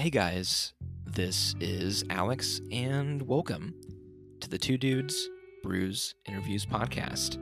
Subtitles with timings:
[0.00, 0.72] Hey guys,
[1.04, 3.74] this is Alex, and welcome
[4.40, 5.28] to the Two Dudes
[5.62, 7.36] Brews Interviews podcast.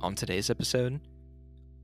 [0.00, 1.02] On today's episode,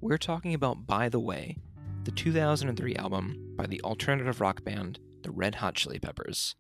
[0.00, 1.59] we're talking about By the Way,
[2.04, 6.57] the 2003 album by the alternative rock band the Red Hot Chili Peppers.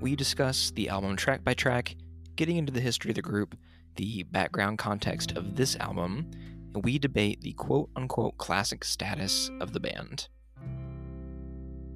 [0.00, 1.96] We discuss the album track by track,
[2.36, 3.58] getting into the history of the group,
[3.96, 6.30] the background context of this album,
[6.74, 10.28] and we debate the quote unquote classic status of the band.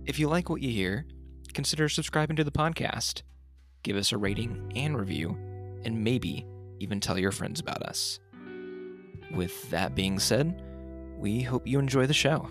[0.06, 1.06] If you like what you hear,
[1.52, 3.22] consider subscribing to the podcast,
[3.82, 5.36] give us a rating and review,
[5.84, 6.46] and maybe
[6.78, 8.18] even tell your friends about us.
[9.34, 10.62] With that being said,
[11.18, 12.48] we hope you enjoy the show.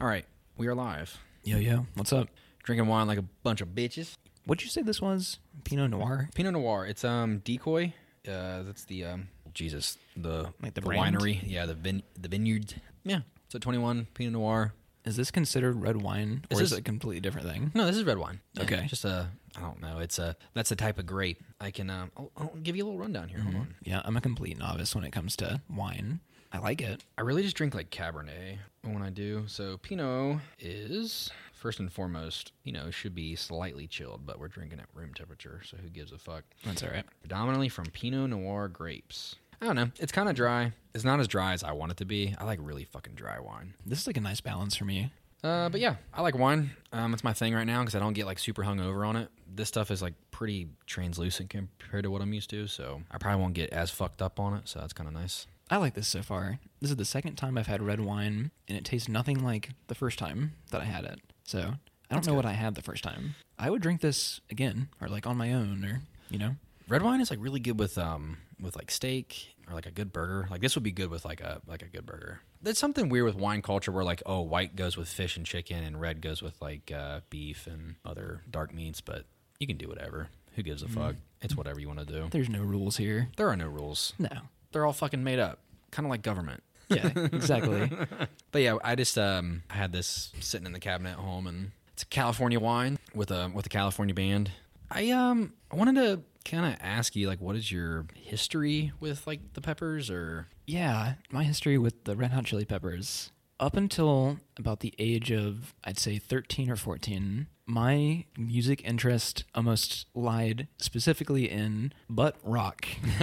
[0.00, 0.24] All right,
[0.56, 1.16] we are live.
[1.44, 2.28] Yo, yo, what's up?
[2.64, 4.16] Drinking wine like a bunch of bitches.
[4.46, 5.38] What'd you say this was?
[5.64, 6.28] Pinot Noir?
[6.34, 6.86] Pinot Noir.
[6.86, 7.94] It's um decoy.
[8.28, 11.16] Uh, that's the um Jesus the Like the brand?
[11.16, 11.40] winery.
[11.44, 12.74] Yeah, the vin the vineyard.
[13.04, 14.74] Yeah, so 21 Pinot Noir.
[15.06, 17.72] Is this considered red wine, or This is is- it a completely different thing?
[17.74, 18.40] No, this is red wine.
[18.52, 18.86] Yeah, Okay.
[18.86, 19.98] just a I don't know.
[19.98, 21.42] It's a that's the type of grape.
[21.60, 23.40] I can um I'll, I'll give you a little rundown here.
[23.40, 23.74] Hold on.
[23.82, 26.20] Yeah, I'm a complete novice when it comes to wine.
[26.52, 27.02] I like it.
[27.16, 29.44] I really just drink like Cabernet when I do.
[29.46, 34.80] So Pinot is first and foremost, you know, should be slightly chilled, but we're drinking
[34.80, 36.42] at room temperature, so who gives a fuck?
[36.64, 37.04] That's all right.
[37.20, 39.36] predominantly from Pinot Noir grapes.
[39.60, 39.90] I don't know.
[39.98, 40.72] It's kind of dry.
[40.94, 42.34] It's not as dry as I want it to be.
[42.38, 43.74] I like really fucking dry wine.
[43.84, 45.12] This is like a nice balance for me.
[45.44, 46.70] Uh, but yeah, I like wine.
[46.92, 49.28] Um, it's my thing right now because I don't get like super hungover on it.
[49.54, 53.40] This stuff is like pretty translucent compared to what I'm used to, so I probably
[53.42, 54.68] won't get as fucked up on it.
[54.68, 55.46] So that's kind of nice.
[55.70, 56.58] I like this so far.
[56.80, 59.94] This is the second time I've had red wine, and it tastes nothing like the
[59.94, 61.20] first time that I had it.
[61.50, 61.74] So I don't
[62.10, 62.36] That's know good.
[62.36, 63.34] what I had the first time.
[63.58, 66.00] I would drink this again, or like on my own, or
[66.30, 66.54] you know.
[66.88, 70.12] Red wine is like really good with um with like steak or like a good
[70.12, 70.46] burger.
[70.48, 72.40] Like this would be good with like a like a good burger.
[72.62, 75.82] There's something weird with wine culture where like oh white goes with fish and chicken
[75.82, 79.24] and red goes with like uh, beef and other dark meats, but
[79.58, 80.28] you can do whatever.
[80.54, 81.16] Who gives a fuck?
[81.42, 82.28] It's whatever you want to do.
[82.30, 83.28] There's no rules here.
[83.36, 84.12] There are no rules.
[84.20, 84.28] No.
[84.70, 85.58] They're all fucking made up.
[85.90, 86.62] Kind of like government.
[86.90, 87.90] Yeah, exactly.
[88.52, 91.70] But yeah, I just um I had this sitting in the cabinet at home and
[91.92, 94.50] it's a California wine with a with a California band.
[94.90, 99.24] I um I wanted to kind of ask you like what is your history with
[99.26, 103.30] like the peppers or yeah, my history with the Red Hot Chili Peppers.
[103.58, 110.06] Up until about the age of, I'd say 13 or 14, my music interest almost
[110.14, 112.86] lied specifically in butt rock.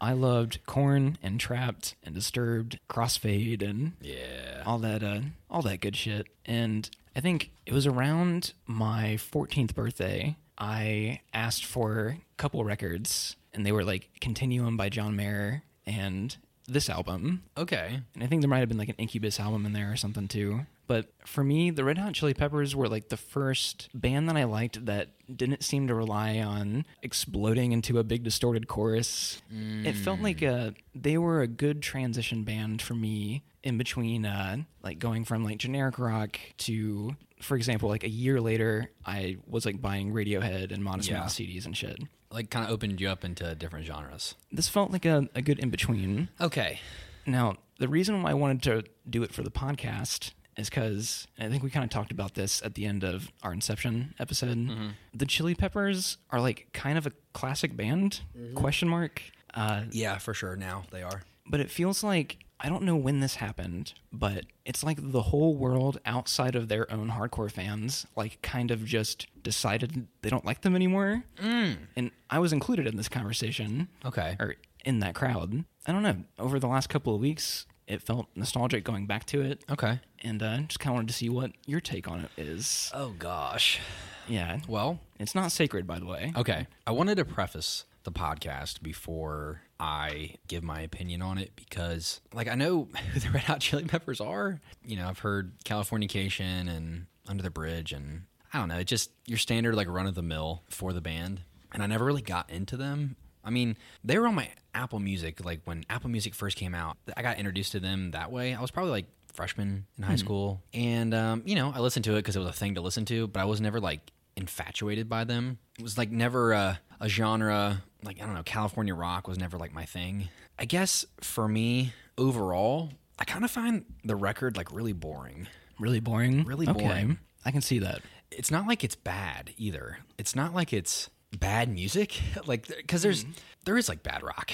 [0.00, 4.62] I loved Korn and Trapt and Disturbed, Crossfade and yeah.
[4.66, 6.26] all that uh, all that good shit.
[6.44, 13.36] And I think it was around my 14th birthday I asked for a couple records
[13.54, 16.36] and they were like Continuum by John Mayer and
[16.66, 17.44] this album.
[17.56, 18.00] Okay.
[18.14, 20.28] And I think there might have been like an Incubus album in there or something
[20.28, 20.66] too.
[20.88, 24.44] But for me, the Red Hot Chili Peppers were like the first band that I
[24.44, 29.40] liked that didn't seem to rely on exploding into a big distorted chorus.
[29.52, 34.56] It felt like a, they were a good transition band for me in between uh,
[34.82, 39.66] like going from like generic rock to, for example, like a year later, I was
[39.66, 41.20] like buying Radiohead and Modest Yeah.
[41.20, 41.98] Mouse CDs and shit.
[42.30, 44.34] Like kind of opened you up into different genres.
[44.50, 46.28] This felt like a, a good in between.
[46.40, 46.80] Okay.
[47.26, 51.48] Now, the reason why I wanted to do it for the podcast is because I
[51.48, 54.56] think we kind of talked about this at the end of our Inception episode.
[54.58, 54.88] Mm-hmm.
[55.14, 58.20] The Chili Peppers are like kind of a classic band?
[58.36, 58.54] Mm-hmm.
[58.56, 59.22] Question mark.
[59.54, 60.56] Uh, Yeah, for sure.
[60.56, 61.22] Now they are.
[61.50, 65.54] but it feels like I don't know when this happened, but it's like the whole
[65.54, 70.62] world outside of their own hardcore fans, like, kind of just decided they don't like
[70.62, 71.22] them anymore.
[71.40, 71.76] Mm.
[71.94, 74.36] And I was included in this conversation Okay.
[74.40, 75.64] or in that crowd.
[75.86, 76.16] I don't know.
[76.36, 79.98] Over the last couple of weeks, it felt nostalgic going back to it, Okay.
[80.22, 82.90] and uh, just kind of wanted to see what your take on it is.
[82.94, 83.80] Oh gosh.
[84.28, 86.32] Yeah, Well, it's not sacred, by the way.
[86.36, 86.66] Okay.
[86.86, 92.46] I wanted to preface the podcast before I give my opinion on it because, like,
[92.46, 94.60] I know who the Red Hot Chili Peppers are.
[94.84, 99.10] You know, I've heard Californication and Under the Bridge, and I don't know, it's just
[99.26, 101.40] your standard, like, run of the mill for the band.
[101.72, 103.16] And I never really got into them.
[103.48, 106.98] I mean, they were on my Apple Music, like, when Apple Music first came out.
[107.16, 108.54] I got introduced to them that way.
[108.54, 110.62] I was probably like freshman in high school.
[110.74, 113.04] And, um, you know, I listened to it because it was a thing to listen
[113.06, 114.00] to, but I was never like
[114.36, 115.58] infatuated by them.
[115.78, 119.58] It was like never a, a genre, like, I don't know, California rock was never
[119.58, 120.28] like my thing.
[120.58, 125.48] I guess for me, overall, I kind of find the record like really boring.
[125.78, 126.44] Really boring.
[126.44, 126.84] Really Okay.
[126.86, 127.18] boring.
[127.44, 128.02] I can see that.
[128.30, 129.98] It's not like it's bad either.
[130.18, 133.30] It's not like it's bad music, like because there's Hmm.
[133.64, 134.50] there is like bad rock.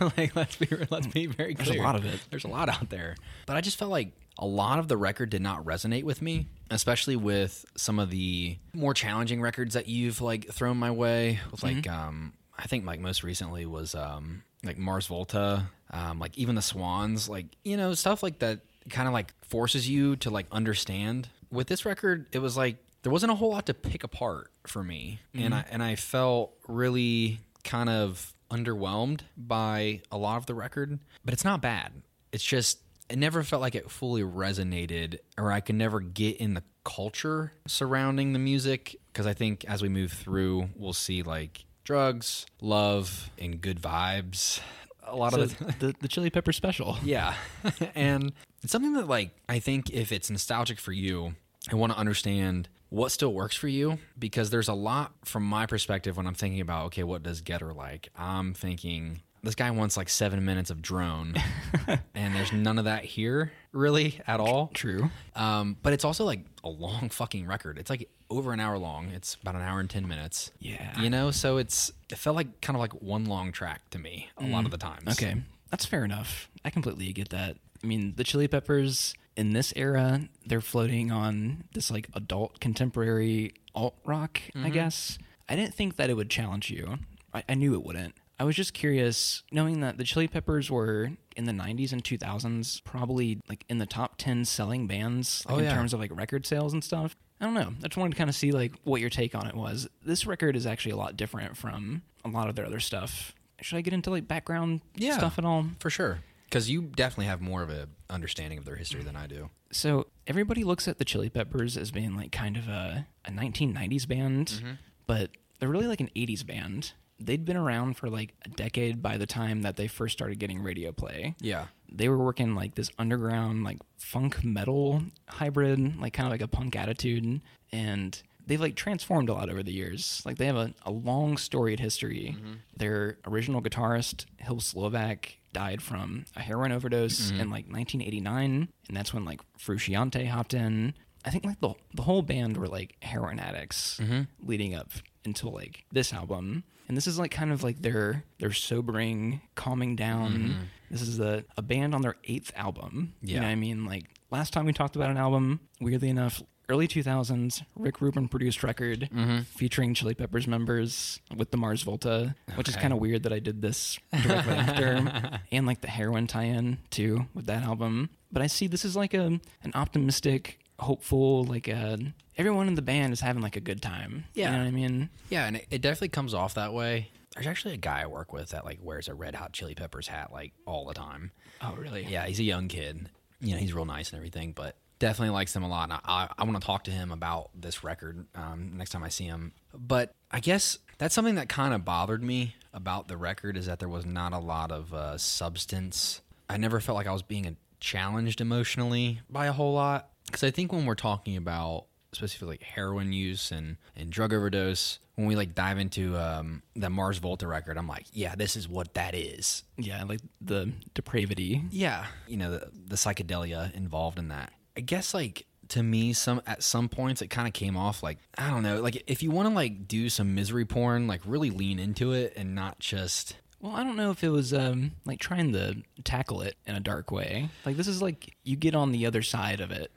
[0.16, 1.66] like let's be let's be very clear.
[1.66, 2.20] There's a lot of it.
[2.30, 3.16] There's a lot out there,
[3.46, 6.46] but I just felt like a lot of the record did not resonate with me,
[6.70, 11.40] especially with some of the more challenging records that you've like thrown my way.
[11.50, 12.08] With like Mm-hmm.
[12.08, 16.62] um, I think like most recently was um like Mars Volta, um like even the
[16.62, 18.60] Swans, like you know stuff like that
[18.90, 21.28] kind of like forces you to like understand.
[21.50, 24.82] With this record, it was like there wasn't a whole lot to pick apart for
[24.82, 25.54] me, and mm-hmm.
[25.54, 30.98] I and I felt really kind of underwhelmed by a lot of the record.
[31.24, 31.92] But it's not bad.
[32.32, 32.78] It's just
[33.08, 37.52] it never felt like it fully resonated, or I could never get in the culture
[37.66, 43.30] surrounding the music because I think as we move through, we'll see like drugs, love,
[43.38, 44.60] and good vibes.
[45.04, 46.98] A lot So of the the, the Chili Pepper special.
[47.04, 47.34] yeah.
[47.94, 48.32] and
[48.62, 51.34] it's something that like I think if it's nostalgic for you,
[51.70, 55.64] I want to understand what still works for you because there's a lot from my
[55.64, 58.10] perspective when I'm thinking about okay, what does Getter like?
[58.16, 61.34] I'm thinking this guy wants like 7 minutes of drone
[62.14, 64.70] and there's none of that here really at all.
[64.74, 65.10] True.
[65.34, 67.78] Um, but it's also like a long fucking record.
[67.78, 69.08] It's like over an hour long.
[69.08, 70.52] It's about an hour and 10 minutes.
[70.58, 71.00] Yeah.
[71.00, 74.28] You know, so it's it felt like kind of like one long track to me
[74.36, 75.08] a lot of the times.
[75.08, 75.40] Okay,
[75.70, 76.50] that's fair enough.
[76.62, 77.56] I completely get that.
[77.82, 83.54] I mean, the Chili Peppers in this era, they're floating on this like adult contemporary
[83.74, 84.70] alt rock, I mm-hmm.
[84.70, 85.18] guess.
[85.48, 86.98] I didn't think that it would challenge you.
[87.32, 88.14] I, I knew it wouldn't.
[88.38, 92.82] I was just curious, knowing that the Chili Peppers were in the 90s and 2000s,
[92.82, 96.44] probably like in the top 10 selling bands like, Oh, in terms of like record
[96.44, 97.16] sales and stuff.
[97.40, 97.72] I don't know.
[97.84, 99.88] I just wanted to kind of see like what your take on it was.
[100.04, 103.34] This record is actually a lot different from a lot of their other stuff.
[103.60, 105.16] Should I get into like background Yeah.
[105.16, 105.66] stuff at all?
[105.78, 106.18] For sure.
[106.52, 109.48] Because you definitely have more of a understanding of their history than I do.
[109.70, 114.06] So everybody looks at the Chili Peppers as being like kind of a, a 1990s
[114.06, 114.72] band, mm-hmm.
[115.06, 116.92] but they're really like an 80s band.
[117.18, 120.62] They'd been around for like a decade by the time that they first started getting
[120.62, 121.36] radio play.
[121.40, 121.68] Yeah.
[121.90, 126.48] They were working like this underground, like funk metal hybrid, like kind of like a
[126.48, 127.40] punk attitude.
[127.72, 130.20] And they've like transformed a lot over the years.
[130.26, 132.36] Like they have a, a long storied history.
[132.36, 132.52] Mm-hmm.
[132.76, 137.40] Their original guitarist, Hillel Slovak, died from a heroin overdose mm-hmm.
[137.40, 138.68] in like 1989.
[138.88, 140.94] And that's when like Frusciante hopped in.
[141.24, 144.22] I think like the, the whole band were like heroin addicts mm-hmm.
[144.46, 144.90] leading up
[145.24, 146.64] until like this album.
[146.88, 150.32] And this is like kind of like their their sobering, calming down.
[150.32, 150.62] Mm-hmm.
[150.90, 153.14] This is a, a band on their eighth album.
[153.22, 153.40] You Yeah.
[153.40, 153.84] know what I mean?
[153.86, 156.42] Like last time we talked about an album, weirdly enough,
[156.72, 159.40] early 2000s, Rick Rubin produced record mm-hmm.
[159.40, 163.40] featuring Chili Peppers members with the Mars Volta, which is kind of weird that I
[163.40, 165.40] did this directly after.
[165.52, 168.08] And like the heroin tie-in too with that album.
[168.30, 171.98] But I see this is like a an optimistic, hopeful, like a
[172.38, 174.24] everyone in the band is having like a good time.
[174.32, 174.46] Yeah.
[174.46, 175.10] You know what I mean?
[175.28, 177.10] Yeah, and it, it definitely comes off that way.
[177.34, 180.08] There's actually a guy I work with that like wears a Red Hot Chili Peppers
[180.08, 181.32] hat like all the time.
[181.60, 182.06] Oh really?
[182.06, 183.10] Yeah, he's a young kid.
[183.40, 185.90] You know, he's real nice and everything, but definitely likes them a lot.
[185.90, 189.02] And I, I, I want to talk to him about this record um, next time
[189.02, 189.52] I see him.
[189.74, 193.80] But I guess that's something that kind of bothered me about the record is that
[193.80, 196.20] there was not a lot of uh, substance.
[196.48, 200.08] I never felt like I was being challenged emotionally by a whole lot.
[200.26, 205.00] Because I think when we're talking about specifically like heroin use and, and drug overdose,
[205.16, 208.68] when we like dive into um, the Mars Volta record, I'm like, yeah, this is
[208.68, 209.64] what that is.
[209.76, 211.64] Yeah, like the depravity.
[211.70, 214.52] Yeah, you know the the psychedelia involved in that.
[214.76, 218.18] I guess like to me, some at some points it kind of came off like
[218.36, 221.50] I don't know, like if you want to like do some misery porn, like really
[221.50, 225.18] lean into it and not just Well, I don't know if it was um like
[225.18, 227.48] trying to tackle it in a dark way.
[227.64, 229.90] Like this is like you get on the other side of it.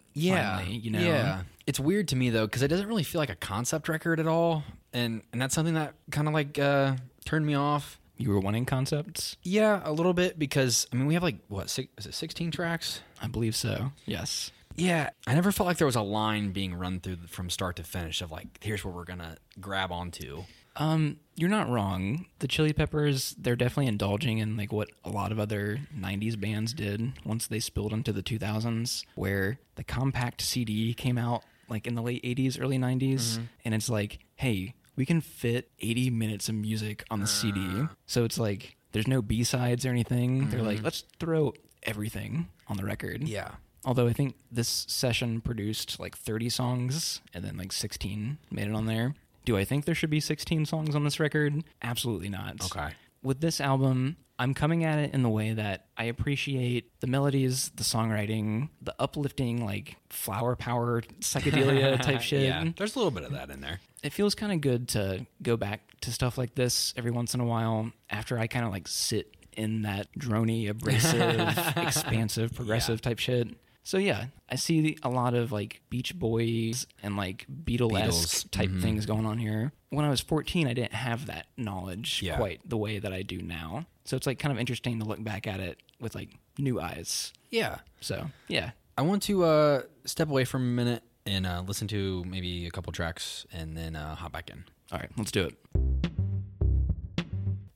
[0.58, 1.00] finally, you know.
[1.00, 1.42] yeah.
[1.68, 4.28] It's weird to me though because it doesn't really feel like a concept record at
[4.28, 4.64] all,
[4.94, 8.00] and and that's something that kind of like uh, turned me off.
[8.18, 9.36] You were wanting concepts?
[9.44, 12.50] Yeah, a little bit because I mean we have like what six, is it sixteen
[12.52, 13.02] tracks?
[13.22, 13.92] I believe so.
[14.06, 14.52] Yes.
[14.76, 17.84] Yeah, I never felt like there was a line being run through from start to
[17.84, 20.44] finish of like, here's what we're gonna grab onto.
[20.78, 22.26] Um, you're not wrong.
[22.40, 26.74] The Chili Peppers, they're definitely indulging in like what a lot of other 90s bands
[26.74, 31.96] did once they spilled into the 2000s, where the compact CD came out like in
[31.96, 33.44] the late 80s, early 90s, mm-hmm.
[33.64, 37.62] and it's like, hey, we can fit 80 minutes of music on the CD.
[37.64, 37.90] Ah.
[38.06, 40.50] So it's like there's no B-sides or anything.
[40.50, 40.86] They're like, mm-hmm.
[40.86, 41.54] let's throw
[41.84, 43.28] everything on the record.
[43.28, 43.52] Yeah,
[43.86, 48.74] Although I think this session produced like 30 songs and then like 16 made it
[48.74, 49.14] on there.
[49.46, 51.64] Do I think there should be 16 songs on this record?
[51.84, 52.66] Absolutely not.
[52.66, 52.94] Okay.
[53.22, 57.70] With this album, I'm coming at it in the way that I appreciate the melodies,
[57.76, 62.42] the songwriting, the uplifting, like flower power psychedelia type shit.
[62.44, 63.80] Yeah, there's a little bit of that in there.
[64.04, 67.40] It feels kind of good to go back to stuff like this every once in
[67.40, 73.20] a while after I kind of like sit in that drony, abrasive, expansive, progressive type
[73.20, 73.48] shit.
[73.88, 79.06] So yeah, I see a lot of like Beach Boys and like Beatles, type things
[79.06, 79.74] going on here.
[79.92, 82.36] When I was 14, I didn't have that knowledge Yeah.
[82.36, 83.86] quite the way that I do now.
[84.04, 87.32] So it's like kind of interesting to look back at it with like new eyes.
[87.52, 87.78] Yeah.
[88.02, 92.24] So yeah, I want to uh, step away for a minute and uh, listen to
[92.26, 94.64] maybe a couple tracks and then uh, hop back in.
[94.92, 95.56] all right, let's do it.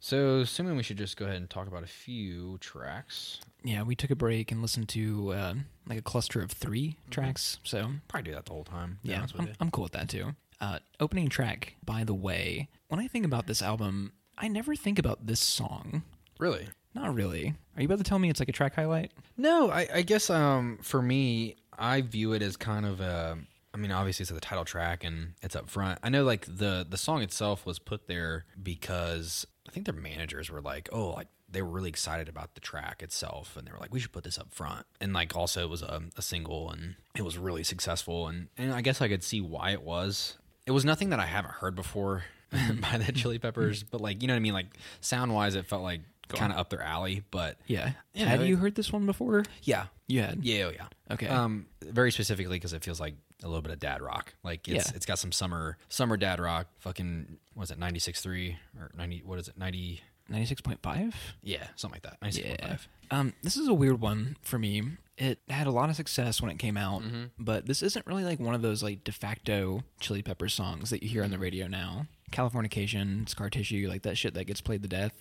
[0.01, 3.41] So, assuming we should just go ahead and talk about a few tracks.
[3.63, 5.53] Yeah, we took a break and listened to uh,
[5.87, 7.59] like a cluster of 3 tracks.
[7.63, 8.99] So Probably do that the whole time.
[9.03, 9.49] Yeah, I'm.
[9.59, 10.35] I'm cool with that too.
[10.61, 14.99] Uh, opening track, by the way, when I think about this album, I never think
[14.99, 16.03] about this song.
[16.37, 16.67] Really?
[16.93, 17.53] Not really.
[17.75, 19.11] Are you about to tell me it's like a track highlight?
[19.37, 23.37] No, I, I guess um, for me, I view it as kind of a.
[23.73, 25.99] I mean, obviously it's the title track and it's up front.
[26.03, 30.49] I know like the the song itself was put there because I think their managers
[30.49, 33.79] were like, oh, like they were really excited about the track itself, and they were
[33.79, 34.85] like, we should put this up front.
[35.01, 38.71] And like also it was a, a single, and it was really successful, and and
[38.73, 40.37] I guess I could see why it was.
[40.65, 44.27] It was nothing that I haven't heard before by the Chili Peppers, but like you
[44.27, 44.67] know what I mean, like
[45.01, 47.23] sound wise, it felt like kind of up their alley.
[47.31, 47.93] But Yeah.
[48.13, 49.43] Yeah, Had it- you heard this one before?
[49.63, 50.45] yeah, You had.
[50.45, 50.85] yeah, oh, yeah.
[51.09, 51.25] Okay.
[51.27, 54.35] Um, very specifically because it feels like a little bit of dad rock.
[54.43, 54.95] Like it's Yeah.
[54.95, 56.67] it's got some summer summer dad rock.
[56.81, 59.57] Fucking was it 96.3 or 90 what is it?
[59.57, 61.13] 90 96.5?
[61.43, 62.19] yeah, something like that.
[62.21, 62.59] 96.5.
[62.59, 62.77] Yeah.
[63.11, 64.83] Um, this is a weird one for me.
[65.17, 67.01] It had a lot of success when it came out,
[67.37, 71.03] but this isn't really like one of those like de facto Chili Peppers songs that
[71.03, 72.05] you hear on the radio now.
[72.31, 75.13] Californication, Scar Tissue, like that shit that gets played to death.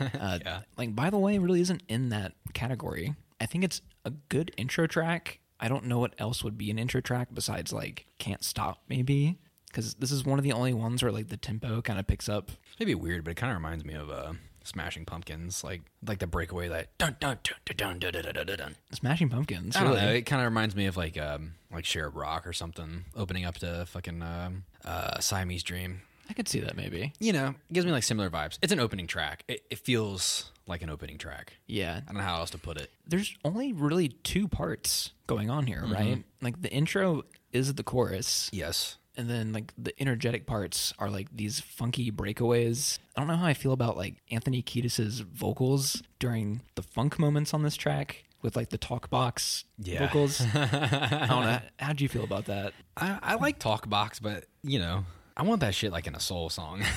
[0.18, 0.60] Uh, Yeah.
[0.78, 3.14] Like, by the way, really isn't in that category.
[3.40, 5.40] I think it's a good intro track.
[5.60, 9.38] I don't know what else would be an intro track besides like Can't Stop, maybe.
[9.66, 12.28] Because this is one of the only ones where like the tempo kind of picks
[12.28, 12.50] up.
[12.80, 14.32] Maybe weird, but it kind of reminds me of uh,
[14.64, 18.46] Smashing Pumpkins, like like the breakaway that dun dun dun dun dun dun dun dun.
[18.46, 18.76] dun, dun.
[18.92, 19.76] Smashing Pumpkins.
[19.76, 20.08] I don't know.
[20.12, 23.56] It kind of reminds me of like um like Cherub Rock or something, opening up
[23.58, 26.00] to fucking um, uh, Siamese Dream.
[26.28, 27.12] I could see that maybe.
[27.20, 28.58] You know, it gives me like similar vibes.
[28.62, 29.44] It's an opening track.
[29.46, 31.52] It, it feels like an opening track.
[31.66, 32.00] Yeah.
[32.02, 32.90] I don't know how else to put it.
[33.06, 36.24] there's only really two parts going on here, right?
[36.40, 38.96] Like the intro is the chorus, Yes.
[39.16, 42.98] And then like the energetic parts are like these funky breakaways.
[43.16, 47.54] I don't know how I feel about like Anthony Kiedis's vocals during the funk moments
[47.54, 50.06] on this track with like the talk box Yeah.
[50.06, 50.40] vocals.
[50.54, 51.58] I don't know.
[51.78, 52.72] How'd you feel about that?
[52.96, 55.04] I, I like Talkbox, but you know,
[55.36, 56.82] I want that shit like in a soul song.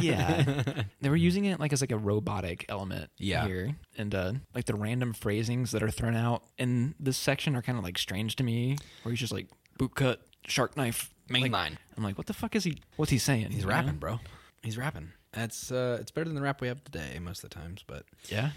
[0.00, 0.62] Yeah,
[1.00, 3.46] they were using it like as like a robotic element Yeah.
[3.46, 7.62] here, and uh, like the random phrasings that are thrown out in this section are
[7.62, 8.76] kind of like strange to me.
[9.02, 9.46] Where he's just like
[9.78, 11.78] boot cut, shark knife, Main like, line.
[11.96, 12.82] I'm like, what the fuck is he?
[12.96, 13.46] What's he saying?
[13.50, 13.68] He's you know?
[13.68, 14.20] rapping, bro.
[14.62, 15.12] He's rapping.
[15.32, 17.84] That's uh, it's better than the rap we have today most of the times.
[17.86, 18.50] But Yeah,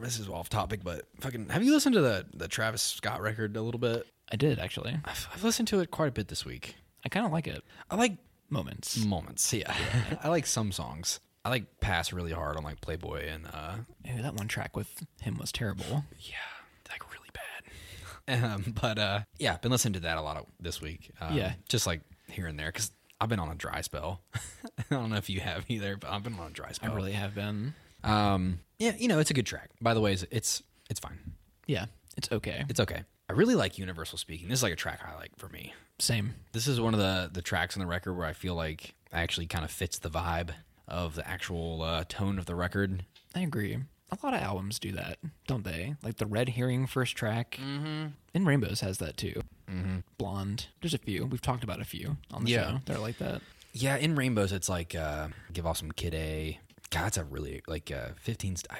[0.00, 0.80] this is off topic.
[0.82, 4.06] But fucking, have you listened to the the Travis Scott record a little bit?
[4.32, 4.96] I did actually.
[5.04, 6.76] I've, I've listened to it quite a bit this week.
[7.04, 7.62] I kind of like it.
[7.90, 8.16] I like
[8.50, 9.04] Moments.
[9.04, 9.52] moments.
[9.52, 9.74] Yeah,
[10.22, 11.18] I like some songs.
[11.44, 15.02] I like pass really hard on like Playboy and uh, Ew, that one track with
[15.20, 16.04] him was terrible.
[16.20, 16.36] yeah,
[16.90, 17.40] like really bad.
[18.42, 21.10] Um, but uh, yeah, been listening to that a lot of this week.
[21.20, 21.54] Um, Yeah.
[21.68, 22.00] just like
[22.34, 24.20] here and there because I've been on a dry spell.
[24.78, 26.92] I don't know if you have either, but I've been on a dry spell.
[26.92, 27.74] I really have been.
[28.02, 29.70] Um, yeah, you know, it's a good track.
[29.80, 31.18] By the way, it's it's, it's fine.
[31.66, 31.86] Yeah,
[32.16, 32.64] it's okay.
[32.68, 33.02] It's okay.
[33.28, 34.48] I really like Universal Speaking.
[34.48, 35.72] This is like a track highlight for me.
[35.98, 36.34] Same.
[36.52, 39.46] This is one of the the tracks on the record where I feel like actually
[39.46, 40.50] kind of fits the vibe
[40.86, 43.04] of the actual uh, tone of the record.
[43.34, 43.78] I agree.
[44.12, 45.96] A lot of albums do that, don't they?
[46.02, 47.58] Like the Red Herring first track.
[47.60, 48.06] Mm-hmm.
[48.34, 49.40] And Rainbows has that too.
[49.70, 49.98] Mm-hmm.
[50.18, 50.66] Blonde.
[50.80, 51.26] There's a few.
[51.26, 52.70] We've talked about a few on the Yeah.
[52.72, 53.40] show that are like that.
[53.72, 56.60] Yeah, in Rainbows, it's like uh, give off some Kid A.
[56.90, 58.56] God, that's a really like uh, 15.
[58.56, 58.78] St- I,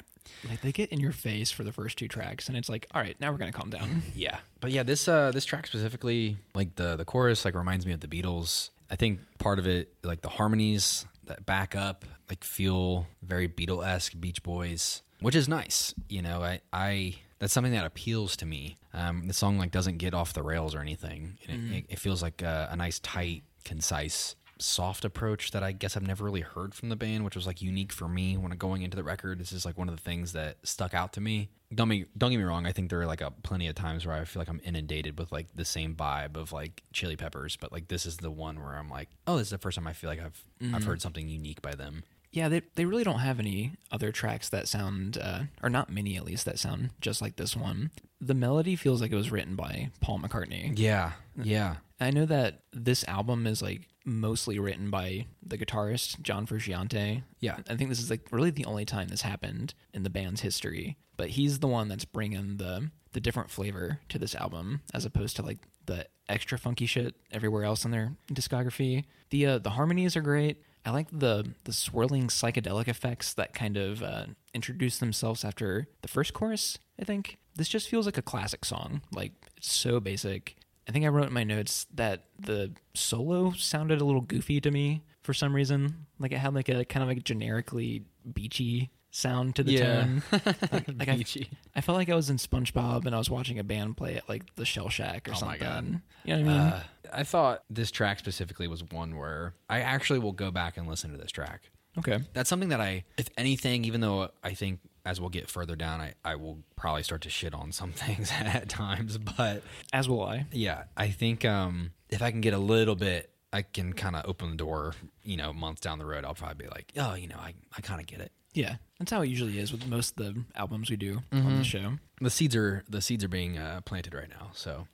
[0.49, 3.01] Like they get in your face for the first two tracks, and it's like, all
[3.01, 4.03] right, now we're gonna calm down.
[4.15, 7.91] yeah, but yeah, this uh, this track specifically, like the the chorus, like reminds me
[7.91, 8.69] of the Beatles.
[8.89, 13.85] I think part of it, like the harmonies that back up, like feel very Beatle
[13.85, 15.93] esque, Beach Boys, which is nice.
[16.09, 18.77] You know, I I that's something that appeals to me.
[18.93, 21.37] Um, the song like doesn't get off the rails or anything.
[21.47, 25.73] And it, it, it feels like a, a nice, tight, concise, soft approach that I
[25.73, 28.51] guess I've never really heard from the band, which was like unique for me when
[28.51, 29.39] going into the record.
[29.39, 31.49] This is like one of the things that stuck out to me.
[31.73, 32.65] Don't me don't get me wrong.
[32.65, 35.19] I think there are like a plenty of times where I feel like I'm inundated
[35.19, 38.61] with like the same vibe of like Chili Peppers, but like this is the one
[38.61, 40.41] where I'm like, oh, this is the first time I feel like I've
[40.73, 42.03] I've heard something unique by them.
[42.35, 46.17] Yeah, they they really don't have any other tracks that sound, uh, or not many
[46.17, 47.91] at least, that sound just like this one.
[48.19, 50.73] The melody feels like it was written by Paul McCartney.
[50.77, 56.45] Yeah, yeah, I know that this album is like mostly written by the guitarist John
[56.45, 57.23] Frusciante.
[57.39, 57.57] Yeah.
[57.69, 60.97] I think this is like really the only time this happened in the band's history.
[61.17, 65.37] But he's the one that's bringing the the different flavor to this album as opposed
[65.37, 69.05] to like the extra funky shit everywhere else in their discography.
[69.29, 70.61] The uh, the harmonies are great.
[70.85, 76.07] I like the the swirling psychedelic effects that kind of uh, introduce themselves after the
[76.07, 76.77] first chorus.
[76.99, 79.01] I think this just feels like a classic song.
[79.11, 80.55] Like it's so basic.
[80.87, 84.69] I think I wrote in my notes that the solo sounded a little goofy to
[84.69, 86.05] me for some reason.
[86.19, 90.01] Like it had like a kind of like generically beachy sound to the Yeah.
[90.03, 90.23] tone.
[90.71, 91.49] Like, like I, Beachy.
[91.75, 94.27] I felt like I was in SpongeBob and I was watching a band play at
[94.27, 95.59] like the Shell Shack or Oh my something.
[95.59, 96.01] God.
[96.25, 96.61] You know what I mean?
[96.61, 100.87] Uh, I thought this track specifically was one where I actually will go back and
[100.87, 101.69] listen to this track.
[101.97, 102.19] okay.
[102.33, 106.01] That's something that I, if anything, even though I think as we'll get further down,
[106.01, 109.17] I, I will probably start to shit on some things at times.
[109.17, 110.45] But As will I.
[110.51, 114.25] yeah, I think um, if I can get a little bit, I can kind of
[114.27, 114.93] open the door,
[115.23, 117.81] you know, months down the road, I'll probably be like, oh, you know, I, I
[117.81, 118.31] kind of get it.
[118.55, 118.75] Yeah.
[118.99, 121.57] That's how it usually is with most of the albums we do on Mm-hmm.
[121.57, 121.91] the show.
[122.21, 124.87] The seeds are the seeds are being uh, planted right now, so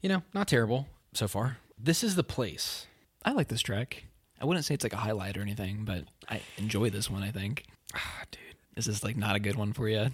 [0.00, 1.58] you know, not terrible so far.
[1.78, 2.86] This is the place.
[3.24, 4.04] I like this track.
[4.40, 7.30] I wouldn't say it's like a highlight or anything, but I enjoy this one, I
[7.32, 7.64] think.
[7.94, 8.40] Ah, dude.
[8.76, 10.06] Is like not a good one for you?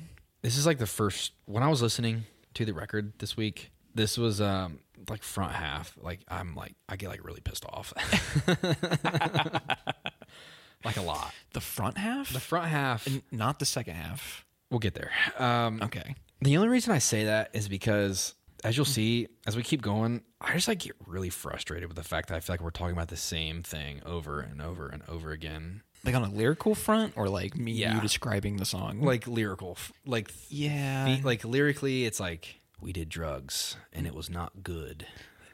[0.43, 3.71] This is like the first when I was listening to the record this week.
[3.95, 4.79] This was um
[5.11, 5.95] like front half.
[6.01, 7.93] Like I'm like I get like really pissed off.
[10.85, 11.33] like a lot.
[11.53, 12.33] The front half?
[12.33, 13.07] The front half.
[13.07, 14.45] and not the second half.
[14.71, 15.11] we'll get there.
[15.39, 16.15] Um, Okay.
[16.41, 20.23] The only reason I say that is because, as you'll see, as we keep going,
[20.41, 22.93] I just like get really frustrated with the fact that I feel like we're talking
[22.93, 25.83] about the same thing over and over and over again.
[26.05, 27.97] Like on a lyrical front or like me Yeah.
[27.97, 29.01] you describing the song?
[29.03, 31.19] Like lyrical, like yeah.
[31.25, 35.07] like lyrically, it's like we did drugs and it was not good.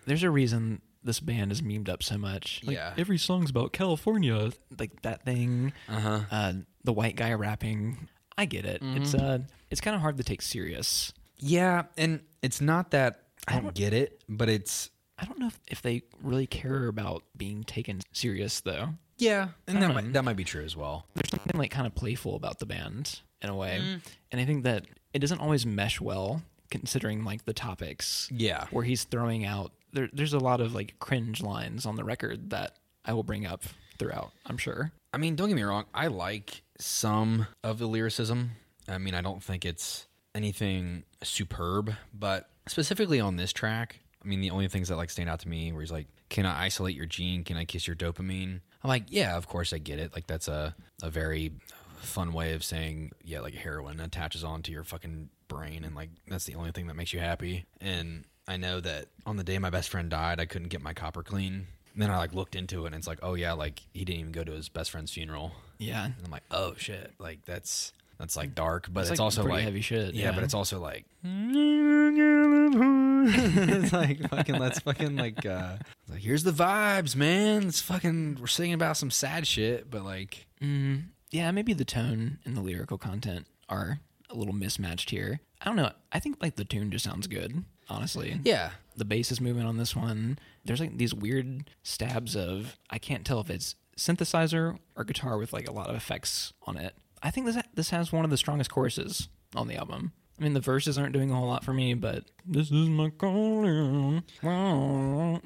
[0.04, 2.60] There's a reason this band is memed up so much.
[2.64, 2.94] Like, Yeah.
[2.96, 4.50] Every song's about California.
[4.78, 5.72] Like that thing.
[5.88, 6.20] Uh-huh.
[6.30, 6.52] Uh
[6.82, 8.08] the white guy rapping.
[8.36, 8.80] I get it.
[8.82, 9.38] It's uh
[9.70, 11.12] it's kind of hard to take serious.
[11.38, 15.60] Yeah, and it's not that I don't get it, but it's I don't know if,
[15.68, 18.88] if they really care about being taken serious though.
[19.18, 21.06] yeah, and that don't might, that might be true as well.
[21.14, 23.80] There's something like kind of playful about the band in a way.
[23.82, 24.00] Mm.
[24.32, 28.28] And I think that it doesn't always mesh well considering like the topics.
[28.32, 32.04] Yeah, where he's throwing out there, there's a lot of like cringe lines on the
[32.04, 33.62] record that I will bring up
[33.98, 34.92] throughout, I'm sure.
[35.12, 35.84] I mean, don't get me wrong.
[35.94, 38.52] I like some of the lyricism.
[38.88, 44.40] I mean, I don't think it's anything superb, but specifically on this track, I mean,
[44.40, 46.96] the only things that like stand out to me where he's like, "Can I isolate
[46.96, 47.44] your gene?
[47.44, 50.14] Can I kiss your dopamine?" I'm like, "Yeah, of course I get it.
[50.14, 51.52] Like that's a a very
[51.98, 56.44] fun way of saying, yeah, like heroin attaches onto your fucking brain, and like that's
[56.44, 59.70] the only thing that makes you happy." And I know that on the day my
[59.70, 61.66] best friend died, I couldn't get my copper clean.
[61.92, 64.20] And then I like looked into it, and it's like, oh yeah, like he didn't
[64.20, 65.52] even go to his best friend's funeral.
[65.78, 66.06] Yeah.
[66.06, 69.44] And I'm like, oh shit, like that's that's like dark, but It's, it's, like, also
[69.44, 70.32] like heavy shit, Yeah, yeah.
[70.32, 75.76] but it's also like it's like fucking let's fucking like uh
[76.08, 77.66] like here's the vibes, man.
[77.68, 82.38] It's fucking we're singing about some sad shit, but like Mm, yeah, maybe the tone
[82.44, 85.40] and the lyrical content are a little mismatched here.
[85.60, 85.90] I don't know.
[86.12, 88.40] I think like the tune just sounds good, honestly.
[88.44, 90.38] yeah, The bass is moving on this one.
[90.64, 95.52] There's like these weird stabs of I can't tell if it's synthesizer or guitar with
[95.52, 96.94] like a lot of effects on it.
[97.22, 100.12] I think this this has one of the strongest choruses on the album.
[100.38, 103.10] I mean, the verses aren't doing a whole lot for me, but this is my
[103.10, 104.24] calling.
[104.42, 105.40] there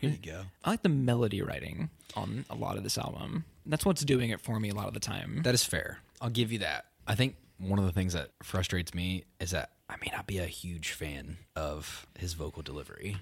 [0.00, 0.42] you go.
[0.64, 3.44] I like the melody writing on a lot of this album.
[3.66, 5.40] That's what's doing it for me a lot of the time.
[5.42, 5.98] That is fair.
[6.20, 6.84] I'll give you that.
[7.08, 10.38] I think one of the things that frustrates me is that I may not be
[10.38, 13.18] a huge fan of his vocal delivery.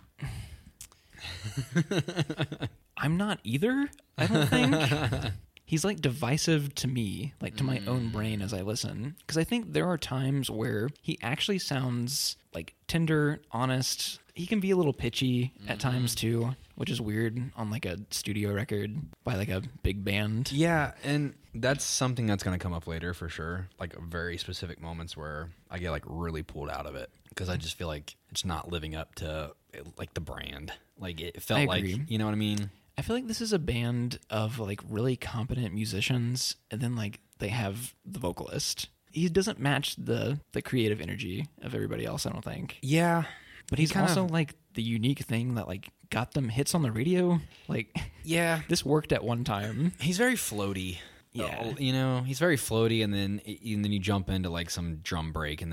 [2.97, 3.89] I'm not either.
[4.17, 4.75] I don't think.
[5.65, 8.13] He's like divisive to me, like to my own mm.
[8.13, 9.17] brain as I listen.
[9.19, 14.19] Because I think there are times where he actually sounds like tender, honest.
[14.35, 16.19] He can be a little pitchy at times mm.
[16.19, 20.51] too, which is weird on like a studio record by like a big band.
[20.53, 23.69] Yeah, and that's something that's going to come up later for sure.
[23.81, 27.57] Like very specific moments where I get like really pulled out of it because I
[27.57, 30.73] just feel like it's not living up to eh, like the brand.
[30.99, 32.71] Like it felt like, you know what I mean?
[32.97, 37.21] I feel like this is a band of like really competent musicians, and then like
[37.39, 38.89] they have the vocalist.
[39.11, 42.25] He doesn't match the the creative energy of everybody else.
[42.27, 42.79] I don't think.
[42.83, 43.25] Yeah,
[43.71, 46.83] But he's kind also of- like the unique thing that like got them hits on
[46.83, 47.41] the radio.
[47.69, 49.93] Like Yeah, this worked at one time.
[50.01, 50.99] he's very floaty.
[51.33, 51.59] Yeah.
[51.61, 54.97] Uh, you know, he's very floaty, and then and then you jump into like some
[55.03, 55.73] drum break, and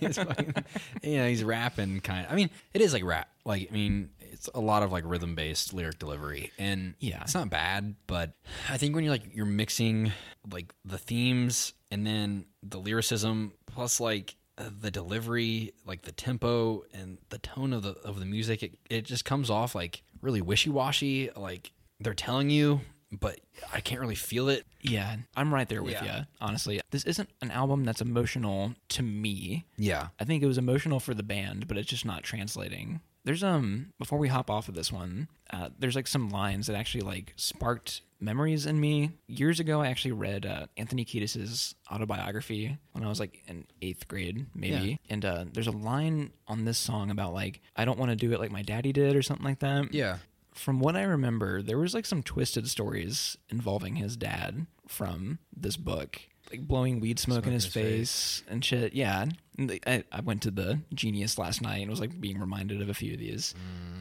[0.00, 0.54] he's fucking,
[1.02, 2.24] yeah, he's rapping kind.
[2.26, 2.32] of.
[2.32, 3.28] I mean, it is like rap.
[3.44, 7.20] Like, I mean, it's a lot of like rhythm based lyric delivery, and Yeah.
[7.22, 7.94] it's not bad.
[8.06, 8.32] But
[8.68, 10.12] I think when you're like you're mixing
[10.50, 14.36] like the themes and then the lyricism plus like
[14.68, 19.04] the delivery, like the tempo and the tone of the of the music, it, it
[19.04, 21.30] just comes off like really wishy washy.
[21.34, 22.80] Like they're telling you,
[23.12, 23.40] but
[23.72, 24.66] I can't really feel it.
[24.82, 26.18] Yeah, I'm right there with Yeah.
[26.20, 26.24] you.
[26.40, 29.64] Honestly, this isn't an album that's emotional to me.
[29.76, 30.08] Yeah.
[30.18, 33.00] I think it was emotional for the band, but it's just not translating.
[33.24, 36.76] There's um before we hop off of this one, uh, there's like some lines that
[36.76, 39.10] actually like sparked memories in me.
[39.26, 44.06] Years ago, I actually read uh, Anthony Kiedis's autobiography when I was like in eighth
[44.08, 45.00] grade, maybe.
[45.08, 48.32] And uh, there's a line on this song about like I don't want to do
[48.32, 49.92] it like my daddy did or something like that.
[49.92, 50.18] Yeah.
[50.54, 55.76] From what I remember, there was like some twisted stories involving his dad from this
[55.76, 58.92] book, like blowing weed smoke, in his, face, and shit.
[58.94, 59.26] Yeah,
[59.58, 62.82] And the- I, I went to the Genius last night and was like being reminded
[62.82, 63.54] of a few of these.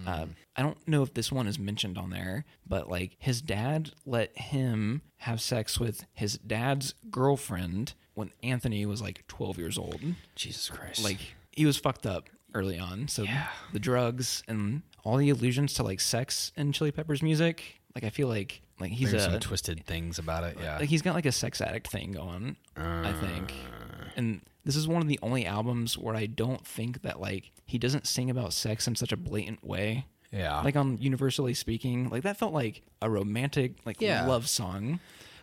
[0.08, 3.92] Uh, I don't know if this one is mentioned on there, but like his dad
[4.06, 10.02] let him have sex with his dad's girlfriend when Anthony was like 12 years old
[10.36, 11.04] Jesus Christ.
[11.04, 11.20] like
[11.52, 13.08] he was fucked up early on.
[13.08, 13.26] So
[13.74, 18.10] the drugs and all the allusions to like sex in Chili Peppers music, like I
[18.10, 20.58] feel like like he's There's a some twisted things about it.
[20.62, 20.78] Yeah.
[20.80, 22.56] like he's got like a sex addict thing going.
[22.78, 24.06] I think, uh.
[24.16, 27.78] and this is one of the only albums where I don't think that like he
[27.78, 30.06] doesn't sing about sex in such a blatant way.
[30.32, 30.62] yeah.
[30.62, 34.26] Like on Universally Speaking, like that felt like a romantic like Yeah.
[34.26, 35.00] love song.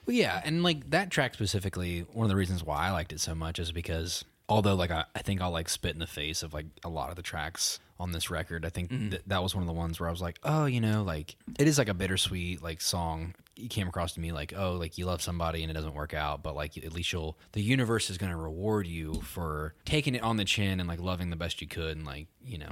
[0.07, 3.18] Well, yeah, and like that track specifically, one of the reasons why I liked it
[3.20, 6.42] so much is because although like I, I think I'll like spit in the face
[6.44, 9.55] of like a lot of the tracks on this record, I think th- that was
[9.55, 11.89] one of the ones where I was like, oh, you know, like it is like
[11.89, 13.35] a bittersweet like song.
[13.57, 16.13] You came across to me like, oh, like you love somebody and it doesn't work
[16.13, 20.15] out, but like at least you'll the universe is going to reward you for taking
[20.15, 22.69] it on the chin and like loving the best you could and like you know.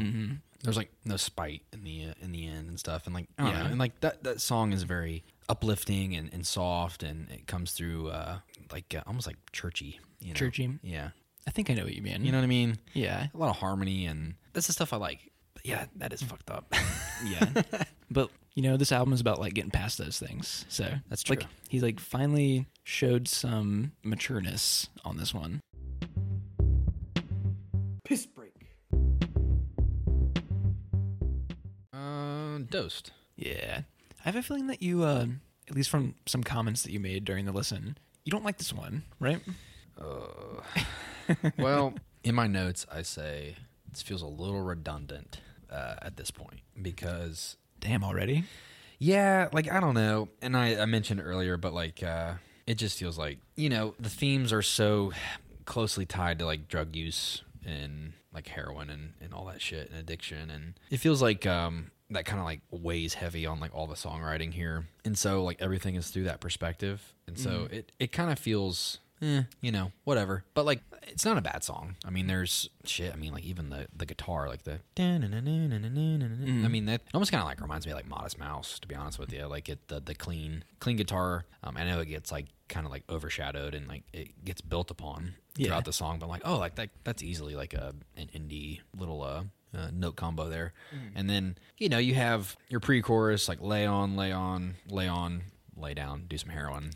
[0.63, 3.43] There's like no spite in the uh, in the end and stuff, and like I
[3.45, 3.63] don't Yeah.
[3.65, 7.73] know, and like that that song is very uplifting and, and soft, and it comes
[7.73, 8.39] through uh,
[8.73, 10.35] like uh, almost like churchy, you know?
[10.35, 10.79] Churchy.
[10.83, 11.11] Yeah,
[11.47, 12.25] I think I know what you mean.
[12.25, 12.79] you know what I mean.
[12.95, 13.27] Yeah.
[13.35, 15.31] A lot of harmony, and that's the stuff I like.
[15.55, 16.73] But yeah, that is fucked up.
[17.25, 17.63] Yeah.
[18.11, 20.65] but you know, this album is about like getting past those things.
[20.69, 21.49] So That's Like true.
[21.69, 25.61] he like finally showed some matureness on this one.
[28.05, 28.53] Piss break.
[31.93, 33.13] uh, dosed.
[33.37, 33.83] Yeah.
[34.21, 35.27] I have a feeling that you uh
[35.69, 38.73] at least from some comments that you made during the listen, you don't like this
[38.73, 39.41] one, right?
[41.59, 43.57] Well, in my notes, I say
[43.91, 48.45] this feels a little redundant uh, at this point because Damn already.
[48.99, 52.35] Yeah, like I don't know, and I, I mentioned earlier, but like uh,
[52.67, 55.13] it just feels like you know the themes are so
[55.67, 59.99] closely tied to like drug use and like heroin and, and all that shit and
[59.99, 63.87] addiction, and it feels like um, that kind of like weighs heavy on like all
[63.87, 68.13] the songwriting here, and so like everything is through that perspective, and so it it
[68.13, 68.99] kind of feels.
[69.23, 70.45] Eh, you know, whatever.
[70.55, 71.97] But like, it's not a bad song.
[72.07, 73.13] I mean, there's shit.
[73.13, 74.81] I mean, like even the the guitar, like the.
[76.65, 78.95] I mean, that almost kind of like reminds me of like Modest Mouse, to be
[78.95, 79.47] honest with you.
[79.47, 81.45] Like it, the the clean clean guitar.
[81.63, 84.91] Um, I know it gets like kind of like overshadowed and like it gets built
[84.91, 85.67] upon Yeah.
[85.69, 86.19] throughout the song.
[86.19, 89.45] But I'm like, oh, like that that's easily like a an indie little uh,
[89.77, 90.73] uh note combo there.
[91.15, 95.43] And then you know you have your pre-chorus like lay on, lay on, lay on,
[95.77, 96.91] lay down, do some heroin.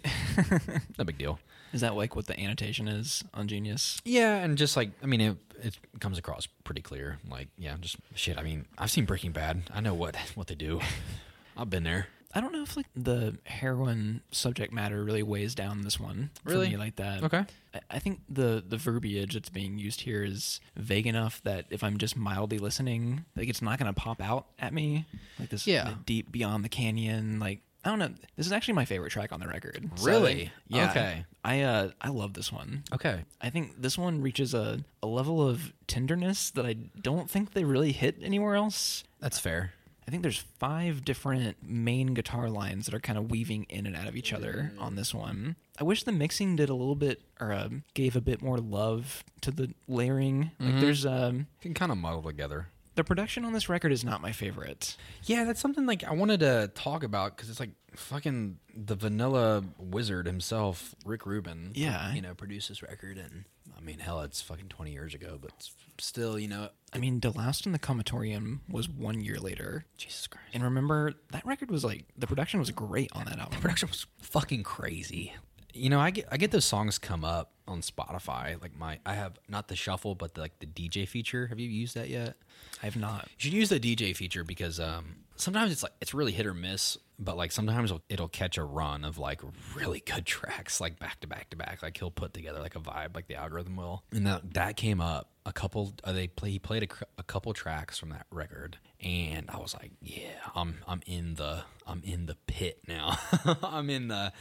[0.99, 1.39] no big deal.
[1.73, 4.01] Is that like what the annotation is on Genius?
[4.05, 7.19] Yeah, and just like I mean, it, it comes across pretty clear.
[7.31, 8.39] Like, yeah, just shit.
[8.39, 9.65] I mean, I've seen Breaking Bad.
[9.75, 10.81] I know what what they do.
[11.57, 12.07] I've been there.
[12.35, 16.67] I don't know if like the heroin subject matter really weighs down this one Really?
[16.67, 17.23] for me like that.
[17.23, 17.39] Okay.
[17.75, 21.83] I- I think the the verbiage that's being used here is vague enough that if
[21.85, 25.07] I'm just mildly listening, like it's not going to pop out at me
[25.39, 25.95] like this Yeah.
[26.07, 27.39] deep beyond the canyon.
[27.41, 28.11] Like I don't know.
[28.37, 29.89] This is actually my favorite track on the record.
[29.97, 30.51] So, Really?
[30.67, 30.91] yeah.
[30.91, 31.25] Okay.
[31.45, 32.83] I uh I love this one.
[32.93, 33.25] Okay.
[33.41, 37.65] I think this one reaches a, a level of tenderness that I don't think they
[37.65, 39.05] really hit anywhere else.
[39.21, 39.73] That's fair.
[40.07, 43.95] I think there's five different main guitar lines that are kind of weaving in and
[43.95, 45.57] out of each other on this one.
[45.79, 49.23] I wish the mixing did a little bit or um, gave a bit more love
[49.43, 50.51] to the layering.
[50.59, 52.69] Like there's um Can kind of muddle together.
[52.99, 54.97] The production on this record is not my favorite.
[55.23, 59.63] Yeah, that's something like I wanted to talk about because it's like fucking the vanilla
[59.79, 61.71] wizard himself, Rick Rubin.
[61.77, 62.13] Yeah.
[62.13, 63.45] you know, produced this record, and
[63.77, 65.53] I mean, hell, it's fucking twenty years ago, but
[65.99, 69.85] still, you know, I mean, De-Loused in the Comatorium was one year later.
[69.97, 70.49] Jesus Christ.
[70.53, 73.55] And remember, that record was like, the production was great on that album.
[73.55, 75.35] The production was fucking crazy.
[75.79, 78.61] You know, I get I get those songs come up on Spotify.
[78.61, 81.47] Like my, I have not the shuffle, but the, like the DJ feature.
[81.47, 82.37] Have you used that yet?
[82.83, 83.29] I have not.
[83.39, 86.55] You should use the DJ feature because um, sometimes it's like it's really hit or
[86.55, 89.41] miss, but like sometimes it'll, it'll catch a run of like
[89.77, 91.83] really good tracks, like back to back to back.
[91.83, 94.05] Like he'll put together like a vibe, like the algorithm will.
[94.13, 95.93] And that that came up a couple.
[96.05, 96.51] Uh, they play.
[96.51, 96.89] He played a,
[97.19, 101.65] a couple tracks from that record, and I was like, yeah, I'm I'm in the
[101.89, 103.19] I'm in the pit now.
[103.63, 104.33] I'm in the,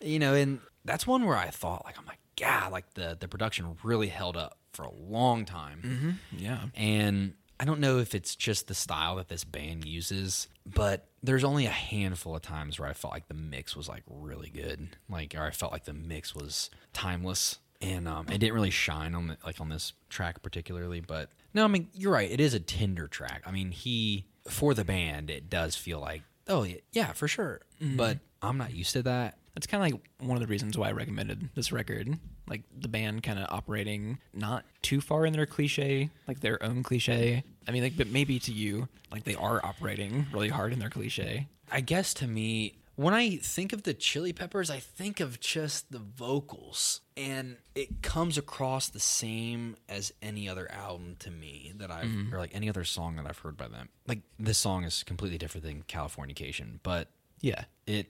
[0.00, 3.28] you know, and that's one where I thought like I'm like, God, like the the
[3.28, 6.18] production really held up for a long time.
[6.36, 6.66] Yeah.
[6.74, 11.42] And I don't know if it's just the style that this band uses, but there's
[11.42, 14.96] only a handful of times where I felt like the mix was like really good,
[15.10, 19.14] like or I felt like the mix was timeless, and um, it didn't really shine
[19.14, 21.00] on the, like on this track particularly.
[21.00, 23.42] But no, I mean you're right, it is a tender track.
[23.44, 27.62] I mean he for the band, it does feel like oh yeah, yeah for sure,
[27.80, 29.37] but I'm not used to that.
[29.58, 32.16] That's kind of like one of the reasons why I recommended this record.
[32.48, 36.84] Like the band kind of operating not too far in their cliche, like their own
[36.84, 37.42] cliche.
[37.66, 40.90] I mean, like, but maybe to you, like they are operating really hard in their
[40.90, 41.48] cliche.
[41.72, 45.90] I guess to me, when I think of the Chili Peppers, I think of just
[45.90, 51.90] the vocals, and it comes across the same as any other album to me that
[51.90, 52.32] I've, mm-hmm.
[52.32, 53.88] or like any other song that I've heard by them.
[54.06, 57.08] Like this song is completely different than Californication, but
[57.40, 57.64] Yeah.
[57.88, 58.06] it,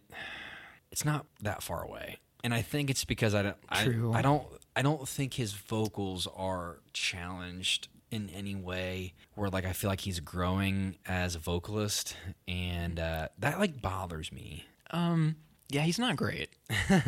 [0.91, 2.19] it's not that far away.
[2.45, 4.13] And I think it's because I don't, I, True.
[4.13, 4.47] I don't,
[4.77, 10.01] I don't think his vocals are challenged in any way where like I feel like
[10.01, 14.65] he's growing as a vocalist and uh, that like bothers me.
[14.91, 15.37] Um.
[15.71, 16.49] Yeah, he's not great.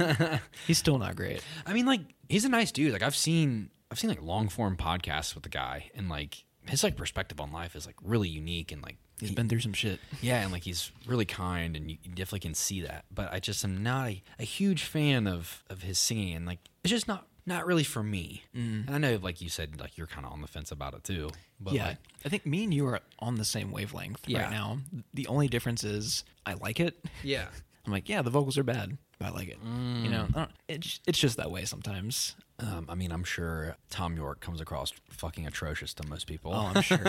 [0.67, 1.43] he's still not great.
[1.65, 2.93] I mean like he's a nice dude.
[2.93, 6.85] Like I've seen I've seen like long form podcasts with the guy and like his
[6.85, 9.73] like perspective on life is like really unique and like He's he- been through some
[9.73, 10.01] shit.
[10.21, 13.05] yeah, and like he's really kind, and you, you definitely can see that.
[13.15, 16.59] But I just am not a, a huge fan of of his singing, and like
[16.85, 18.45] it's just not not really for me.
[18.55, 21.05] And I know, like you said, like you're kind of on the fence about it
[21.05, 21.31] too.
[21.59, 24.43] But yeah, like, I think me and you are on the same wavelength Yeah.
[24.43, 24.79] right now.
[25.15, 27.03] The only difference is I like it.
[27.23, 27.47] yeah,
[27.87, 29.59] I'm like, yeah, the vocals are bad, but I like it.
[29.65, 30.37] You know, Mm.
[30.37, 32.37] I don't, it's it's just that way sometimes.
[32.61, 36.53] Um, I mean, I'm sure Thom Yorke comes across fucking atrocious to most people.
[36.55, 37.01] Oh, I'm sure,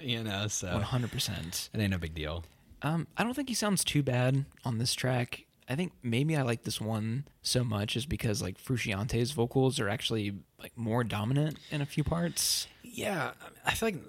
[0.02, 1.10] you know, so 100.
[1.10, 2.44] percent it ain't no big deal.
[2.82, 5.44] Um, I don't think he sounds too bad on this track.
[5.68, 9.88] I think maybe I like this one so much is because like Frusciante's vocals are
[9.88, 12.66] actually like more dominant in a few parts.
[12.82, 13.32] Yeah,
[13.64, 14.02] I feel like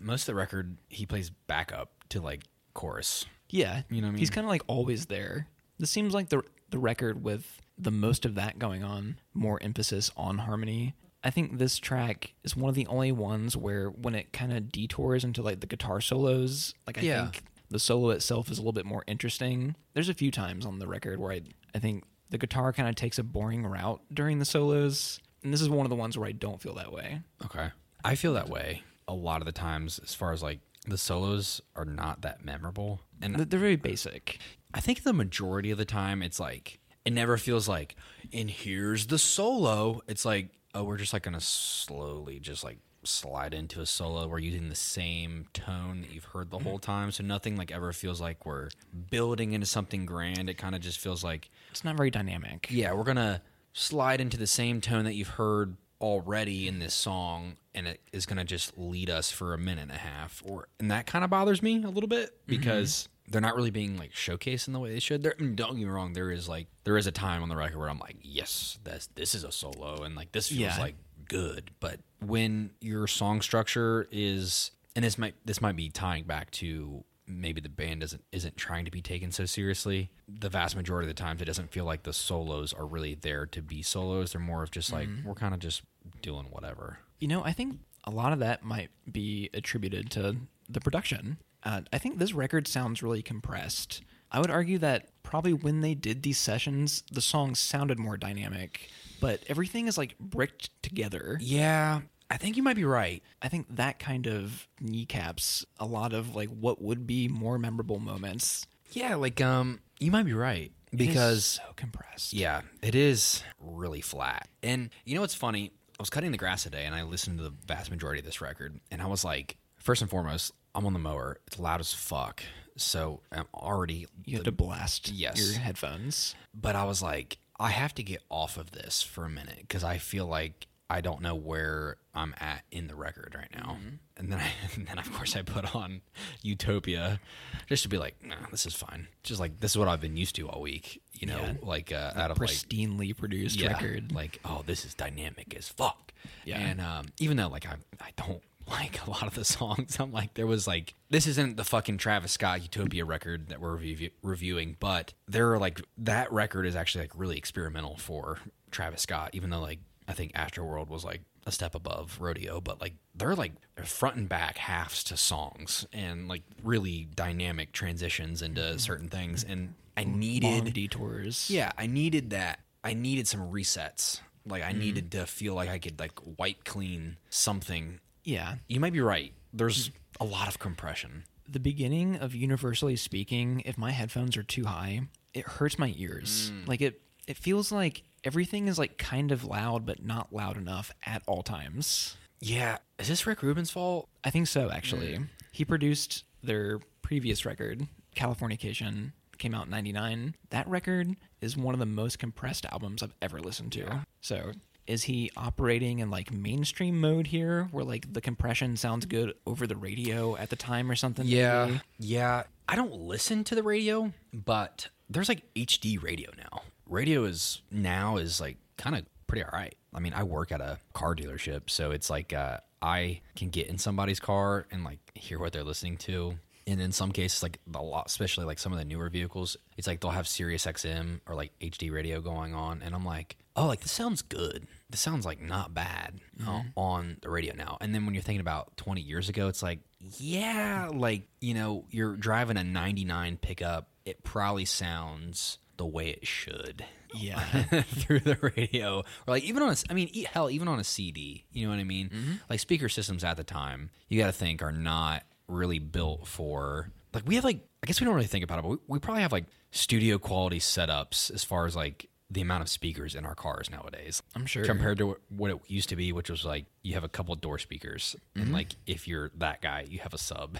[0.00, 2.42] most of the record he plays backup to like
[2.74, 3.26] chorus.
[3.50, 4.18] Yeah, You know what I mean?
[4.20, 5.48] He's kind of like always there.
[5.78, 10.10] This seems like the the record with the most of that going on, more emphasis
[10.16, 10.94] on harmony.
[11.24, 14.72] I think this track is one of the only ones where when it kind of
[14.72, 17.24] detours into like the guitar solos, like I Yeah.
[17.30, 19.76] think the solo itself is a little bit more interesting.
[19.94, 21.42] There's a few times on the record where I
[21.74, 25.60] I think the guitar kind of takes a boring route during the solos, and this
[25.60, 27.20] is one of the ones where I don't feel that way.
[27.44, 27.70] Okay.
[28.04, 31.60] I feel that way a lot of the times as far as like the solos
[31.76, 33.00] are not that memorable.
[33.20, 34.38] And They're very basic.
[34.74, 37.96] I think the majority of the time it's like it never feels like
[38.32, 40.00] and here's the solo.
[40.06, 44.26] It's like oh we're just like going to slowly just like slide into a solo.
[44.26, 46.92] We're using the same tone that you've heard the whole mm-hmm.
[46.92, 47.12] time.
[47.12, 48.68] So nothing like ever feels like we're
[49.10, 50.48] building into something grand.
[50.48, 52.68] It kind of just feels like It's not very dynamic.
[52.70, 57.56] yeah, we're gonna slide into the same tone that you've heard already in this song,
[57.74, 60.42] and it is gonna just lead us for a minute and a half.
[60.44, 62.56] Or and that kind of bothers me a little bit mm-hmm.
[62.56, 65.22] because they're not really being like showcased in the way they should.
[65.22, 66.12] There, don't get me wrong.
[66.12, 69.08] There is like there is a time on the record where I'm like, yes, this
[69.14, 70.78] this is a solo, and like this feels Yeah.
[70.78, 70.96] like
[71.28, 71.70] good.
[71.80, 77.04] But when your song structure is, and this might this might be tying back to
[77.26, 80.10] maybe the band doesn't isn't trying to be taken so seriously.
[80.28, 83.46] The vast majority of the times, it doesn't feel like the solos are really there
[83.46, 84.32] to be solos.
[84.32, 85.26] They're more of just like mm-hmm.
[85.26, 85.82] we're kind of just
[86.20, 86.98] doing whatever.
[87.18, 90.36] You know, I think a lot of that might be attributed to
[90.68, 91.38] the production.
[91.64, 94.02] Uh, I think this record sounds really compressed.
[94.30, 98.90] I would argue that probably when they did these sessions, the songs sounded more dynamic,
[99.20, 101.38] but everything is like bricked together.
[101.40, 103.22] Yeah, I think you might be right.
[103.42, 107.98] I think that kind of kneecaps a lot of like what would be more memorable
[107.98, 112.32] moments Yeah, like um, you might be right It is because so compressed.
[112.32, 114.48] Yeah, it is really flat.
[114.62, 115.72] And you know what's funny?
[115.98, 118.40] I was cutting the grass today and I listened to the vast majority of this
[118.40, 121.38] record and I was like, first and foremost, I'm on the mower.
[121.46, 122.42] It's loud as fuck.
[122.76, 125.36] So I'm already You had to blast Yes.
[125.52, 126.34] your headphones.
[126.54, 129.84] but I was like, I have to get off of this for a minute because
[129.84, 133.78] I feel like I don't know where I'm at in the record right now.
[134.16, 136.00] And then, I, and then of course, I put on
[136.42, 137.20] Utopia
[137.68, 139.08] just to be like, nah, this is fine.
[139.22, 141.00] Just like this is what I've been used to all week.
[141.12, 141.52] You know, Yeah.
[141.62, 144.12] like uh, out of like Pristinely produced yeah, record.
[144.12, 146.12] like oh, this is dynamic as fuck.
[146.44, 146.58] Yeah.
[146.58, 150.12] and um, even though like I I don't like a lot of the songs, I'm
[150.12, 154.10] like there was like this isn't the fucking Travis Scott Utopia record that we're review-
[154.22, 158.38] reviewing, but there are like that record is actually like really experimental for
[158.70, 162.80] Travis Scott, even though like I think Astroworld was like a step above rodeo, but
[162.80, 168.42] like they're like they're front and back halves to songs and like really dynamic transitions
[168.42, 168.78] into mm-hmm.
[168.78, 169.52] certain things, mm-hmm.
[169.52, 171.50] and I needed Long detours.
[171.50, 172.60] yeah, I needed that.
[172.84, 174.20] I needed some resets.
[174.46, 174.78] Like I mm-hmm.
[174.78, 178.00] needed to feel like I could like wipe clean something.
[178.24, 178.56] Yeah.
[178.68, 179.32] You might be right.
[179.52, 181.24] There's a lot of compression.
[181.48, 185.02] The beginning of universally speaking, if my headphones are too high,
[185.34, 186.52] it hurts my ears.
[186.54, 186.68] Mm.
[186.68, 190.92] Like it it feels like everything is like kind of loud but not loud enough
[191.04, 192.16] at all times.
[192.40, 194.08] Yeah, is this Rick Rubin's fault?
[194.24, 195.18] I think so actually.
[195.52, 200.34] He produced their previous record, Californication, came out in 99.
[200.50, 204.06] That record is one of the most compressed albums I've ever listened to.
[204.20, 204.52] So,
[204.86, 209.66] is he operating in like mainstream mode here where like the compression sounds good over
[209.66, 211.26] the radio at the time or something?
[211.66, 211.80] maybe?
[211.98, 212.44] yeah.
[212.68, 216.62] I don't listen to the radio, but there's like HD radio now.
[216.86, 219.74] Radio is now is like kind of pretty all right.
[219.94, 223.68] I mean, I work at a car dealership, so it's like uh, I can get
[223.68, 226.38] in somebody's car and like hear what they're listening to.
[226.66, 229.86] And in some cases, like a lot, especially like some of the newer vehicles, it's
[229.86, 233.66] like they'll have Sirius XM or like HD radio going on, and I'm like, oh,
[233.66, 234.66] like this sounds good.
[234.90, 237.78] This sounds like not bad uh, on the radio now.
[237.80, 239.80] And then when you're thinking about 20 years ago, it's like,
[240.18, 243.88] yeah, like you know, you're driving a '99 pickup.
[244.04, 247.40] It probably sounds the way it should Yeah.
[247.82, 251.44] through the radio or like even on a, I mean hell even on a CD
[251.52, 254.62] you know what I mean like speaker systems at the time you got to think
[254.62, 258.44] are not really built for like we have like I guess we don't really think
[258.44, 262.08] about it but we, we probably have like studio quality setups as far as like
[262.30, 264.64] the amount of speakers in our cars nowadays I'm sure.
[264.64, 267.58] compared to what it used to be which was like you have a couple door
[267.58, 270.58] speakers and like if you're that guy you have a sub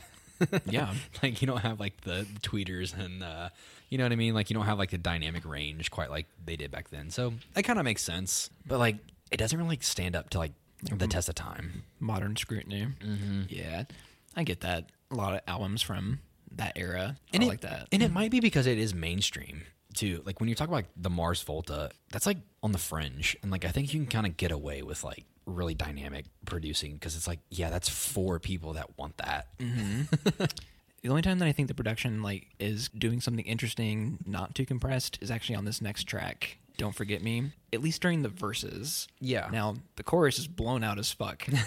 [0.67, 0.93] Yeah.
[1.23, 3.49] like you don't have like the tweeters and uh
[3.89, 4.33] you know what I mean?
[4.33, 7.11] Like you don't have like the dynamic range quite like they did back then.
[7.11, 8.49] So that kind of makes sense.
[8.67, 8.97] But like
[9.31, 11.85] it doesn't really like, stand up to like the test of time.
[12.01, 12.89] Modern scrutiny.
[13.05, 13.43] Mm-hmm.
[13.51, 13.85] Yeah.
[14.37, 14.91] I get that.
[15.11, 16.21] A lot of albums from
[16.57, 17.17] that era.
[17.33, 17.89] And I it, like that.
[17.93, 19.63] And it might be because it is mainstream
[19.95, 20.23] too.
[20.25, 23.37] Like when you talk about the Mars Volta, that's like on the fringe.
[23.43, 26.95] And like I think you can kind of get away with like really dynamic producing
[26.95, 29.49] because it's like, yeah, that's for people that want that.
[29.59, 30.45] Mm-hmm.
[31.03, 34.65] The only time that I think the production like is doing something interesting, not too
[34.65, 36.59] compressed, is actually on this next track.
[36.79, 37.51] Don't forget me.
[37.73, 39.09] At least during the verses.
[39.21, 39.49] Yeah.
[39.51, 41.45] Now the chorus is blown out as fuck.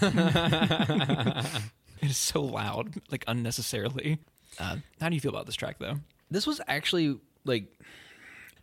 [2.02, 4.18] it is so loud, like unnecessarily.
[4.58, 5.96] Uh, how do you feel about this track though?
[6.30, 7.66] this was actually like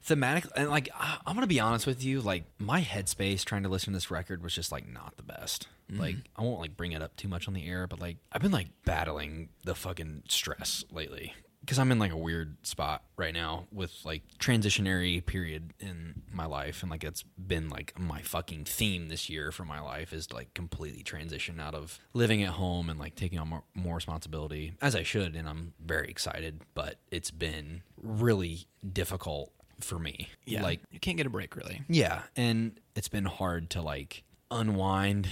[0.02, 3.70] thematic and like I- i'm gonna be honest with you like my headspace trying to
[3.70, 6.92] listen to this record was just like not the best like i won't like bring
[6.92, 10.24] it up too much on the air but like i've been like battling the fucking
[10.28, 11.34] stress lately
[11.64, 16.46] because i'm in like a weird spot right now with like transitionary period in my
[16.46, 20.28] life and like it's been like my fucking theme this year for my life is
[20.28, 23.96] to, like completely transition out of living at home and like taking on more, more
[23.96, 30.30] responsibility as i should and i'm very excited but it's been really difficult for me
[30.46, 31.82] Yeah, like you can't get a break really.
[31.90, 35.28] yeah, and it's been hard to like unwind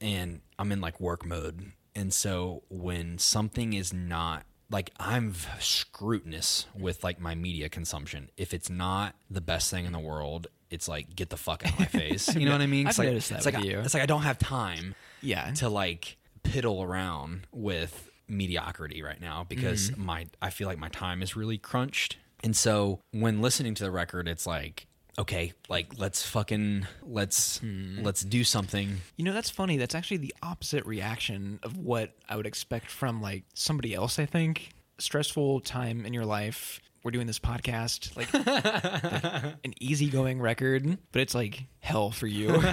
[0.00, 1.72] and I'm in like work mode.
[1.94, 8.30] And so when something is not like I'm scrutinous with like my media consumption.
[8.36, 11.72] If it's not the best thing in the world, it's like get the fuck out
[11.72, 12.34] of my face.
[12.34, 12.86] You know what I mean?
[12.88, 13.78] It's I've like, noticed that it's like with I- you.
[13.80, 15.50] it's like I don't have time Yeah.
[15.54, 20.04] to like piddle around with mediocrity right now because Mm-hmm.
[20.04, 22.16] my I feel like my time is really crunched.
[22.42, 24.86] And so when listening to the record, it's like,
[25.18, 28.02] okay, like let's fucking let's Hmm.
[28.02, 28.96] let's do something.
[29.16, 29.76] You know, that's funny.
[29.76, 34.26] That's actually the opposite reaction of what I would expect from like somebody else, I
[34.26, 34.70] think.
[34.98, 36.80] Stressful time in your life.
[37.04, 42.48] We're doing this podcast, like, like an easygoing record, but it's like hell for you.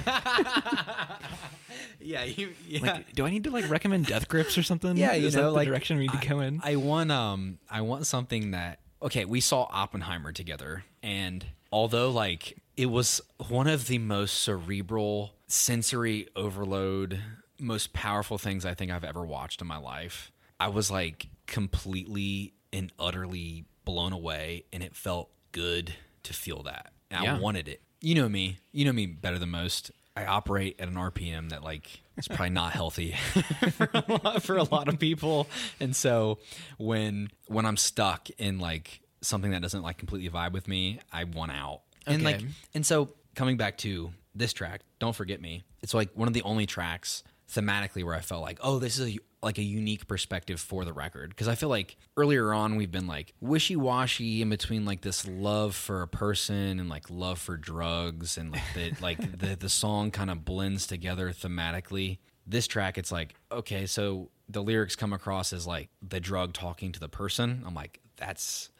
[2.00, 2.80] Yeah, you, yeah.
[2.82, 4.96] like, do I need to like recommend Death Grips or something?
[4.96, 6.60] yeah, you Is know, like direction we need to go in.
[6.62, 11.44] I want um I want something that okay, we saw Oppenheimer together and
[11.74, 17.20] although like it was one of the most cerebral sensory overload
[17.58, 20.30] most powerful things I think I've ever watched in my life.
[20.60, 26.92] I was like completely and utterly blown away, and it felt good to feel that.
[27.10, 27.36] And Yeah.
[27.36, 27.82] I wanted it.
[28.00, 28.58] You know me.
[28.72, 29.90] You know me better than most.
[30.16, 33.12] I operate at an RPM that like is probably not healthy
[33.72, 35.48] for, a lot, for a lot of people.
[35.80, 36.38] And so
[36.78, 41.24] when when I'm stuck in like something that doesn't like completely vibe with me, I
[41.24, 41.82] want out.
[42.06, 42.46] And like Okay.
[42.74, 46.42] and so coming back to this track, Don't Forget Me, it's like one of the
[46.42, 47.22] only tracks
[47.52, 50.92] thematically where I felt like, oh, this is a, like a unique perspective for the
[50.92, 51.28] record.
[51.30, 55.26] Because I feel like earlier on we've been like wishy washy in between like this
[55.26, 59.68] love for a person and like love for drugs and like the like the the
[59.68, 62.18] song kind of blends together thematically.
[62.46, 66.92] This track, it's like okay, so the lyrics come across as like the drug talking
[66.92, 67.62] to the person.
[67.66, 68.70] I'm like, that's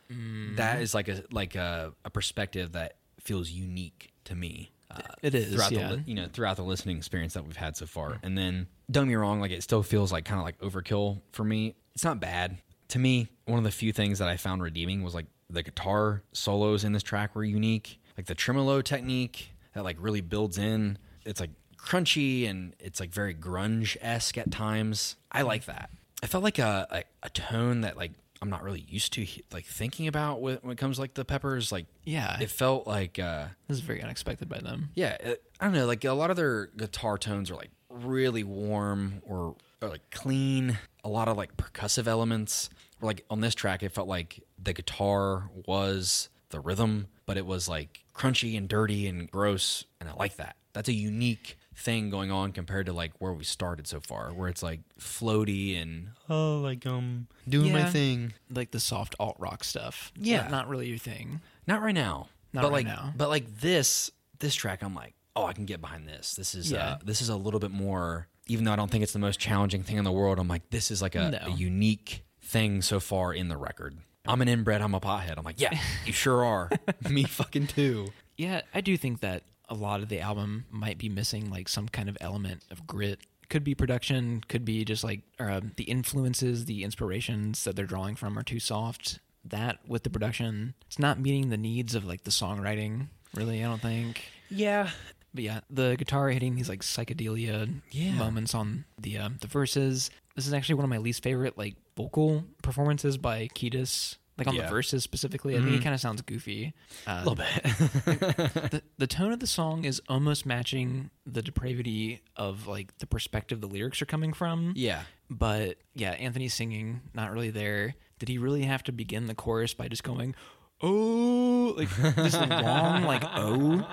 [0.56, 4.70] that is like a like a, a perspective that feels unique to me.
[4.90, 5.88] Uh, It is, throughout yeah.
[5.88, 8.18] the you know throughout the listening experience that we've had so far.
[8.22, 11.20] And then don't get me wrong, like it still feels like kind of like overkill
[11.32, 11.74] for me.
[11.94, 13.28] It's not bad to me.
[13.46, 16.92] One of the few things that I found redeeming was like the guitar solos in
[16.92, 20.98] this track were unique, like the tremolo technique that like really builds in.
[21.24, 25.16] It's like crunchy and it's like very grunge esque at times.
[25.32, 25.90] I like that.
[26.22, 28.12] I felt like a, a a tone that like
[28.44, 31.72] I'm not really used to like thinking about when, it comes to, like the peppers.
[31.72, 32.38] Like Yeah.
[32.38, 33.18] it felt like.
[33.18, 34.90] uh This is very unexpected by them.
[34.94, 35.86] yeah, it, I don't know.
[35.86, 40.78] Like a lot of their guitar tones are like really warm or, or like clean.
[41.04, 42.68] A lot of like percussive elements.
[43.00, 47.46] Or like on this track, it felt like the guitar was the rhythm, but it
[47.46, 50.56] was like crunchy and dirty and gross, and I like that.
[50.74, 54.48] That's a unique thing going on compared to like where we started so far, where
[54.48, 58.32] it's like floaty and oh, like um doing my thing.
[58.50, 60.12] Like the soft alt rock stuff.
[60.16, 60.42] Yeah.
[60.42, 61.40] Not, not really your thing.
[61.66, 62.28] Not right now.
[62.52, 63.12] Not but right like, now.
[63.16, 66.34] But like this, this track, I'm like, oh, I can get behind this.
[66.34, 66.92] This is, Yeah.
[66.92, 68.28] uh, this is a little bit more.
[68.46, 70.70] Even though I don't think it's the most challenging thing in the world, I'm like,
[70.70, 71.38] this is like a, No.
[71.46, 73.96] a unique thing so far in the record.
[74.26, 74.80] I'm an inbred.
[74.80, 75.36] I'm a pothead.
[75.36, 76.70] I'm like, yeah, you sure are.
[77.08, 78.08] Me fucking too.
[78.36, 81.88] Yeah, I do think that a lot of the album might be missing like some
[81.88, 83.20] kind of element of grit.
[83.50, 88.16] Could be production, could be just like uh, the influences, the inspirations that they're drawing
[88.16, 89.20] from are too soft.
[89.44, 93.08] That with the production, it's not meeting the needs of like the songwriting.
[93.34, 94.22] Really, I don't think.
[94.48, 94.90] Yeah.
[95.34, 98.12] But yeah, the guitar hitting these like psychedelia Yeah.
[98.14, 100.10] moments on the uh, the verses.
[100.36, 104.16] This is actually one of my least favorite like vocal performances by Kiedis.
[104.36, 104.62] Like on Yeah.
[104.64, 106.74] the verses specifically, I think he kind of sounds goofy.
[107.06, 107.62] Uh, A little bit.
[108.70, 113.60] the, the tone of the song is almost matching the depravity of like the perspective
[113.60, 114.72] the lyrics are coming from.
[114.76, 115.02] yeah.
[115.30, 117.94] But yeah, Anthony's singing, not really there.
[118.18, 120.34] Did he really have to begin the chorus by just going,
[120.82, 123.86] oh, like this long, like oh?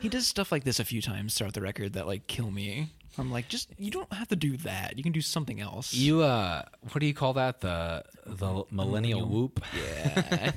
[0.00, 2.90] He does stuff like this a few times throughout the record that like kill me.
[3.18, 4.96] I'm like, just you don't have to do that.
[4.96, 5.92] You can do something else.
[5.94, 7.60] You, uh, what do you call that?
[7.60, 9.62] The, the millennial whoop?
[9.76, 10.52] yeah.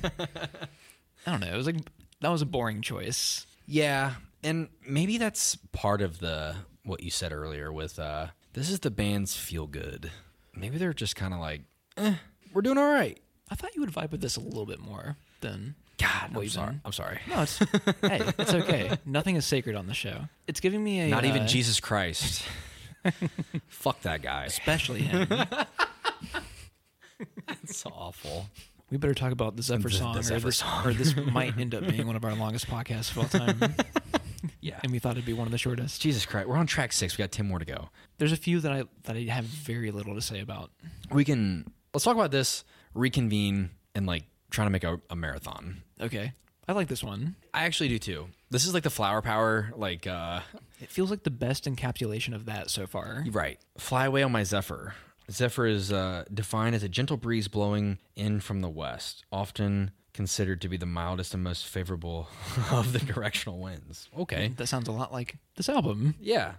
[1.26, 1.52] I don't know.
[1.52, 1.76] It was like
[2.20, 3.46] that was a boring choice.
[3.66, 8.80] Yeah, and maybe that's part of the what you said earlier with uh this is
[8.80, 10.10] the band's feel good.
[10.54, 11.62] Maybe they're just kind of like,
[11.96, 12.14] eh,
[12.52, 13.20] we're doing all right.
[13.50, 16.48] I thought you would vibe with this a little bit more than God, What I'm
[16.48, 16.74] sorry.
[16.84, 17.18] I'm sorry.
[17.28, 17.58] No, it's
[18.02, 18.96] hey, it's okay.
[19.04, 20.26] Nothing is sacred on the show.
[20.46, 22.44] It's giving me a Not even uh, Jesus Christ.
[23.68, 24.44] Fuck that guy.
[24.44, 25.28] especially him.
[27.46, 28.48] That's awful.
[28.90, 30.86] We better talk about the Zephyr The- song, the or, Zephyr this, song.
[30.86, 33.74] or this might end up being one of our longest podcasts of all time.
[34.60, 34.78] Yeah.
[34.82, 36.00] and we thought it'd be one of the shortest.
[36.00, 36.48] Jesus Christ.
[36.48, 37.18] We're on track six.
[37.18, 37.88] We got ten more to go.
[38.18, 40.70] There's a few that I that I have very little to say about.
[41.10, 42.64] We can let's talk about this.
[42.94, 45.82] Reconvene and like trying to make a, a marathon.
[46.00, 46.32] Okay,
[46.66, 47.36] I like this one.
[47.54, 48.28] I actually do too.
[48.50, 49.72] This is like the flower power.
[49.76, 50.40] Like uh
[50.80, 53.24] It feels like the best encapsulation of that so far.
[53.30, 53.58] Right.
[53.78, 54.94] Fly away on my Zephyr.
[55.30, 60.62] Zephyr is uh, defined as a gentle breeze blowing in from the west, often considered
[60.62, 62.28] to be the mildest and most favorable
[62.70, 64.08] of the directional winds.
[64.18, 64.52] Okay.
[64.56, 66.14] That sounds a lot like this album.
[66.18, 66.54] Yeah.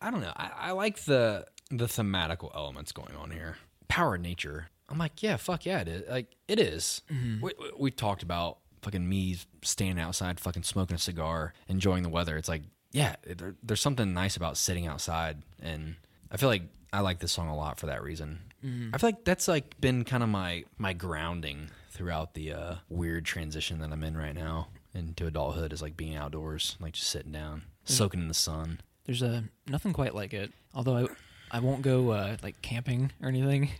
[0.00, 0.32] I don't know.
[0.36, 3.56] I, I like the the thematical elements going on here.
[3.88, 4.68] Power of nature.
[4.88, 6.08] I'm like, yeah, fuck yeah, it is.
[6.08, 7.02] Like, it is.
[7.42, 12.08] We, we, we talked about fucking me standing outside, fucking smoking a cigar, enjoying the
[12.08, 12.36] weather.
[12.36, 12.62] It's like,
[12.92, 15.96] yeah, there, there's something nice about sitting outside, and
[16.30, 16.62] I feel like
[16.92, 18.38] I like this song a lot for that reason.
[18.64, 18.94] Mm-hmm.
[18.94, 23.24] I feel like that's like been kind of my my grounding throughout the uh, weird
[23.24, 27.32] transition that I'm in right now into adulthood is like being outdoors, like just sitting
[27.32, 27.92] down, mm-hmm.
[27.92, 28.80] soaking in the sun.
[29.04, 30.52] There's a nothing quite like it.
[30.74, 31.06] Although I
[31.50, 33.70] I won't go uh, like camping or anything.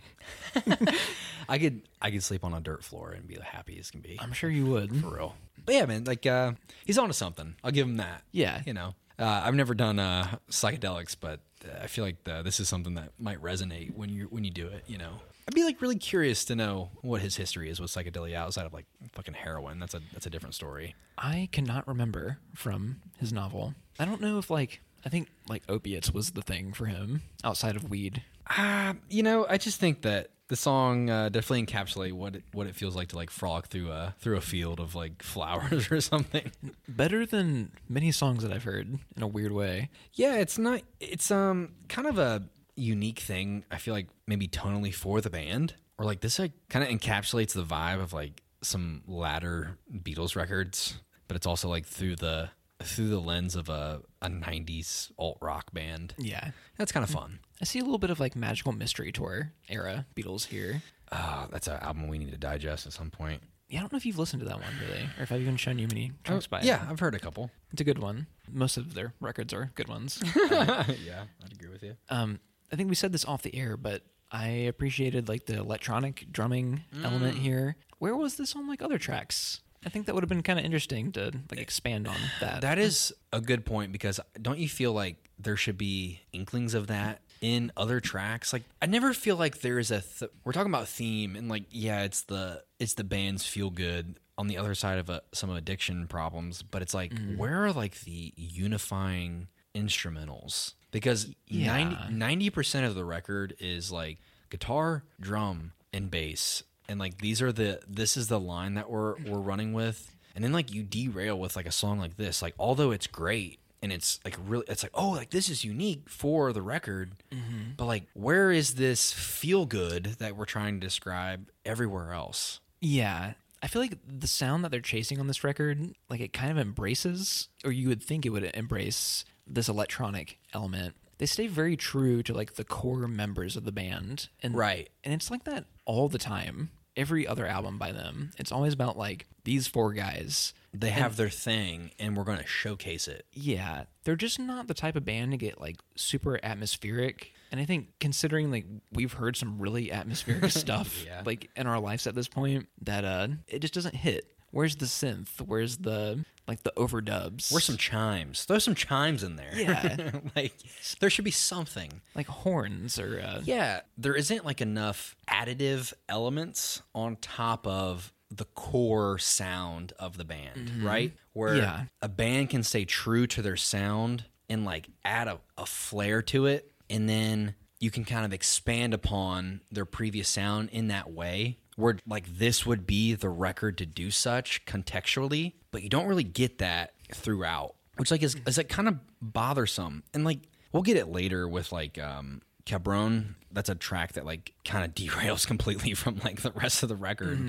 [1.49, 4.01] I could I could sleep on a dirt floor and be the happy as can
[4.01, 4.17] be.
[4.19, 4.95] I'm sure you would.
[5.01, 5.35] for real.
[5.65, 6.53] But yeah, man, like uh
[6.85, 7.55] he's onto something.
[7.63, 8.23] I'll give him that.
[8.31, 8.61] Yeah.
[8.65, 8.95] You know.
[9.19, 12.93] Uh, I've never done uh, psychedelics, but uh, I feel like the, this is something
[12.95, 14.83] that might resonate when you when you do it.
[14.85, 15.13] You know,
[15.47, 18.73] I'd be like really curious to know what his history is with psychedelia outside of
[18.73, 19.79] like fucking heroin.
[19.79, 20.93] That's a that's a different story.
[21.17, 23.73] I cannot remember from his novel.
[23.97, 27.77] I don't know if like I think like opiates was the thing for him outside
[27.77, 28.23] of weed.
[28.57, 32.67] Uh, you know, I just think that the song uh, definitely encapsulate what it, what
[32.67, 36.01] it feels like to like frolic through a through a field of like flowers or
[36.01, 36.51] something.
[36.89, 39.91] Better than many songs that I've heard in a weird way.
[40.13, 40.81] Yeah, it's not.
[40.99, 42.43] It's um kind of a
[42.75, 43.63] unique thing.
[43.71, 47.53] I feel like maybe tonally for the band, or like this like kind of encapsulates
[47.53, 50.99] the vibe of like some latter Beatles records,
[51.29, 52.49] but it's also like through the
[52.83, 56.13] through the lens of a a '90s alt rock band.
[56.17, 56.51] Yeah.
[56.77, 57.39] That's kind of fun.
[57.61, 60.81] I see a little bit of like magical mystery tour era Beatles here.
[61.11, 63.41] Uh, that's an album we need to digest at some point.
[63.69, 65.57] Yeah, I don't know if you've listened to that one really, or if I've even
[65.57, 66.63] shown you many tracks by it.
[66.63, 67.51] Oh, yeah, I've heard a couple.
[67.71, 68.27] It's a good one.
[68.49, 70.21] Most of their records are good ones.
[70.35, 70.83] yeah,
[71.43, 71.95] I'd agree with you.
[72.09, 72.39] um,
[72.71, 76.83] I think we said this off the air, but I appreciated like the electronic drumming
[77.03, 77.75] element here.
[77.99, 79.61] Where was this on like other tracks?
[79.87, 82.59] I think that would have been kind of interesting to like expand on that.
[82.59, 86.87] That is a good point because don't you feel like there should be inklings of
[86.87, 88.51] that in other tracks?
[88.51, 91.63] Like I never feel like there is a th- we're talking about theme and like
[91.69, 95.49] yeah, it's the it's the band's feel good on the other side of a, some
[95.51, 97.37] addiction problems, but it's like mm-hmm.
[97.37, 100.73] where are like the unifying instrumentals?
[100.91, 102.09] Because Yeah.
[102.11, 104.17] 90 percent of the record is like
[104.49, 109.15] guitar, drum, and bass, and like these are the this is the line that we're
[109.25, 112.55] we're running with, and then like you derail with like a song like this, like
[112.59, 116.51] although it's great and it's like really it's like oh like this is unique for
[116.53, 117.71] the record, mm-hmm.
[117.75, 122.59] but like where is this feel good that we're trying to describe everywhere else?
[122.81, 123.33] Yeah.
[123.61, 126.59] I feel like the sound that they're chasing on this record, like it kind of
[126.59, 130.95] embraces, or you would think it would embrace this electronic element.
[131.17, 134.29] They stay very true to like the core members of the band.
[134.43, 134.89] And Right.
[135.03, 136.69] And it's like that all the time.
[136.97, 138.31] Every other album by them.
[138.37, 140.53] It's always about like these four guys.
[140.73, 143.25] They have their thing, and we're going to showcase it.
[143.31, 143.83] Yeah.
[144.03, 147.31] They're just not the type of band to get like super atmospheric.
[147.51, 151.21] And I think considering like we've heard some really atmospheric stuff Yeah.
[151.25, 154.25] like in our lives at this point that uh it just doesn't hit.
[154.51, 155.39] Where's the synth?
[155.41, 157.51] Where's the like the overdubs?
[157.51, 158.45] Where's some chimes?
[158.45, 159.51] Throw some chimes in there.
[159.53, 160.11] Yeah.
[160.35, 160.53] like
[160.99, 162.01] there should be something.
[162.15, 168.45] like horns or uh Yeah, there isn't like enough additive elements on top of the
[168.45, 171.13] core sound of the band, right?
[171.33, 171.83] Where Yeah.
[172.01, 176.45] a band can stay true to their sound and like add a, a flair to
[176.45, 181.57] it, and then you can kind of expand upon their previous sound in that way.
[181.77, 186.23] Where like this would be the record to do such contextually, but you don't really
[186.23, 190.03] get that throughout, which like is is like kind of bothersome.
[190.13, 190.39] And like
[190.73, 194.93] we'll get it later with like um Cabron, that's a track that like kind of
[194.95, 197.39] derails completely from like the rest of the record.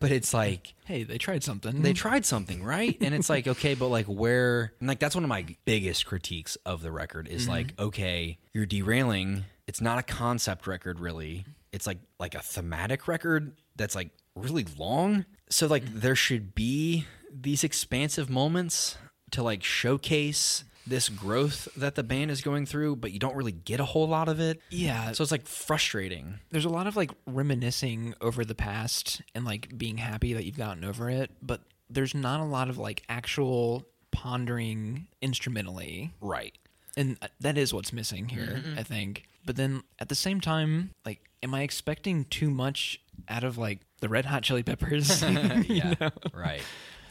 [0.00, 1.82] But it's like hey, they tried something.
[1.82, 2.96] they tried something, right?
[3.00, 6.56] And it's like, okay, but like where and like that's one of my biggest critiques
[6.64, 9.44] of the record is like, okay, you're derailing.
[9.66, 11.44] It's not a concept record really.
[11.72, 15.24] It's like like a thematic record that's like really long.
[15.50, 18.96] So like there should be these expansive moments
[19.32, 23.52] to like showcase this growth that the band is going through, but you don't really
[23.52, 24.60] get a whole lot of it.
[24.70, 25.12] yeah.
[25.12, 26.40] So it's like frustrating.
[26.50, 30.56] there's a lot of like reminiscing over the past and like being happy that you've
[30.56, 31.60] gotten over it, but
[31.90, 36.10] there's not a lot of like actual pondering instrumentally.
[36.22, 36.56] Right.
[36.96, 38.78] And uh, that is what's missing here, Mm-hmm.
[38.78, 39.24] I think.
[39.44, 43.80] But then at the same time, like, am I expecting too much out of like
[44.00, 45.22] the Red Hot Chili Peppers?
[45.22, 45.94] You Yeah.
[46.00, 46.10] know?
[46.32, 46.62] Right.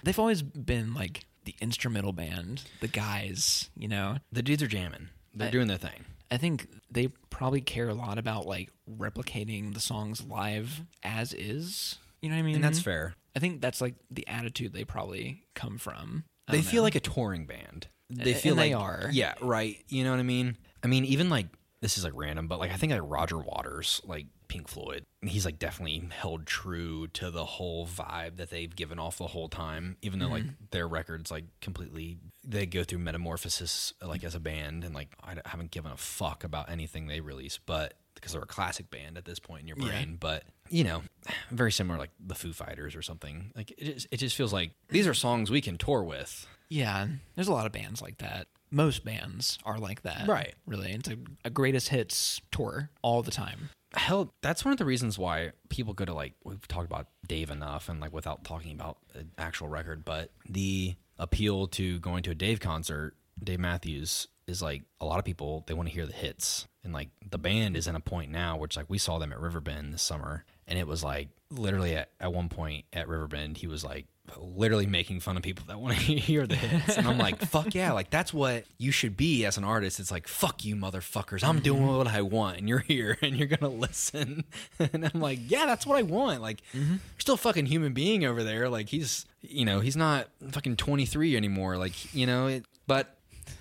[0.04, 4.18] They've always been like the instrumental band, the guys, you know?
[4.32, 5.10] The dudes are jamming.
[5.34, 6.06] They're I- doing their thing.
[6.30, 11.98] I think they probably care a lot about like replicating the songs live as is.
[12.22, 12.56] You know what I mean?
[12.56, 13.14] And that's fair.
[13.36, 16.26] I think that's like the attitude they probably come from.
[16.48, 16.86] I They feel know.
[16.86, 17.88] like a touring band.
[18.10, 19.10] They And feel they like are.
[19.12, 19.78] Yeah, right.
[19.88, 20.58] You know what I mean?
[20.84, 21.48] I mean, even like
[21.82, 25.46] this is like random, but like I think like Roger Waters, like Pink Floyd, he's
[25.46, 29.98] like definitely held true to the whole vibe that they've given off the whole time.
[30.02, 30.66] Even though like mm-hmm.
[30.72, 35.36] their records like completely they go through metamorphosis like as a band, and like I
[35.46, 39.26] haven't given a fuck about anything they release, but because they're a classic band at
[39.26, 39.90] this point in your Yeah.
[39.90, 41.04] brain, but you know,
[41.52, 43.52] very similar like the Foo Fighters or something.
[43.56, 46.48] Like it just, it just feels like these are songs we can tour with.
[46.70, 48.48] Yeah, there's a lot of bands like that.
[48.72, 50.28] Most bands are like that.
[50.28, 50.55] Right.
[50.65, 50.91] Really.
[50.91, 53.70] It's a, a greatest hits tour all the time.
[53.93, 57.49] Hell, that's one of the reasons why people go to like we've talked about Dave
[57.49, 62.32] enough and like without talking about an actual record, but the appeal to going to
[62.32, 66.05] a Dave concert Dave Matthews is like a lot of people they want to hear
[66.05, 69.20] the hits and like the band is in a point now which like we saw
[69.20, 73.07] them at Riverbend this summer and it was like literally at, at one point at
[73.07, 74.05] Riverbend he was like
[74.38, 77.74] literally making fun of people that want to hear the hits and I'm like fuck
[77.74, 80.00] yeah like that's what you should be as an artist.
[80.00, 81.44] It's like fuck you motherfuckers.
[81.44, 81.98] I'm doing mm-hmm.
[81.98, 84.44] what I want and you're here and you're gonna listen.
[84.94, 86.42] And I'm like yeah that's what I want.
[86.42, 86.94] Like mm-hmm.
[86.94, 88.70] you're still a fucking human being over there.
[88.70, 91.78] Like he's you know he's not fucking 23 anymore.
[91.78, 93.18] Like you know it, but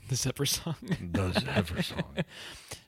[0.08, 0.76] The Zephyr song.
[1.12, 2.16] the Zephyr song.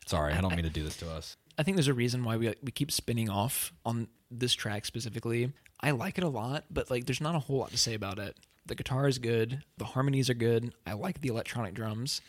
[0.07, 1.37] Sorry, I don't mean to do this to us.
[1.59, 5.53] I think there's a reason why we we keep spinning off on this track specifically.
[5.81, 8.19] I like it a lot, but like there's not a whole lot to say about
[8.19, 8.37] it.
[8.67, 10.75] The guitar is good, the harmonies are good.
[10.87, 12.21] I like the electronic drums.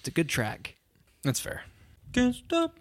[0.00, 0.76] It's a good track.
[1.22, 1.62] That's fair.
[2.12, 2.76] Can't stop.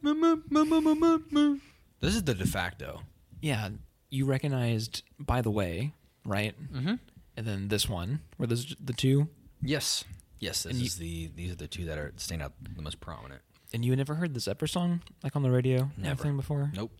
[2.00, 3.02] This is the de facto.
[3.42, 3.70] Yeah,
[4.10, 5.94] you recognized by the way,
[6.26, 6.56] right?
[6.74, 6.96] Mm-hmm.
[7.38, 9.28] And then this one, were those the two?
[9.62, 10.04] Yes.
[10.40, 12.82] Yes, this And you- is the these are the two that are stand out the
[12.82, 13.42] most prominent.
[13.74, 16.10] And you had never heard the Zephyr song like on the radio Never.
[16.12, 16.72] anything before?
[16.76, 16.92] Nope.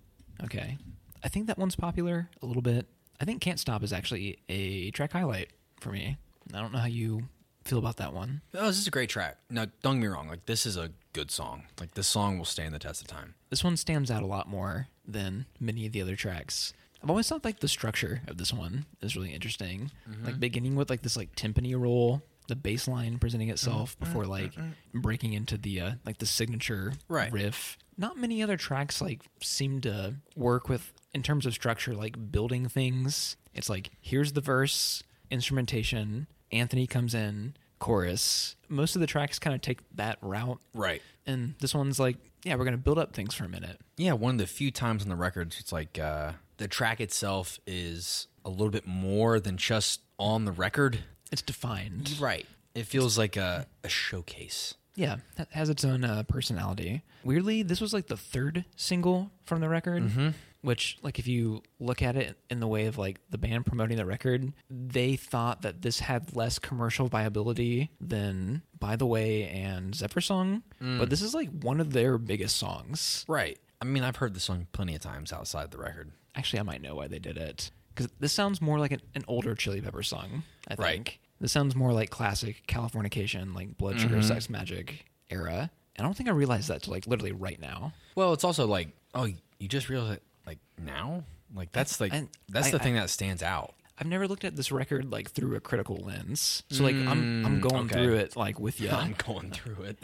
[0.44, 0.78] Okay.
[1.24, 2.88] I think that one's popular a little bit.
[3.20, 5.50] I think Can't Stop is actually a track highlight
[5.80, 6.18] for me.
[6.54, 7.24] I don't know how you
[7.64, 8.42] feel about that one.
[8.54, 9.38] Oh, this is a great track.
[9.50, 10.28] Now, don't get me wrong.
[10.28, 11.64] Like this is a good song.
[11.80, 13.36] Like this song will stand the test of time.
[13.50, 16.74] This one stands out a lot more than many of the other tracks.
[17.02, 19.92] I've always thought like the structure of this one is really interesting.
[20.10, 20.26] Mm-hmm.
[20.26, 24.06] Like beginning with like this like timpani roll, the bass line presenting itself mm-hmm.
[24.06, 25.00] before like mm-hmm.
[25.02, 27.32] breaking into the uh, like the signature Right.
[27.32, 27.78] riff.
[27.98, 32.68] Not many other tracks like seem to work with in terms of structure like building
[32.68, 33.38] things.
[33.54, 38.56] It's like here's the verse, instrumentation, Anthony comes in, chorus.
[38.70, 41.02] Most of the tracks kind of take that route Right.
[41.26, 43.80] and this one's like, yeah, we're gonna build up things for a minute.
[43.98, 47.60] Yeah, one of the few times on the records it's like uh, the track itself
[47.68, 51.00] is a little bit more than just on the record.
[51.32, 52.16] It's defined.
[52.20, 52.46] Right.
[52.76, 54.76] It feels like a, a showcase.
[54.96, 57.02] Yeah, that has its own uh, personality.
[57.24, 60.34] Weirdly, this was like the third single from the record,
[60.64, 63.98] which, like, if you look at it in the way of like the band promoting
[63.98, 69.94] the record, they thought that this had less commercial viability than By the Way and
[69.94, 73.26] Zephyr Song, but this is like one of their biggest songs.
[73.28, 73.60] Right.
[73.82, 76.12] I mean, I've heard the song plenty of times outside the record.
[76.36, 79.24] Actually, I might know why they did it because this sounds more like an, an
[79.28, 80.44] older Chili Pepper song.
[80.68, 80.92] I Right.
[80.96, 84.28] think this sounds more like classic Californication, like Blood Sugar Mm-hmm.
[84.28, 85.00] Sex Magik
[85.30, 85.70] era.
[85.96, 87.94] And I don't think I realized that till like literally right now.
[88.16, 89.26] Well, it's also like, oh,
[89.60, 91.24] you just realize it like now?
[91.56, 93.74] Like that's like I- that's I- the thing I- that stands out.
[94.00, 96.64] I've never looked at this record like through a critical lens.
[96.72, 97.94] So like I'm I'm Mm, going okay.
[97.96, 98.90] through it like with you.
[98.90, 100.00] I'm going through it.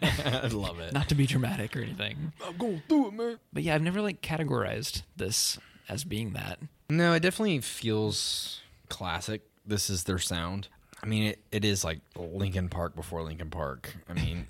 [0.00, 0.92] I love it.
[0.92, 2.32] Not to be dramatic or anything.
[2.46, 3.38] I'm going through it, man.
[3.52, 6.60] But yeah, I've never like categorized this as being that.
[6.88, 9.42] No, it definitely feels classic.
[9.66, 10.68] This is their sound.
[11.02, 13.96] I mean, it, it is like Linkin Park before Linkin Park.
[14.08, 14.46] I mean,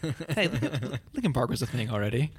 [0.30, 2.32] Hey, Linkin, Linkin Park was a thing already.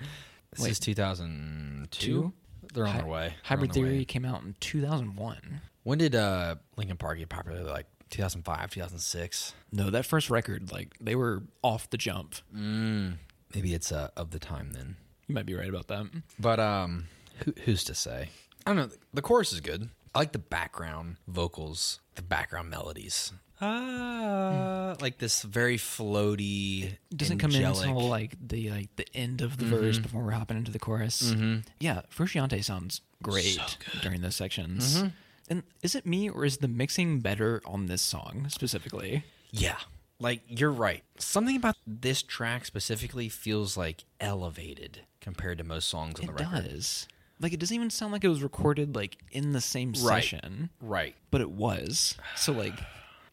[0.51, 0.71] this Wait.
[0.71, 2.33] is 2002.
[2.71, 3.33] They're on Hy- their way.
[3.43, 3.73] Hybrid.
[3.73, 5.61] Theory came out in 2001.
[5.83, 7.63] When did uh, Linkin Park get popular?
[7.63, 9.53] Like 2005, 2006?
[9.71, 12.35] No, that first record, like they were off the jump.
[12.55, 13.15] Mm,
[13.55, 14.95] maybe it's uh, of the time then.
[15.27, 16.05] You might be right about that.
[16.39, 17.05] But um,
[17.45, 18.29] who, who's to say?
[18.65, 18.95] I don't know.
[19.13, 19.89] The chorus is good.
[20.13, 23.31] I like the background vocals, the background melodies.
[23.61, 26.85] Ah, like this very floaty.
[27.11, 30.03] It doesn't come in until like the like the end of the verse mm-hmm.
[30.03, 31.31] before we're hopping into the chorus.
[31.31, 31.59] Mm-hmm.
[31.79, 34.97] Yeah, Frusciante sounds great during those sections.
[34.97, 35.07] Mm-hmm.
[35.49, 39.23] And is it me or is the mixing better on this song specifically?
[39.51, 39.77] Yeah.
[40.19, 41.03] Like you're right.
[41.17, 46.43] Something about this track specifically feels like elevated compared to most songs on It the
[46.43, 46.69] record.
[46.69, 47.07] does.
[47.39, 50.23] Like it doesn't even sound like it was recorded like in the same Right.
[50.23, 51.15] session, Right.
[51.31, 52.15] but it was.
[52.35, 52.79] So like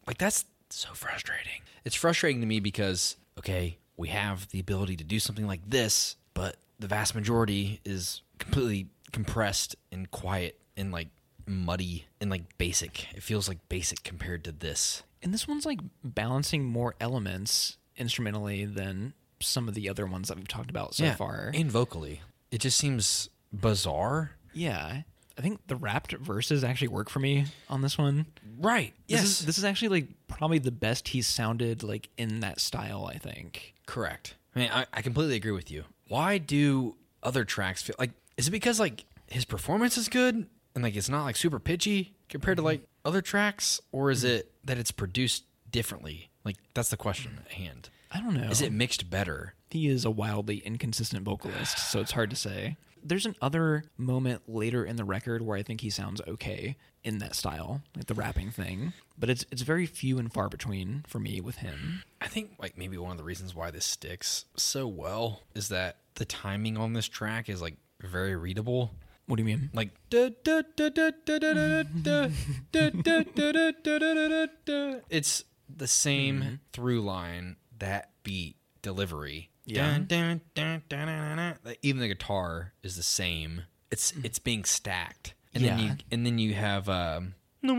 [0.09, 1.61] Like that's so frustrating.
[1.85, 6.17] It's frustrating to me because okay, we have the ability to do something like this,
[6.35, 11.09] but the vast majority is completely compressed and quiet and like
[11.47, 13.15] muddy and like basic.
[13.15, 15.03] It feels like basic compared to this.
[15.23, 20.37] and this one's like balancing more elements instrumentally than some of the other ones that
[20.37, 21.53] we've talked about so far.
[21.55, 24.33] and vocally, it just seems bizarre.
[24.55, 25.03] Yeah.
[25.39, 28.27] I think the rapped verses actually work for me on this one.
[28.59, 28.93] Right.
[29.07, 29.25] This Yes.
[29.25, 33.19] is this is actually like probably the best he's sounded like in that style, I
[33.19, 33.75] think.
[33.87, 34.35] Correct.
[34.57, 35.85] I mean, I, I completely agree with you.
[36.09, 38.11] Why do other tracks feel like?
[38.37, 42.15] Is it because like his performance is good and like it's not like super pitchy
[42.29, 42.67] compared to mm-hmm.
[42.67, 46.31] like other tracks, or is it that it's produced differently?
[46.45, 47.91] Like that's the question at hand.
[48.11, 48.49] I don't know.
[48.49, 49.55] Is it mixed better?
[49.71, 52.77] he is a wildly inconsistent vocalist, so it's hard to say.
[53.03, 57.35] There's another moment later in the record where I think he sounds okay in that
[57.35, 61.41] style, like the rapping thing, but it's it's very few and far between for me
[61.41, 62.03] with him.
[62.21, 65.99] I think like maybe one of the reasons why this sticks so well is that
[66.15, 68.93] the timing on this track is like very readable.
[69.27, 69.71] What do you mean?
[69.73, 69.91] Like
[75.11, 79.51] it's the same through line that beat delivery.
[79.67, 79.91] Yeah.
[79.91, 81.55] Dun, dun, dun, dun, dun, dun.
[81.65, 83.63] Like, Even the guitar is the same.
[83.91, 85.35] It's it's being stacked.
[85.55, 87.75] And then you and then you have um you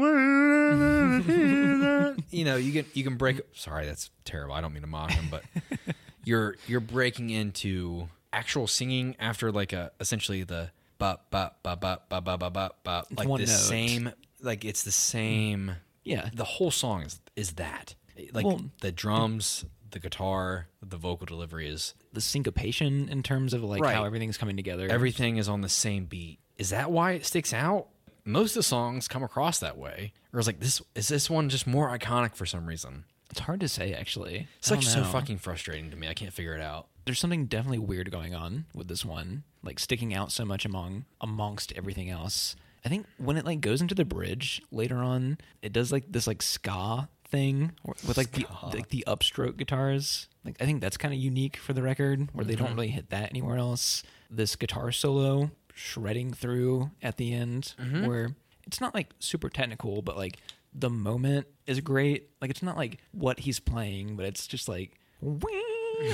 [2.45, 4.54] know, you can you can break sorry, that's terrible.
[4.54, 5.43] I don't mean to mock him, but
[6.24, 12.00] you're you're breaking into actual singing after like a essentially the ba ba ba ba
[12.10, 13.54] ba ba ba ba ba like one the note.
[13.56, 16.30] same like it's the same Yeah.
[16.34, 17.95] the whole song is is that
[18.34, 23.64] like Well- the drums the guitar the vocal delivery is The syncopation in terms of
[23.64, 23.96] like Right.
[23.96, 24.88] how everything's coming together.
[24.90, 27.88] everything is on the same beat is that why it sticks out
[28.26, 31.50] most of the songs come across that way or is like this is this one
[31.50, 34.48] just more iconic for some reason it's hard to say actually.
[34.58, 37.80] it's like so fucking frustrating to me i can't figure it out there's something definitely
[37.80, 42.56] weird going on with this one, like sticking out so much among amongst everything else.
[42.86, 46.28] I think when it like goes into the bridge later on, it does like this
[46.28, 50.28] like ska thing with like the like the upstroke guitars.
[50.46, 53.10] Like I think that's kind of unique for the record, where they don't really hit
[53.10, 54.04] that anywhere else.
[54.30, 57.74] This guitar solo shredding through at the end,
[58.06, 60.38] where it's not like super technical, but like
[60.74, 62.30] the moment is great.
[62.42, 64.92] Like it's not like what he's playing, but it's just like.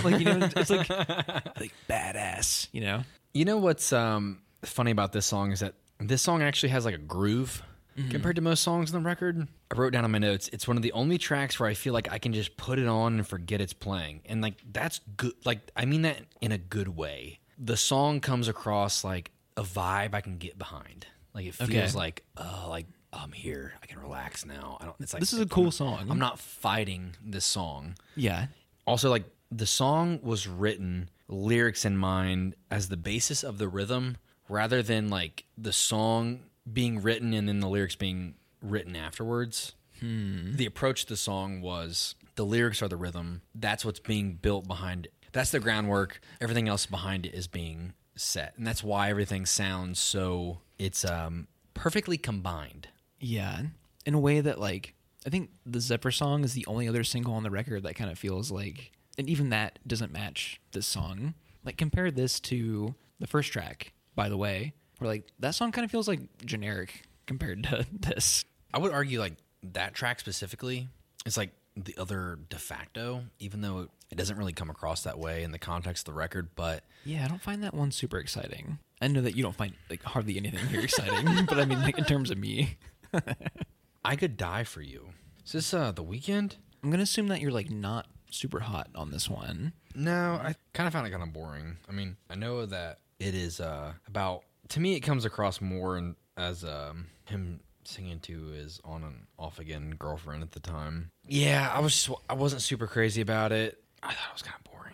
[0.03, 0.89] like you know it's like
[1.59, 3.03] like badass you know
[3.34, 6.95] You know what's um, funny about this song is that this song actually has like
[6.95, 7.61] a groove
[7.97, 8.09] Mm-hmm.
[8.11, 9.47] compared to most songs on the record.
[9.71, 11.93] I wrote down on my notes, it's one of the only tracks where I feel
[11.93, 14.21] like I can just put it on and forget it's playing.
[14.25, 17.39] And like that's good like I mean that in a good way.
[17.57, 21.07] The song comes across like a vibe I can get behind.
[21.33, 21.91] Like it feels Okay.
[21.97, 23.71] like oh like I'm here.
[23.81, 24.77] I can relax now.
[24.81, 28.47] I don't it's like this is a cool song I'm not fighting this song yeah
[28.85, 29.23] also like
[29.53, 34.17] the song was written lyrics in mind as the basis of the rhythm
[34.49, 36.41] rather than like the song
[36.72, 39.74] being written and then the lyrics being written afterwards.
[40.55, 43.41] The approach to the song was the lyrics are the rhythm.
[43.53, 45.13] That's what's being built behind it.
[45.32, 46.22] That's the groundwork.
[46.41, 48.53] Everything else behind it is being set.
[48.57, 52.89] And that's why everything sounds so it's um perfectly combined.
[53.20, 53.63] Yeah.
[54.05, 54.93] In a way that like
[55.26, 58.11] i think the zephyr song is the only other single on the record that kind
[58.11, 61.34] of feels like and even that doesn't match this song.
[61.63, 65.85] Like compare this to the first track by the way where like that song kind
[65.85, 68.43] of feels like generic compared to this
[68.73, 69.33] I would argue like
[69.73, 70.87] that track specifically
[71.25, 75.43] is like the other de facto, even though it doesn't really come across that way
[75.43, 76.49] in the context of the record.
[76.55, 79.73] But yeah i don't find that one super exciting i know that you don't find
[79.91, 82.77] like hardly anything here exciting but i mean like in terms of me
[84.03, 85.09] I could die for you.
[85.45, 86.55] Is this uh the Weeknd?
[86.83, 90.87] i'm gonna assume that you're like not super hot on this one No, I kind
[90.87, 91.77] of found it kind of boring.
[91.89, 95.97] I mean, I know that it is uh about to me it comes across more
[95.97, 101.11] in, as um him singing to his on and off again girlfriend at the time.
[101.28, 103.82] Yeah, I was just, I wasn't super crazy about it.
[104.01, 104.93] I thought it was kind of boring.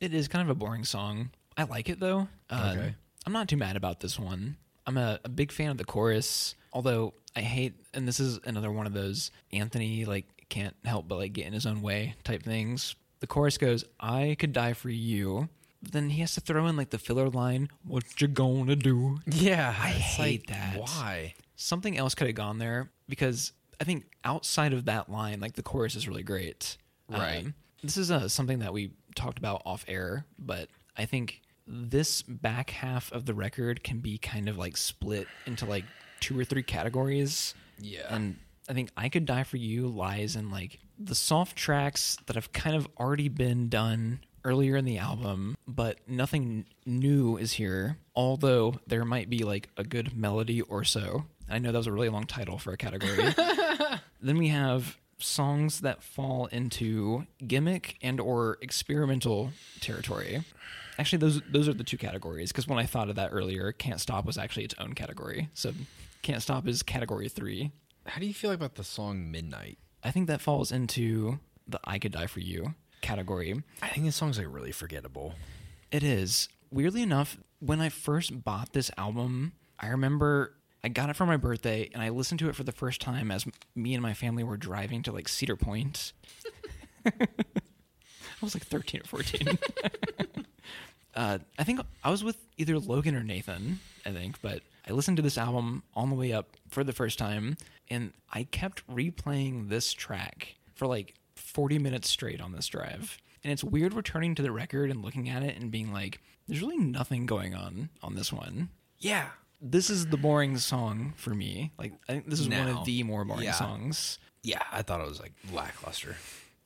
[0.00, 1.30] It is kind of a boring song.
[1.56, 2.28] I like it though.
[2.50, 2.94] Uh, Okay.
[3.26, 4.56] I'm not too mad about this one.
[4.86, 8.70] I'm a, a big fan of the chorus, although I hate, and this is another
[8.70, 12.42] one of those Anthony like can't help but like get in his own way type
[12.44, 12.94] things.
[13.20, 15.48] The chorus goes, "I could die for you."
[15.82, 19.68] Then he has to throw in like the filler line, "What you gonna do?" Yeah,
[19.68, 20.80] I hate like, that.
[20.80, 21.34] Why?
[21.56, 25.62] Something else could have gone there because I think outside of that line, like the
[25.62, 26.76] chorus is really great.
[27.08, 27.44] Right.
[27.46, 32.22] Um, this is uh, something that we talked about off air, but I think this
[32.22, 35.84] back half of the record can be kind of like split into like
[36.20, 37.54] two or three categories.
[37.78, 38.06] Yeah.
[38.08, 38.36] And
[38.68, 42.52] I think I Could Die For You lies in like the soft tracks that have
[42.52, 48.76] kind of already been done earlier in the album, but nothing new is here, although
[48.86, 51.24] there might be like a good melody or so.
[51.50, 53.34] I know that was a really long title for a category.
[54.22, 60.44] then we have songs that fall into gimmick and or experimental territory.
[60.98, 64.00] Actually, those those are the two categories because when I thought of that earlier, Can't
[64.00, 65.48] Stop was actually its own category.
[65.54, 65.72] So
[66.22, 67.72] Can't Stop is category three.
[68.06, 69.78] How do you feel about the song Midnight?
[70.04, 72.74] I think that falls into the I Could Die For You
[73.06, 73.62] category.
[73.80, 75.34] I think this song's like really forgettable.
[75.92, 76.48] It is.
[76.70, 81.36] Weirdly enough, when I first bought this album, I remember I got it for my
[81.36, 84.42] birthday and I listened to it for the first time as me and my family
[84.42, 86.12] were driving to like Cedar Point.
[87.06, 87.12] I
[88.42, 89.58] was like 13 or 14.
[91.14, 95.16] uh, I think I was with either Logan or Nathan, I think, but I listened
[95.18, 97.56] to this album on the way up for the first time,
[97.88, 101.14] and I kept replaying this track for like
[101.56, 103.16] 40 minutes straight on this drive.
[103.42, 106.60] And it's weird returning to the record and looking at it and being like, there's
[106.60, 108.68] really nothing going on on this one.
[108.98, 109.28] Yeah.
[109.62, 111.72] This is the boring song for me.
[111.78, 113.52] Like, I think this is one of the more boring Yeah.
[113.52, 114.18] songs.
[114.42, 116.16] Yeah, I thought it was like lackluster.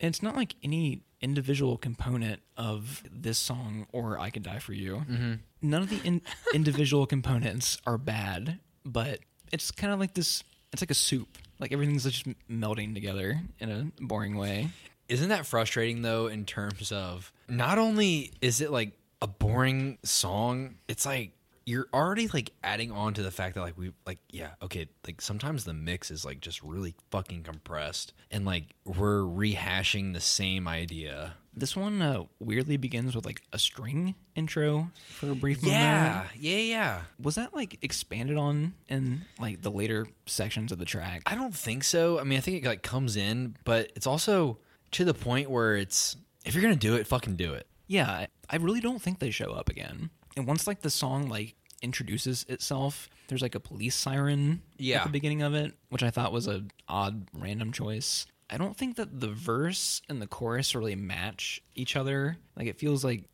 [0.00, 4.72] And it's not like any individual component of this song or I Could Die For
[4.72, 5.04] You.
[5.08, 5.32] Mm-hmm.
[5.62, 6.22] None of the in-
[6.52, 9.20] individual components are bad, but
[9.52, 11.38] it's kind of like this it's like a soup.
[11.60, 14.70] Like everything's just melding together in a boring way.
[15.08, 20.76] Isn't that frustrating though in terms of not only is it like a boring song,
[20.88, 21.32] it's like
[21.66, 25.20] you're already like adding on to the fact that like we like yeah, okay, like
[25.20, 30.66] sometimes the mix is like just really fucking compressed and like we're rehashing the same
[30.68, 31.34] idea.
[31.52, 35.80] This one uh, weirdly begins with like a string intro for a brief moment.
[35.80, 37.00] Yeah, yeah, yeah.
[37.20, 41.22] Was that like expanded on in like the later sections of the track?
[41.26, 42.18] I don't think so.
[42.20, 44.58] I mean, I think it like comes in, but it's also
[44.92, 47.66] to the point where it's if you're gonna do it, fucking do it.
[47.86, 50.10] yeah, I- I really don't think they show up again.
[50.36, 54.98] And once like the song like introduces itself, there's like a police siren Yeah.
[54.98, 58.26] at the beginning of it, which I thought was a odd random choice.
[58.52, 62.36] I don't think that the verse and the chorus really match each other.
[62.56, 63.24] Like it feels like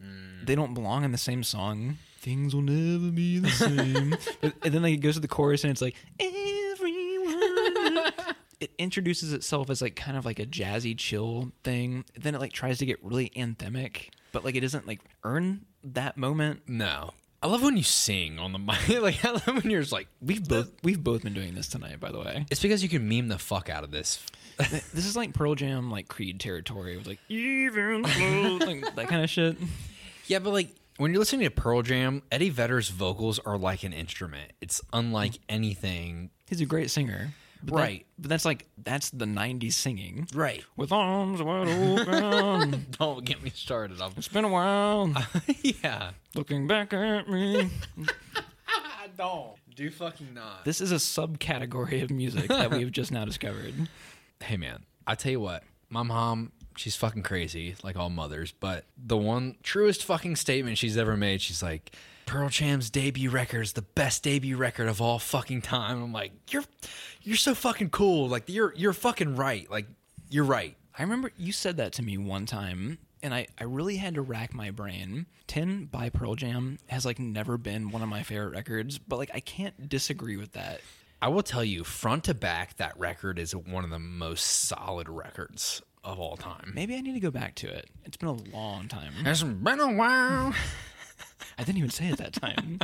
[0.45, 1.97] they don't belong in the same song.
[2.21, 4.11] Things will never be the same.
[4.41, 6.66] But- and then like it goes to the chorus and it's like everyone.
[8.61, 12.05] It introduces itself as like kind of like a jazzy chill thing.
[12.19, 16.17] Then it like tries to get really anthemic, but like it doesn't like earn that
[16.17, 16.63] moment.
[16.67, 17.13] No.
[17.43, 18.89] I love when you sing on the mic.
[19.01, 22.01] like I love when you're just like We've both we've both been doing this tonight,
[22.01, 22.47] by the way.
[22.51, 24.25] It's because you can meme the fuck out of this.
[24.59, 28.03] this is like Pearl Jam, like Creed territory with like even
[28.61, 29.57] like that kind of shit.
[30.27, 33.93] Yeah, but like when you're listening to Pearl Jam, Eddie Vedder's vocals are like an
[33.93, 34.53] instrument.
[34.63, 35.41] It's unlike mm.
[35.51, 36.31] anything.
[36.49, 38.07] He's a great singer, but that- Right.
[38.19, 40.65] but that's like that's the '90s singing Right.
[40.77, 42.87] with arms wide open.
[42.99, 44.01] Don't get me started.
[44.01, 45.13] I'm it's been a while.
[45.63, 46.11] yeah.
[46.35, 47.71] Looking back at me,
[48.69, 49.55] I don't.
[49.75, 50.65] Do fucking not.
[50.65, 53.75] this is a subcategory of music that we've just now discovered.
[54.43, 58.53] hey man, I tell you what, my mom, she's fucking crazy, like all mothers.
[58.59, 61.95] But the one truest fucking statement she's ever made, she's like,
[62.27, 66.03] Pearl Jam's debut record is the best debut record of all fucking time.
[66.03, 66.65] I'm like, you're,
[67.23, 68.29] you're so fucking cool.
[68.29, 69.71] Like you're, you're fucking right.
[69.71, 69.87] Like
[70.29, 70.77] you're right.
[70.99, 74.23] I remember you said that to me one time, and I, I really had to
[74.23, 75.27] rack my brain.
[75.47, 79.31] 10 by Pearl Jam has like never been one of my favorite records, but like
[79.33, 80.81] I can't disagree with that.
[81.23, 85.09] I will tell you, front to back, that record is one of the most solid
[85.09, 86.73] records of all time.
[86.75, 87.89] Maybe I need to go back to it.
[88.05, 89.13] It's been a long time.
[89.25, 90.53] It's been a while.
[91.59, 92.79] I didn't even say it that time.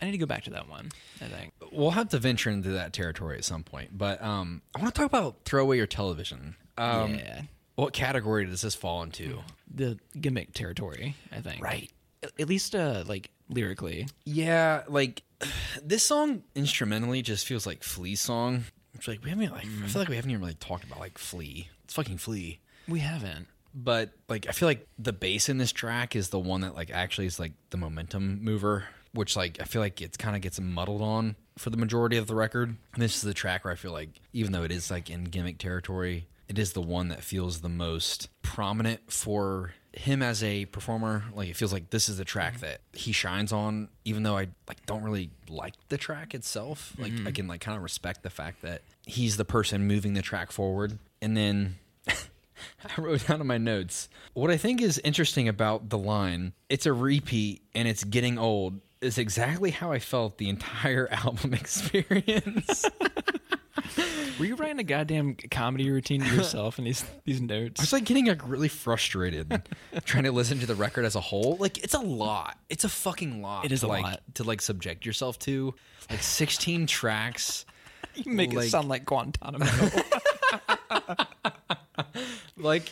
[0.00, 0.90] I need to go back to that one,
[1.20, 1.52] I think.
[1.72, 3.96] we'll have to venture into that territory at some point.
[3.96, 6.56] But um, I want to talk about throw away your television.
[6.78, 7.42] Um, yeah.
[7.74, 9.40] What category does this fall into?
[9.74, 11.62] The gimmick territory, I think.
[11.62, 11.90] Right.
[12.22, 14.06] At- At least uh like lyrically.
[14.24, 15.22] Yeah, like
[15.82, 18.64] this song instrumentally just feels like Flea song.
[18.94, 21.16] Which like we haven't like I feel like we haven't even really talked about like
[21.18, 21.68] Flea.
[21.84, 22.58] It's fucking Flea.
[22.88, 23.46] We haven't.
[23.74, 26.90] But like I feel like the bass in this track is the one that like
[26.90, 30.60] actually is like the momentum mover, which like I feel like it's kind of gets
[30.60, 32.76] muddled on for the majority of the record.
[32.94, 35.24] And this is the track where I feel like even though it is like in
[35.24, 40.64] gimmick territory, it is the one that feels the most prominent for him as a
[40.66, 41.24] performer.
[41.32, 42.66] Like it feels like this is the track mm-hmm.
[42.66, 46.94] that he shines on, even though I like don't really like the track itself.
[46.98, 47.32] Like I mm-hmm.
[47.32, 50.98] can like kind of respect the fact that he's the person moving the track forward.
[51.22, 51.76] And then
[52.96, 56.86] I wrote down in my notes what I think is interesting about the line, it's
[56.86, 62.84] a repeat and it's getting old, is exactly how I felt the entire album experience.
[64.38, 67.80] Were you writing a goddamn comedy routine to yourself in these these notes?
[67.80, 69.62] I was like getting like really frustrated
[70.04, 71.56] trying to listen to the record as a whole.
[71.58, 72.56] Like it's a lot.
[72.68, 73.64] It's a fucking lot.
[73.64, 74.20] It is to, a like, lot.
[74.34, 75.74] to like subject yourself to.
[76.08, 77.64] Like 16 tracks.
[78.14, 79.66] You make Like- it sound like Guantanamo.
[82.56, 82.90] like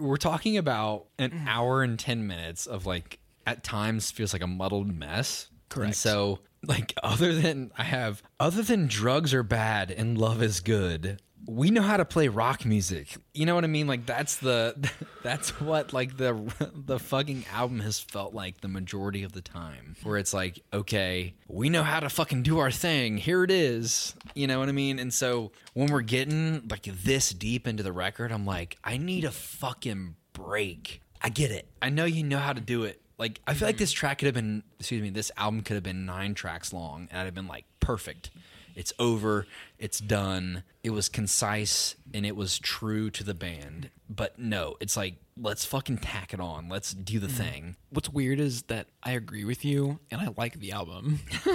[0.00, 1.48] we're talking about an mm-hmm.
[1.48, 5.86] hour and 10 minutes of like at times feels like a muddled mess Correct.
[5.86, 10.60] and so like other than i have other than drugs are bad and love is
[10.60, 13.16] good we know how to play rock music.
[13.34, 13.86] You know what i mean?
[13.86, 14.74] Like that's the
[15.22, 19.96] that's what like the the fucking album has felt like the majority of the time.
[20.02, 23.18] Where it's like okay we know how to fucking do our thing.
[23.18, 24.14] Here it is.
[24.34, 24.98] You know what i mean?
[24.98, 29.24] And so when we're getting like this deep into the record i'm like i need
[29.24, 31.00] a fucking break.
[31.22, 31.68] I get it.
[31.80, 33.00] I know you know how to do it.
[33.18, 33.82] Like I feel like mm-hmm.
[33.82, 37.08] this track could have been, excuse me, this album could have been nine tracks long,
[37.10, 38.30] and I'd have been like, perfect.
[38.76, 39.46] It's over.
[39.78, 40.62] It's done.
[40.84, 43.90] It was concise and it was true to the band.
[44.08, 46.68] But no, it's like let's fucking tack it on.
[46.68, 47.76] Let's do the thing.
[47.90, 51.20] What's weird is that I agree with you and I like the album.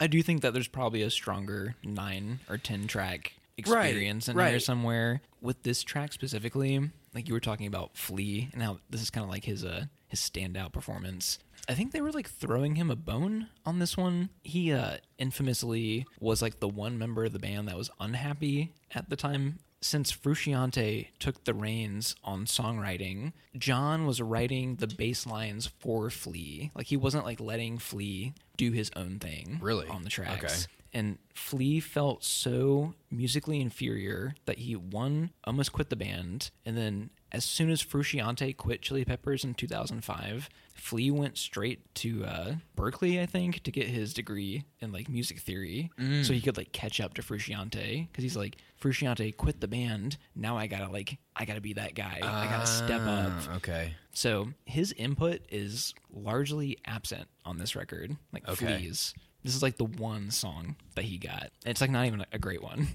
[0.00, 4.60] I do think that there's probably a stronger nine or ten track experience in there
[4.60, 5.22] somewhere.
[5.40, 9.24] With this track specifically, like you were talking about Flea and how this is kind
[9.24, 11.38] of like his uh his standout performance.
[11.68, 14.30] I think they were like throwing him a bone on this one.
[14.42, 19.08] He uh infamously was like the one member of the band that was unhappy at
[19.08, 25.66] the time since Frusciante took the reins on songwriting, John was writing the bass lines
[25.80, 26.70] for Flea.
[26.74, 29.88] Like he wasn't like letting Flea do his own thing Really?
[29.88, 30.66] on the tracks.
[30.68, 30.72] Okay.
[30.94, 37.08] And Flea felt so musically inferior that he one almost quit the band, and then
[37.34, 43.18] as soon as Frusciante quit Chili Peppers in 2005, Flea went straight to uh, Berkeley,
[43.18, 45.90] I think, to get his degree in like music theory,
[46.22, 50.18] so he could like catch up to Frusciante because he's like Frusciante quit the band.
[50.36, 52.18] Now I gotta like I gotta be that guy.
[52.22, 53.32] I gotta step up.
[53.48, 53.94] Ah, Okay.
[54.12, 58.14] So his input is largely absent on this record.
[58.30, 58.76] Like Okay.
[58.78, 59.14] Flea's.
[59.44, 61.50] This is like the one song that he got.
[61.66, 62.88] It's like not even a great one.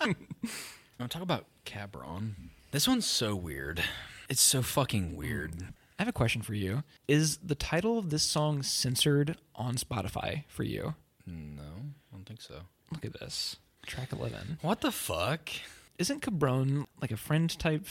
[0.00, 2.36] I'm talk about Cabron.
[2.70, 3.82] This one's so weird.
[4.28, 5.52] It's so fucking weird.
[5.52, 5.68] Mm.
[5.98, 6.82] I have a question for you.
[7.06, 10.94] Is the title of this song censored on Spotify for you?
[11.28, 12.54] Mm, no, I don't think so.
[12.90, 13.56] Look at this.
[13.86, 14.58] Track 11.
[14.62, 15.50] What the fuck?
[15.98, 17.86] Isn't cabron like a friend type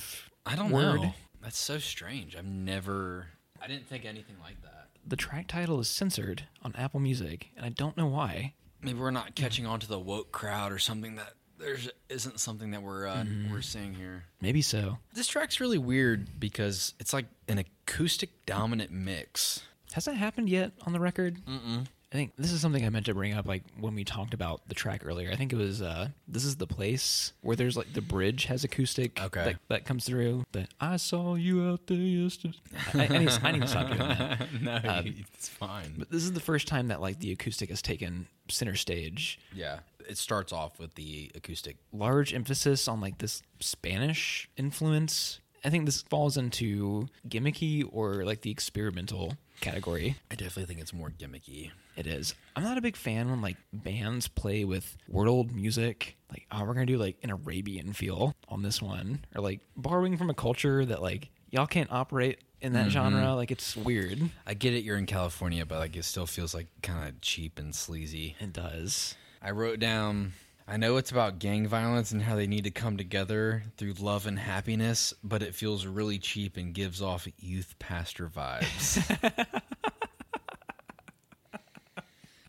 [0.46, 1.02] I don't word?
[1.02, 1.14] know.
[1.42, 2.36] That's so strange.
[2.36, 3.28] I've never.
[3.62, 4.83] I didn't think anything like that.
[5.06, 8.54] The track title is censored on Apple Music, and I don't know why.
[8.82, 12.72] Maybe we're not catching on to the woke crowd or something that there's isn't something
[12.72, 14.26] that we're uh, we're seeing here.
[14.42, 14.98] Maybe so.
[15.14, 19.62] This track's really weird because it's like an acoustic dominant mix.
[19.94, 21.38] Has that happened yet on the record?
[21.46, 21.86] Mm-mm.
[22.14, 24.62] I think this is something I meant to bring up, like when we talked about
[24.68, 25.32] the track earlier.
[25.32, 28.64] I think it was uh, "This Is the Place" where there's like the bridge has
[28.64, 29.44] acoustic Okay.
[29.44, 30.44] that, that comes through.
[30.52, 32.54] That I saw you out there yesterday.
[32.94, 34.48] I, I, need, I need to stop doing that.
[34.62, 35.02] no,
[35.34, 35.96] it's fine.
[35.98, 39.40] But this is the first time that like the acoustic has taken center stage.
[39.52, 41.78] yeah, it starts off with the acoustic.
[41.92, 45.40] Large emphasis on like this Spanish influence.
[45.64, 50.18] I think this falls into gimmicky or like the experimental category.
[50.30, 51.72] I definitely think it's more gimmicky.
[51.96, 52.36] It is.
[52.56, 56.18] I'm not a big fan when like bands play with world music.
[56.30, 60.18] Like, oh, we're gonna do like an Arabian feel on this one, or like borrowing
[60.18, 62.90] from a culture that like y'all can't operate in that mm-hmm.
[62.90, 63.36] genre.
[63.36, 64.20] Like, it's weird.
[64.48, 64.84] I get it.
[64.84, 68.36] You're in California, but like it still feels like kind of cheap and sleazy.
[68.40, 69.16] It does.
[69.42, 70.34] I wrote down.
[70.68, 74.26] I know it's about gang violence and how they need to come together through love
[74.28, 78.98] and happiness, but it feels really cheap and gives off youth pastor vibes.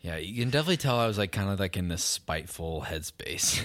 [0.03, 3.63] yeah, you can definitely tell I was like kind of like in this spiteful headspace.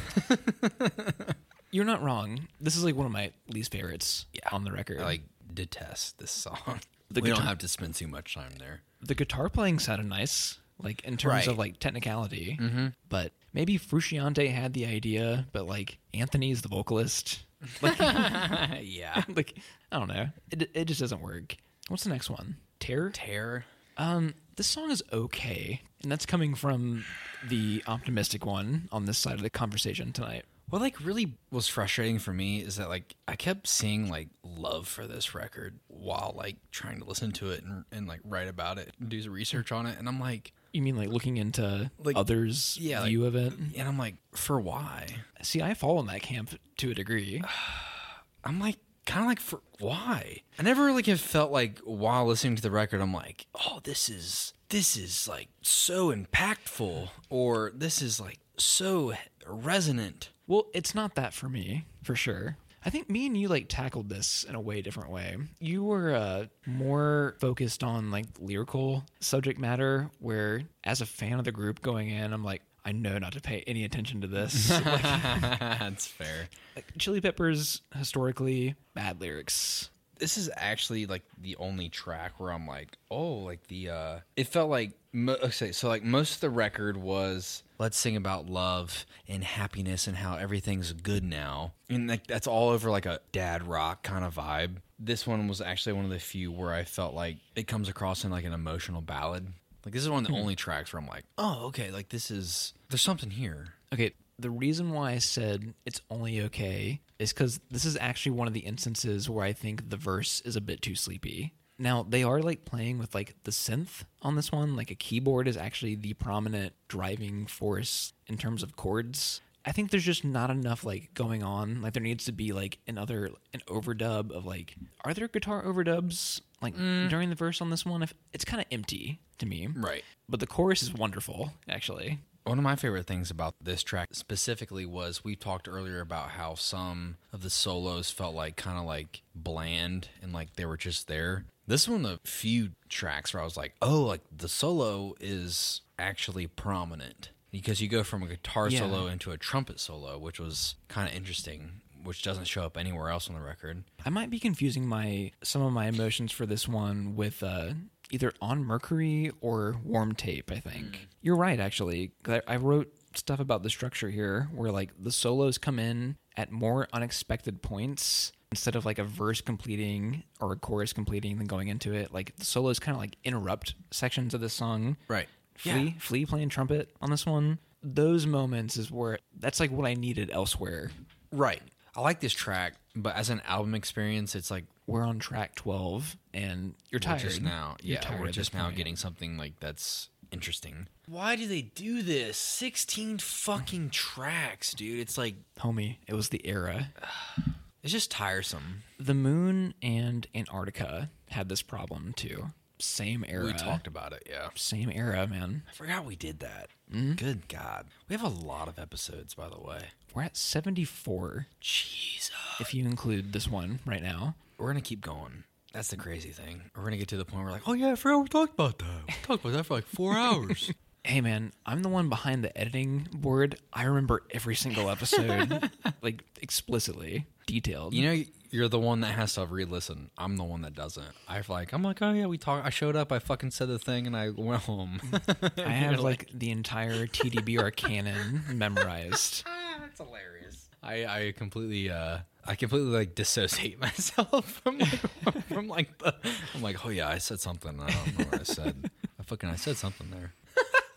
[1.72, 2.48] You're not wrong.
[2.60, 4.50] This is like one of my least favorites Yeah.
[4.52, 5.00] on the record.
[5.00, 5.22] I like
[5.54, 6.80] detest this song.
[7.12, 8.82] The we don't have to spend too much time there.
[9.02, 11.48] the guitar playing sounded nice, like in terms Right.
[11.48, 12.56] of like technicality.
[12.62, 12.88] Mm-hmm.
[13.10, 17.46] But maybe Frusciante had the idea, but like Anthony's the vocalist.
[17.82, 18.00] Like,
[18.82, 19.24] yeah.
[19.36, 19.56] like
[19.92, 20.28] I don't know.
[20.52, 21.58] It it just doesn't work.
[21.88, 22.58] What's the next one?
[22.80, 23.10] Terror.
[23.12, 23.66] Tear.
[23.98, 27.04] Um, this song is okay, and that's coming from
[27.48, 30.46] the optimistic one on this side of the conversation tonight.
[30.70, 34.88] What like really was frustrating for me is that like I kept seeing like love
[34.88, 38.78] for this record while like trying to listen to it and, and like write about
[38.78, 41.90] it and do some research on it and I'm like You mean like looking into
[42.00, 43.54] Like, others' yeah, like- view of it?
[43.76, 45.08] and I'm like for why?
[45.42, 47.42] See, I fall in that camp to a degree.
[48.44, 50.42] I'm like kind of like for why?
[50.58, 54.10] I never really have felt like while listening to the record I'm like, "Oh, this
[54.10, 59.14] is this is like so impactful or this is like so
[59.48, 62.58] resonant." Well, it's not that for me, for sure.
[62.86, 65.36] I think me and you like tackled this in a way different way.
[65.60, 71.46] You were uh, more focused on like lyrical subject matter, where as a fan of
[71.46, 74.70] the group going in, I'm like, I know not to pay any attention to this.
[74.86, 76.48] like, That's fair.
[76.76, 79.90] like, Chili Peppers historically bad lyrics.
[80.18, 84.48] this is actually like the only track where I'm like, oh, like the uh it
[84.48, 89.06] felt like mo- okay, so like most of the record was let's sing about love
[89.28, 91.74] and happiness and how everything's good now.
[91.90, 94.78] And like that's all over like a dad rock kind of vibe.
[95.00, 98.26] This one was actually one of the few where I felt like it comes across
[98.26, 99.48] in like an emotional ballad.
[99.86, 100.42] Like this is one of the hmm.
[100.42, 103.70] only tracks where I'm like, oh, okay, like this is there's something here.
[103.94, 108.48] Okay, the reason why I said it's only okay is because this is actually one
[108.48, 111.54] of the instances where I think the verse is a bit too sleepy.
[111.80, 114.76] Now they are like playing with like the synth on this one.
[114.76, 119.42] Like a keyboard is actually the prominent driving force in terms of chords.
[119.66, 121.82] I think there's just not enough like going on.
[121.82, 124.76] Like there needs to be like another an overdub of like
[125.06, 127.10] are there guitar overdubs like mm.
[127.10, 128.04] during the verse on this one?
[128.04, 129.68] If it's kind of empty to me.
[129.74, 130.04] Right.
[130.28, 132.20] But the chorus is wonderful, actually.
[132.44, 136.56] One of my favorite things about this track specifically was we talked earlier about how
[136.56, 141.08] some of the solos felt like kind of like bland and like they were just
[141.08, 141.46] there.
[141.70, 145.14] This is one of the few tracks where I was like, oh, like the solo
[145.20, 148.80] is actually prominent because you go from a guitar Yeah.
[148.80, 153.10] solo into a trumpet solo, which was kind of interesting, which doesn't show up anywhere
[153.10, 153.84] else on the record.
[154.04, 157.74] I might be confusing my some of my emotions for this one with uh,
[158.10, 160.52] either on Mercury or Warm Tape.
[160.52, 161.60] I think you're right.
[161.60, 162.14] actually.
[162.28, 166.52] I, I wrote stuff about the structure here, where like the solos come in at
[166.52, 171.68] more unexpected points instead of like a verse completing or a chorus completing then going
[171.68, 172.14] into it.
[172.14, 174.98] Like the solos kind of like interrupt sections of the song.
[175.08, 175.28] Right.
[175.56, 177.60] Flea, Flea playing trumpet on this one.
[177.84, 180.92] Those moments is where that's like what I needed elsewhere.
[181.32, 181.62] Right.
[181.96, 186.16] I like this track, but as an album experience, it's like We're on track twelve,
[186.34, 187.20] and you're we're tired.
[187.20, 187.76] just now.
[187.82, 188.78] You're Yeah, tired we're just now point.
[188.78, 190.88] getting something like that's interesting.
[191.08, 192.38] Why do they do this?
[192.38, 195.00] Sixteen fucking tracks, dude.
[195.00, 195.98] It's like homie.
[196.08, 196.90] It was the era.
[197.84, 198.84] it's just tiresome.
[199.00, 202.48] The Moon and Antarctica had this problem too.
[202.82, 203.46] Same era.
[203.46, 204.24] We talked about it.
[204.30, 205.64] Yeah, Same era, man.
[205.70, 206.70] I forgot we did that.
[206.94, 207.14] Mm-hmm.
[207.14, 209.90] Good God, we have a lot of episodes, by the way.
[210.14, 214.36] We're at seventy four Jesus, if you include this one right now.
[214.58, 215.44] we're gonna keep going.
[215.74, 216.62] That's the crazy thing.
[216.76, 218.54] We're gonna get to the point where we're like, oh yeah, I forgot we talked
[218.54, 218.88] about that.
[219.08, 220.72] We talked about that for like four hours.
[221.06, 223.56] Hey man, I'm the one behind the editing board.
[223.72, 225.72] I remember every single episode,
[226.02, 227.94] like explicitly detailed.
[227.96, 230.12] You know, you're the one that has to re-listen.
[230.18, 231.08] I'm the one that doesn't.
[231.28, 232.66] I like, I'm like, oh yeah, we talked.
[232.66, 233.12] I showed up.
[233.12, 235.00] I fucking said the thing, and I went home.
[235.58, 239.46] I have like the entire TDBR canon memorized.
[239.80, 240.70] That's hilarious.
[240.84, 246.16] I I completely uh I completely like dissociate myself from like, from like the.
[246.54, 247.80] I'm like, oh yeah, I said something.
[247.80, 248.90] I don't know what I said.
[249.20, 250.34] I fucking I said something there.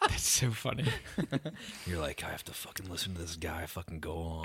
[0.03, 0.85] That's so funny.
[1.87, 3.67] You're like, I have to fucking listen to this guy.
[3.67, 4.43] Fucking go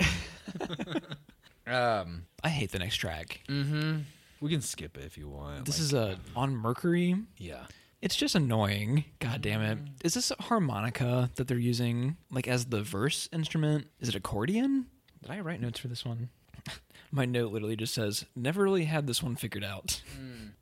[1.68, 2.26] Um.
[2.42, 3.40] I hate the next track.
[3.48, 3.98] Mm-hmm.
[4.40, 5.64] We can skip it if you want.
[5.64, 7.16] This like- is a on Mercury.
[7.36, 7.64] yeah.
[8.00, 9.04] It's just annoying.
[9.18, 9.78] God damn it.
[10.04, 13.88] Is this a harmonica that they're using like as the verse instrument?
[13.98, 14.86] Is it accordion?
[15.20, 16.28] Did I write notes for this one?
[17.10, 20.00] My note literally just says, never really had this one figured out.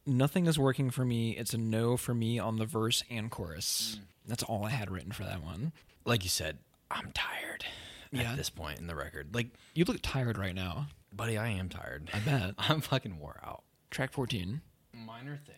[0.07, 1.33] Nothing is working for me.
[1.33, 4.01] It's a no for me on the verse and chorus.
[4.27, 5.73] That's all I had written for that one.
[6.07, 6.57] Like you said,
[6.91, 7.67] I'm tired.
[8.13, 8.31] Yeah.
[8.31, 10.87] At this point in the record, like, You look tired right now.
[11.17, 12.11] Buddy, I am tired.
[12.13, 12.55] I bet.
[12.59, 13.63] I'm fucking wore out.
[13.91, 14.61] Track 14.
[14.95, 15.55] Minor thing.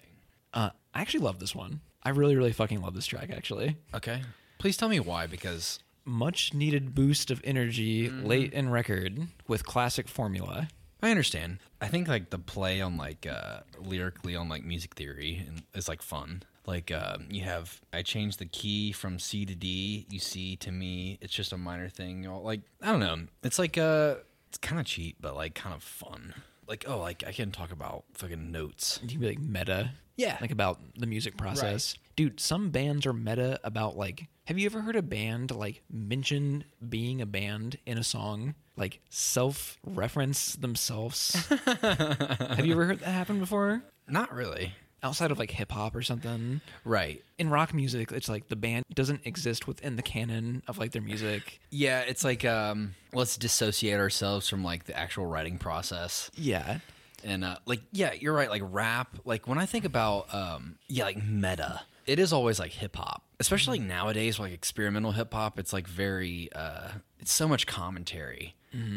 [0.54, 1.80] Uh, I actually love this one.
[2.02, 3.76] I really, really fucking love this track, actually.
[3.94, 4.22] Okay.
[4.58, 8.26] Please tell me why, because Much needed boost of energy Mm-hmm.
[8.26, 10.68] late in record with classic formula.
[11.02, 11.58] I understand.
[11.80, 15.88] I think like the play on like uh lyrically on like music theory and is
[15.88, 16.42] like fun.
[16.66, 20.06] Like uh, you have I changed the key from C to D.
[20.10, 22.24] You see to me, it's just a minor thing.
[22.24, 23.18] Like I don't know.
[23.44, 24.16] It's like uh
[24.48, 26.34] it's kind of cheap, but like kind of fun.
[26.66, 28.98] Like oh, like I can talk about fucking notes.
[29.02, 29.90] You can be like meta.
[30.16, 30.36] Yeah.
[30.40, 31.94] Like about the music process.
[32.16, 36.64] Dude, some bands are meta about like have you ever heard a band like mention
[36.88, 38.54] being a band in a song?
[38.76, 41.34] Like self reference themselves?
[41.74, 43.82] have you ever heard that happen before?
[44.08, 44.72] Not really.
[45.02, 46.60] Outside of like hip hop or something.
[46.84, 47.22] Right.
[47.38, 51.02] In rock music, it's like the band doesn't exist within the canon of like their
[51.02, 51.60] music.
[51.70, 56.30] Yeah, it's like um let's dissociate ourselves from like the actual writing process.
[56.34, 56.80] Yeah.
[57.24, 58.48] And uh, like, yeah, you're right.
[58.48, 62.70] Like rap, like when I think about, um, yeah, like meta, it is always like
[62.70, 65.58] hip hop, especially like nowadays, like experimental hip hop.
[65.58, 68.54] It's like very, uh, it's so much commentary.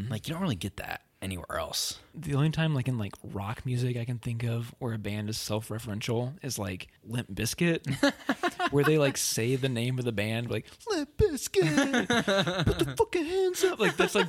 [0.10, 2.00] Like you don't really get that anywhere else.
[2.14, 5.30] The only time, like in like rock music, I can think of where a band
[5.30, 8.12] is self-referential is like Limp Bizkit,
[8.72, 12.08] where they like say the name of the band, like Limp Bizkit,
[12.66, 13.80] put the fucking hands up.
[13.80, 14.28] Like that's like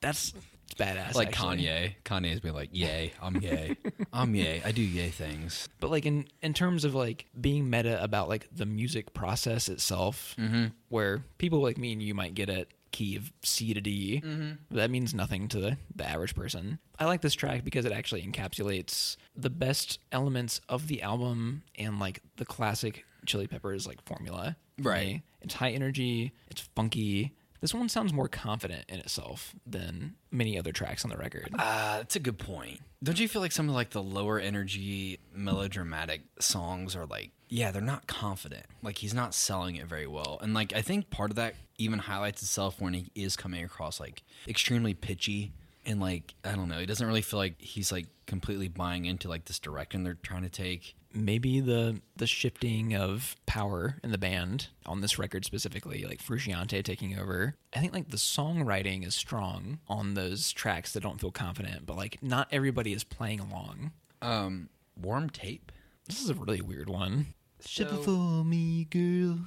[0.00, 0.34] that's
[0.64, 1.14] it's badass.
[1.14, 1.58] Like actually.
[1.58, 3.76] Kanye, Kanye's been like, "Yay, I'm yay,
[4.12, 8.02] I'm yay, I do yay things." But like in in terms of like being meta
[8.02, 10.66] about like the music process itself, mm-hmm.
[10.88, 14.22] where people like me and you might get it key of C to D,
[14.70, 16.78] that means nothing to the, the average person.
[16.98, 22.00] I like this track because it actually encapsulates the best elements of the album and
[22.00, 24.56] like the classic Chili Peppers like formula.
[24.82, 25.22] for Right.
[25.42, 26.32] It's high energy.
[26.50, 27.34] It's funky.
[27.60, 31.50] This one sounds more confident in itself than many other tracks on the record.
[31.58, 32.80] Uh, that's a good point.
[33.02, 37.70] Don't you feel like some of like the lower energy melodramatic songs are like, yeah,
[37.70, 38.66] they're not confident.
[38.82, 40.38] Like he's not selling it very well.
[40.42, 44.00] And like I think part of that even highlights itself when he is coming across
[44.00, 45.52] like extremely pitchy
[45.84, 49.28] and like I don't know, he doesn't really feel like he's like completely buying into
[49.28, 50.94] like this direction they're trying to take.
[51.14, 56.82] Maybe the the shifting of power in the band on this record specifically, like Frusciante
[56.82, 57.54] taking over.
[57.74, 61.96] I think like the songwriting is strong on those tracks that don't feel confident, but
[61.96, 63.92] like not everybody is playing along.
[64.20, 64.68] Um,
[65.00, 65.70] warm tape.
[66.06, 67.34] This is a really weird one.
[67.60, 69.40] So- for me, girl.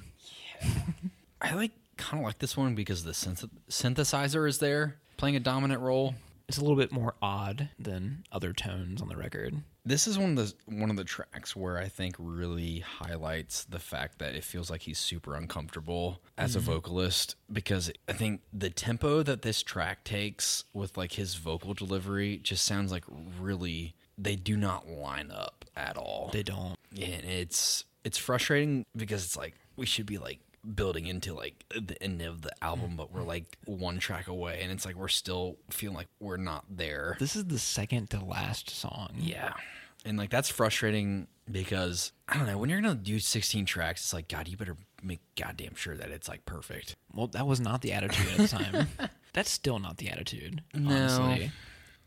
[0.62, 0.68] Yeah.
[1.40, 5.40] I like kind of like this one because the synth- synthesizer is there playing a
[5.40, 6.14] dominant role.
[6.48, 9.54] It's a little bit more odd than other tones on the record.
[9.84, 13.78] This is one of the one of the tracks where I think really highlights the
[13.78, 16.62] fact that it feels like he's super uncomfortable as a mm.
[16.62, 22.38] vocalist because I think the tempo that this track takes with like his vocal delivery
[22.42, 23.04] just sounds like
[23.40, 26.30] really they do not line up at all.
[26.32, 26.76] They don't.
[26.92, 30.40] and it's it's frustrating because it's like we should be like
[30.74, 34.70] building into like the end of the album but we're like one track away and
[34.70, 38.68] it's like we're still feeling like we're not there This is the second to last
[38.68, 39.10] song.
[39.16, 39.54] yeah
[40.04, 44.12] and like that's frustrating because i don't know when you're gonna do 16 tracks it's
[44.12, 47.80] like god you better make goddamn sure that it's like perfect Well, that was not
[47.80, 48.88] the attitude at the time.
[49.32, 50.90] That's still not the attitude, No.
[50.94, 51.50] honestly.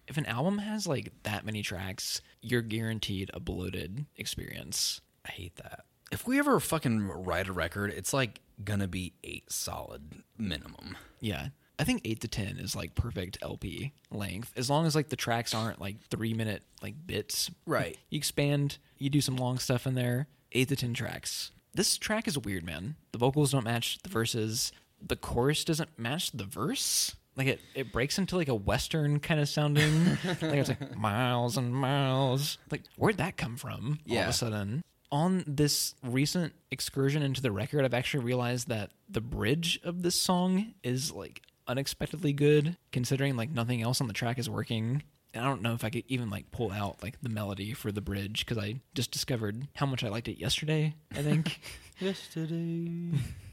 [0.07, 5.01] If an album has like that many tracks, you're guaranteed a bloated experience.
[5.25, 9.51] I hate that if we ever fucking write a record it's like gonna be eight
[9.51, 11.47] solid minimum Yeah.
[11.79, 15.15] I think 8 to 10 is like perfect LP length as long as like the
[15.15, 17.49] tracks aren't like 3 minute like bits.
[17.65, 17.97] Right.
[18.11, 20.27] You expand, you do some long stuff in there.
[20.51, 21.51] 8 to 10 tracks.
[21.73, 22.95] This track is weird, man.
[23.11, 24.71] The vocals don't match the verses.
[25.01, 27.15] The chorus doesn't match the verse.
[27.35, 30.05] Like it, it breaks into like a western kind of sounding.
[30.25, 32.59] like it's like miles and miles.
[32.69, 33.97] Like where'd that come from?
[34.09, 34.83] All of a sudden.
[35.13, 40.15] On this recent excursion into the record, I've actually realized that the bridge of this
[40.15, 45.03] song is like unexpectedly good, considering like nothing else on the track is working.
[45.35, 47.91] And I don't know if I could even like pull out like the melody for
[47.91, 50.95] the bridge because I just discovered how much I liked it yesterday.
[51.11, 51.59] I think.
[51.99, 53.11] yesterday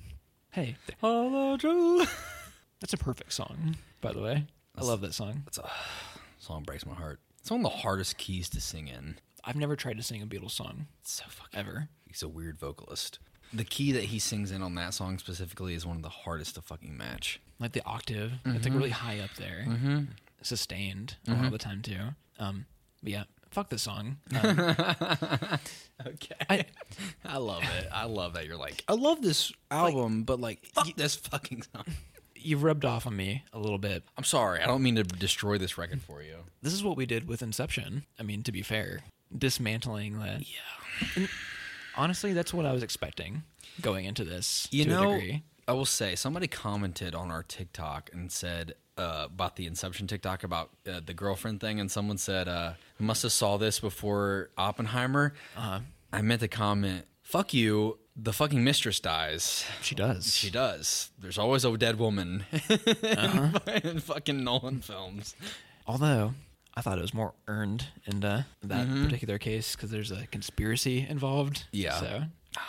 [0.53, 2.07] hey, Hello, Joe.
[2.81, 4.47] that's a perfect song, by the way.
[4.78, 5.43] I love that song.
[5.45, 5.70] That's a
[6.39, 7.20] song breaks my heart.
[7.41, 9.16] It's one of the hardest keys to sing in.
[9.45, 11.59] I've never tried to sing a Beatles song It's so fucking.
[11.59, 11.89] ever.
[12.07, 13.19] He's a weird vocalist.
[13.53, 16.55] The key that he sings in on that song specifically is one of the hardest
[16.55, 17.41] to fucking match.
[17.59, 19.67] Like the octave, it's like really high up there,
[20.43, 21.99] sustained a lot of the time too.
[22.39, 22.67] Um,
[23.03, 24.17] but yeah, fuck this song.
[24.43, 25.59] Um,
[26.07, 26.35] Okay.
[26.49, 26.65] I,
[27.27, 27.87] I love it.
[27.93, 31.85] I love that you're like, I love this album, but like, fuck this fucking song.
[32.35, 34.03] you've rubbed off on me a little bit.
[34.17, 34.62] I'm sorry.
[34.62, 36.37] I don't mean to destroy this record for you.
[36.62, 38.07] This is what we did with Inception.
[38.19, 39.01] I mean, to be fair,
[39.36, 40.40] dismantling that.
[40.43, 41.27] Yeah.
[41.97, 43.43] Honestly, that's what I was expecting
[43.81, 44.69] going into this.
[44.70, 45.43] You to know, a degree.
[45.69, 50.44] I will say somebody commented on our TikTok and said uh, about the Inception TikTok
[50.44, 55.35] about uh, the girlfriend thing, and someone said uh, must have saw this before Oppenheimer.
[55.57, 55.81] Uh-huh.
[56.12, 59.65] I meant to comment, "Fuck you." The fucking mistress dies.
[59.81, 60.35] she does.
[60.35, 61.11] She does.
[61.19, 63.59] There's always a dead woman Uh-huh.
[63.82, 65.35] in fucking Nolan films.
[65.86, 66.35] Although
[66.81, 69.05] I thought it was more earned in uh, that Mm-hmm.
[69.05, 71.65] particular case because there's a conspiracy involved.
[71.73, 72.01] Yeah.
[72.01, 72.07] So,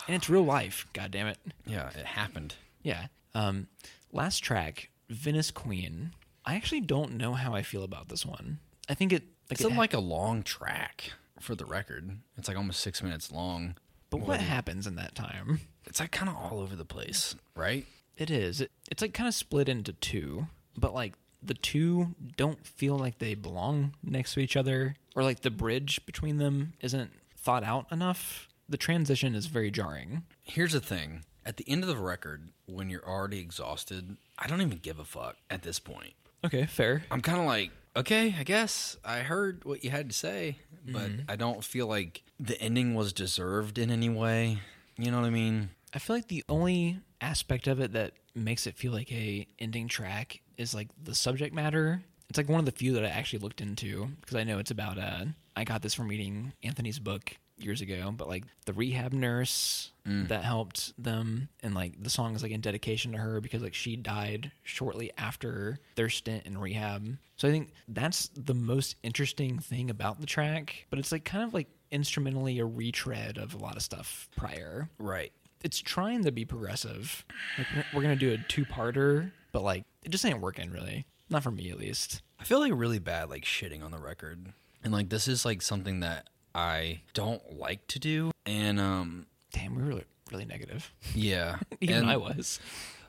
[0.06, 0.86] and it's real life.
[0.92, 1.38] God damn it.
[1.66, 2.56] Yeah, it happened.
[2.82, 3.06] Yeah.
[3.34, 3.68] Um,
[4.12, 6.12] last track, Venice Queen.
[6.44, 8.58] I actually don't know how I feel about this one.
[8.86, 12.18] I think it like It's it ha- like a long track for the record.
[12.36, 13.76] It's like almost six minutes long.
[14.10, 15.60] but what happens in that time?
[15.86, 17.86] It's like kind of all over the place, right?
[18.18, 18.60] It is.
[18.60, 23.18] It, it's like kind of split into two, but like the two don't feel like
[23.18, 27.86] they belong next to each other, or like the bridge between them isn't thought out
[27.90, 28.48] enough.
[28.68, 30.22] The transition is very jarring.
[30.42, 31.24] Here's the thing.
[31.44, 35.04] At the end of the record, when you're already exhausted, I don't even give a
[35.04, 36.14] fuck at this point.
[36.44, 37.04] Okay, fair.
[37.10, 41.10] I'm kind of like, okay, I guess I heard what you had to say, but
[41.10, 41.30] mm-hmm.
[41.30, 44.58] I don't feel like the ending was deserved in any way.
[44.96, 45.70] You know what I mean?
[45.94, 49.88] I feel like the only aspect of it that makes it feel like a ending
[49.88, 52.02] track is like the subject matter.
[52.28, 54.70] It's like one of the few that I actually looked into because I know it's
[54.70, 59.12] about uh I got this from reading Anthony's book years ago, but like the rehab
[59.12, 59.92] nurse
[60.28, 63.74] that helped them and like the song is like in dedication to her because like
[63.74, 67.18] she died shortly after their stint in rehab.
[67.36, 71.44] So I think that's the most interesting thing about the track, but it's like kind
[71.44, 75.32] of like instrumentally a retread of a lot of stuff prior Right.
[75.64, 77.24] It's trying to be progressive.
[77.58, 81.06] Like we're- gonna do a two-parter but like it just ain't working really.
[81.30, 82.22] Not for me at least.
[82.40, 84.52] I feel like really bad like shitting on the record.
[84.82, 88.30] And like this is like something that I don't like to do.
[88.46, 90.92] And um Damn, we were really, really negative.
[91.14, 91.58] yeah.
[91.80, 92.58] Even and, I was.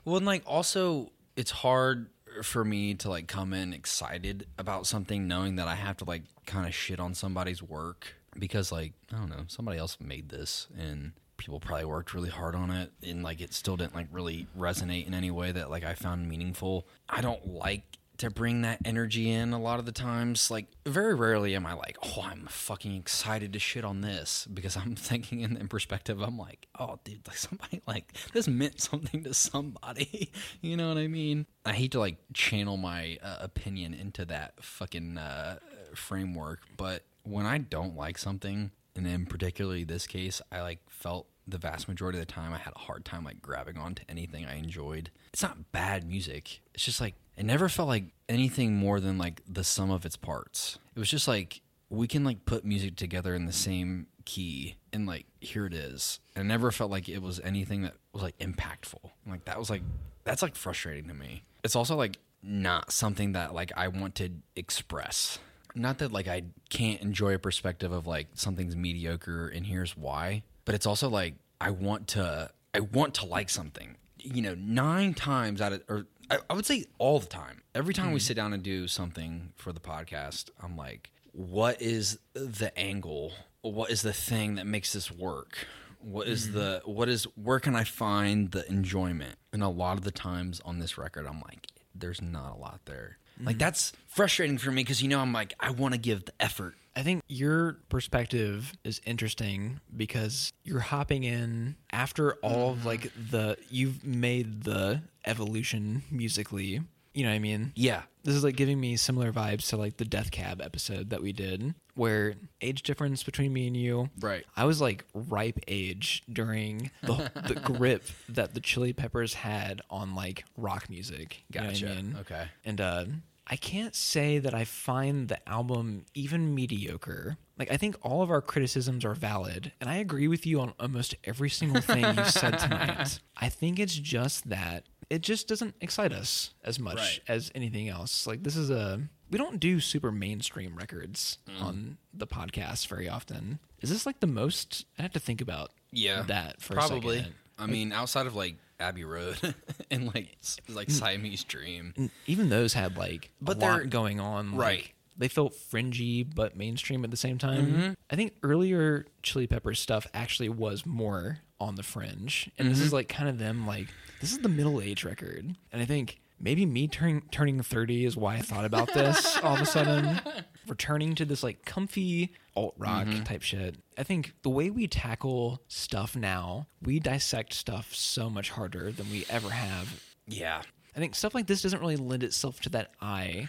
[0.04, 2.10] Well, and like also it's hard
[2.42, 6.22] for me to like come in excited about something knowing that I have to like
[6.46, 10.68] kind of shit on somebody's work because like I don't know, somebody else made this
[10.78, 11.12] and
[11.44, 15.06] people probably worked really hard on it and like it still didn't like really resonate
[15.06, 16.86] in any way that like I found meaningful.
[17.06, 20.50] I don't like to bring that energy in a lot of the times.
[20.50, 24.74] Like very rarely am I like, oh, I'm fucking excited to shit on this because
[24.74, 26.22] I'm thinking in, in perspective.
[26.22, 30.32] I'm like, oh, dude, like somebody like this meant something to somebody.
[30.62, 31.44] you know what I mean?
[31.66, 35.58] I hate to like channel my uh, opinion into that fucking uh,
[35.94, 41.26] framework, but when I don't like something, and in particularly this case, I like felt
[41.46, 44.46] the vast majority of the time I had a hard time like grabbing onto anything
[44.46, 45.10] I enjoyed.
[45.32, 46.60] It's not bad music.
[46.74, 50.16] It's just like it never felt like anything more than like the sum of its
[50.16, 50.78] parts.
[50.94, 51.60] It was just like
[51.90, 56.20] we can like put music together in the same key and like here it is.
[56.34, 59.10] And it never felt like it was anything that was like impactful.
[59.26, 59.82] Like that was like
[60.24, 61.44] that's like frustrating to me.
[61.62, 65.38] It's also like not something that like I want to express.
[65.74, 70.44] Not that like I can't enjoy a perspective of like something's mediocre and here's why,
[70.64, 73.96] but it's also like I want to I want to like something.
[74.18, 77.62] You know, nine times out of or I, I would say all the time.
[77.74, 78.18] Every time we mm-hmm.
[78.18, 83.32] sit down and do something for the podcast, I'm like, what is the angle?
[83.62, 85.66] What is the thing that makes this work?
[86.00, 86.58] What is mm-hmm.
[86.58, 89.36] the what is where can I find the enjoyment?
[89.52, 92.80] And a lot of the times on this record, I'm like, there's not a lot
[92.84, 93.18] there.
[93.40, 93.58] Like mm-hmm.
[93.58, 96.74] that's frustrating for me because you know I'm like I want to give the effort.
[96.96, 102.86] I think your perspective is interesting because you're hopping in after all of mm-hmm.
[102.86, 106.80] like the you've made the evolution musically.
[107.14, 107.72] You know what I mean?
[107.76, 111.22] Yeah, This is like giving me similar vibes to like the Death Cab episode that
[111.22, 114.10] we did, where age difference between me and you.
[114.20, 114.44] Right.
[114.56, 120.14] I was like ripe age during the, the grip that the Chili Peppers had on
[120.16, 121.44] like rock music.
[121.52, 121.94] You know what I Gotcha.
[121.94, 122.16] mean?
[122.20, 122.44] Okay.
[122.64, 123.04] And uh,
[123.46, 127.36] I can't say that I find the album even mediocre.
[127.56, 130.72] Like, I think all of our criticisms are valid, and I agree with you on
[130.80, 133.20] almost every single thing you said tonight.
[133.36, 137.20] I think it's just that it just doesn't excite us as much Right.
[137.28, 138.26] as anything else.
[138.26, 139.00] Like, this is a.
[139.30, 141.60] We don't do super mainstream records Mm.
[141.62, 143.58] on the podcast very often.
[143.80, 144.84] Is this like the most?
[144.98, 147.16] I have to think about Yeah, that for probably.
[147.16, 147.34] a second.
[147.58, 149.54] I mean, outside of like Abbey Road
[149.90, 150.36] and like
[150.68, 154.52] like Siamese Dream, even those had like But a lot going on.
[154.52, 154.93] like, Right.
[155.16, 157.66] They felt fringy but mainstream at the same time.
[157.66, 157.92] Mm-hmm.
[158.10, 162.86] I think earlier Chili Peppers stuff actually was more on the fringe, and this is
[162.86, 162.94] Mm-hmm.
[162.96, 163.88] like kind of them like
[164.20, 168.16] this is the middle age record, and I think maybe me turning turning thirty is
[168.16, 170.20] why I thought about this all of a sudden.
[170.66, 173.24] Returning to this like comfy alt rock Mm-hmm.
[173.24, 173.76] type shit.
[173.98, 179.10] I think the way we tackle stuff now, we dissect stuff so much harder than
[179.10, 180.62] we ever have yeah,
[180.96, 183.48] I think stuff like this doesn't really lend itself to that eye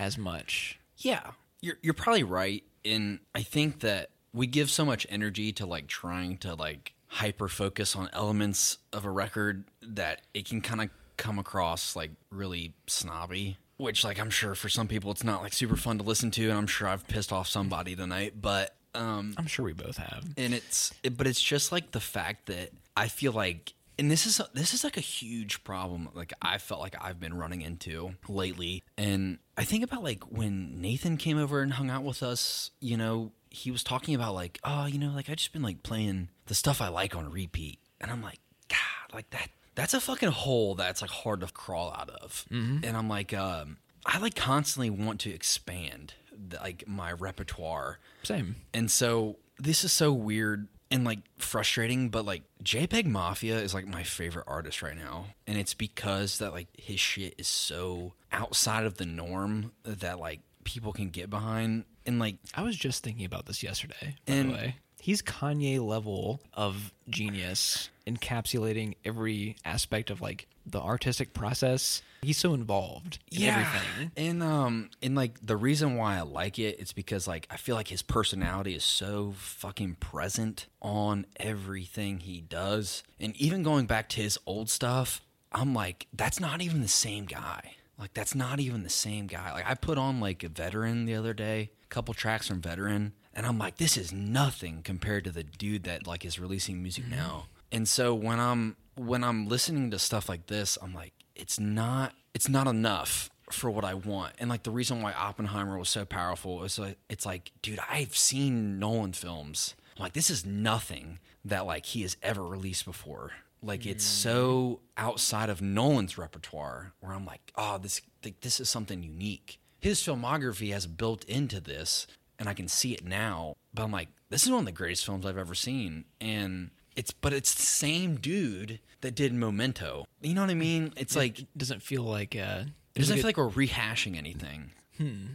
[0.00, 0.80] as much.
[0.98, 2.62] Yeah, you're you're probably right.
[2.84, 7.48] And I think that we give so much energy to like trying to like hyper
[7.48, 12.74] focus on elements of a record that it can kind of come across like really
[12.86, 13.56] snobby.
[13.78, 16.48] Which like I'm sure for some people it's not like super fun to listen to,
[16.48, 18.34] and I'm sure I've pissed off somebody tonight.
[18.40, 20.24] But um, I'm sure we both have.
[20.36, 24.26] and it's it, but it's just like the fact that I feel like and this
[24.26, 28.14] is this is like a huge problem like I felt like I've been running into
[28.28, 28.82] lately.
[28.98, 32.96] And I think about like when Nathan came over and hung out with us you
[32.96, 36.28] know he was talking about like oh you know like I just been like playing
[36.46, 37.78] the stuff I like on repeat.
[38.00, 41.92] And I'm like god like that that's a fucking hole that's like hard to crawl
[41.92, 42.44] out of.
[42.84, 46.14] And I'm like um I like constantly want to expand
[46.48, 47.98] the, like my repertoire.
[48.22, 48.56] Same.
[48.74, 53.86] and so this is so weird and like frustrating, but like JPEG Mafia is like
[53.86, 55.26] my favorite artist right now.
[55.46, 60.40] And it's because that like his shit is so outside of the norm that like
[60.64, 61.84] people can get behind.
[62.04, 64.76] And like I was just thinking about this yesterday, by And- the way.
[65.06, 72.02] He's Kanye level of genius, encapsulating every aspect of like the artistic process.
[72.22, 74.10] He's so involved in everything.
[74.16, 77.76] And um and like the reason why I like it it's because like I feel
[77.76, 83.04] like his personality is so fucking present on everything he does.
[83.20, 85.20] And even going back to his old stuff,
[85.52, 87.76] I'm like that's not even the same guy.
[87.96, 89.52] Like that's not even the same guy.
[89.52, 93.12] Like I put on like a veteran the other day, a couple tracks from veteran,
[93.36, 97.04] and I'm like this is nothing compared to the dude that like is releasing music
[97.04, 97.16] mm-hmm.
[97.16, 97.46] now.
[97.70, 102.14] And so when I'm when I'm listening to stuff like this, I'm like, it's not
[102.34, 104.32] it's not enough for what I want.
[104.38, 108.16] And like the reason why Oppenheimer was so powerful is like it's like, dude, I've
[108.16, 109.74] seen Nolan films.
[109.96, 113.32] I'm like this is nothing that like he has ever released before.
[113.62, 114.30] Like it's mm-hmm.
[114.30, 119.58] so outside of Nolan's repertoire where I'm like, oh, this like, this is something unique.
[119.78, 122.06] His filmography has built into this
[122.38, 123.54] and I can see it now.
[123.74, 126.04] But I'm like, this is one of the greatest films I've ever seen.
[126.20, 130.04] And it's but it's the same dude that did Memento.
[130.22, 130.92] You know what I mean?
[130.96, 132.64] It's like It doesn't feel like uh,
[132.94, 134.70] it doesn't feel like we're rehashing anything.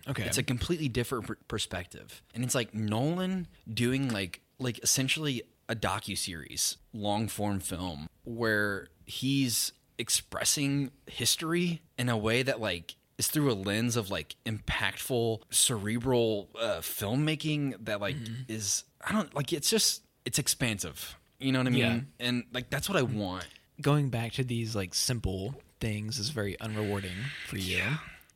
[0.10, 0.24] okay.
[0.24, 5.76] It's a completely different per- perspective, and it's like Nolan doing like like essentially a
[5.76, 13.28] docu series, long form film where he's expressing history in a way that like is
[13.28, 18.16] through a lens of like impactful cerebral uh, filmmaking that like
[18.48, 21.16] is I don't like it's just it's expansive.
[21.40, 21.80] You know what I mean?
[21.80, 22.28] Yeah.
[22.28, 23.48] And like that's what I want.
[23.80, 27.84] going back to these like simple things is very unrewarding for you.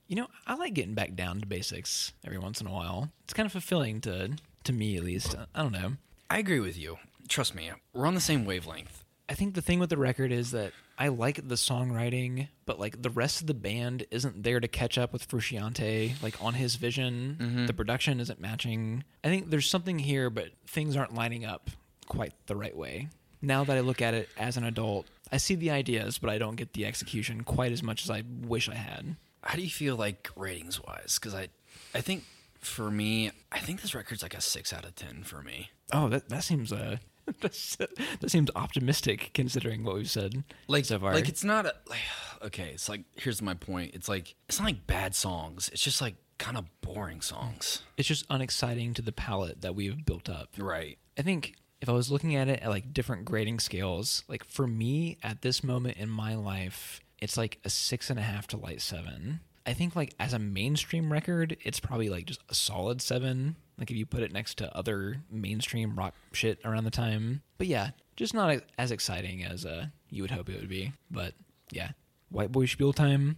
[0.07, 3.11] You know, I like getting back down to basics every once in a while.
[3.23, 4.35] It's kind of fulfilling to
[4.65, 5.35] to me at least.
[5.55, 5.93] I don't know.
[6.29, 6.97] I agree with you.
[7.27, 9.03] Trust me, we're on the same wavelength.
[9.27, 13.01] I think the thing with the record is that I like the songwriting, but like
[13.01, 16.76] the rest of the band isn't there to catch up with Frusciante, like on his
[16.76, 17.65] vision.
[17.67, 19.03] The production isn't matching.
[19.23, 21.69] I think there's something here, but things aren't lining up
[22.07, 23.09] quite the right way.
[23.41, 26.38] Now that I look at it as an adult, I see the ideas, but I
[26.38, 29.17] don't get the execution quite as much as I wish I had.
[29.43, 31.19] How do you feel like ratings wise?
[31.19, 31.49] Because I,
[31.93, 32.23] I think
[32.59, 35.69] for me, I think this record's like a six out of ten for me.
[35.93, 36.97] Oh, that that seems uh
[37.41, 41.14] that seems optimistic considering what we've said Like so far.
[41.14, 41.99] like it's not a, like
[42.43, 42.69] okay.
[42.73, 43.91] It's like here's my point.
[43.95, 45.69] It's like it's not like bad songs.
[45.73, 47.81] It's just like kind of boring songs.
[47.97, 50.49] it's just unexciting to the palette that we've built up.
[50.57, 50.97] Right.
[51.18, 54.68] I think if I was looking at it at like different grading scales, like for
[54.68, 58.57] me at this moment in my life, it's like a six and a half to
[58.57, 59.39] light seven.
[59.65, 63.56] I think like as a mainstream record, it's probably like just a solid seven.
[63.77, 67.41] Like if you put it next to other mainstream rock shit around the time.
[67.57, 70.93] But yeah, just not as exciting as uh, you would hope it would be.
[71.11, 71.34] But
[71.72, 71.91] yeah,
[72.30, 73.38] White Boy Spiel time.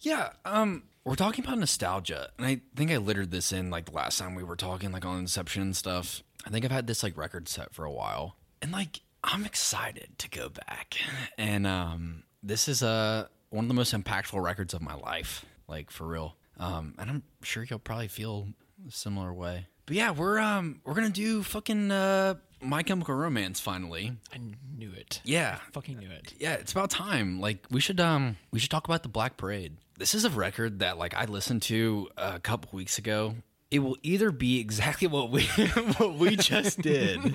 [0.00, 3.92] Yeah, um, we're talking about nostalgia, and I think I littered this in like the
[3.92, 6.22] last time we were talking, like on Inception and stuff.
[6.46, 10.18] I think I've had this like record set for a while, and like I'm excited
[10.18, 10.96] to go back.
[11.38, 15.90] And um, this is uh one of the most impactful records of my life, like
[15.90, 16.36] for real.
[16.58, 18.48] Um, and I'm sure you'll probably feel
[18.86, 19.66] a similar way.
[19.86, 24.12] But yeah, we're um we're gonna do fucking uh My Chemical Romance finally.
[24.32, 24.38] I
[24.76, 25.20] knew it.
[25.24, 26.34] Yeah, I Fucking knew it.
[26.38, 27.40] yeah, it's about time.
[27.40, 29.76] Like we should um we should talk about the Black Parade.
[29.98, 33.34] This is a record that like I listened to a couple weeks ago.
[33.70, 35.42] It will either be exactly what we
[35.96, 37.34] what we just did,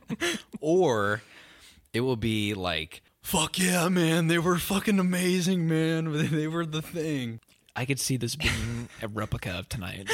[0.60, 1.22] or
[1.92, 6.12] it will be like fuck yeah, man, they were fucking amazing, man.
[6.30, 7.40] They were the thing.
[7.74, 10.08] I could see this being a replica of tonight.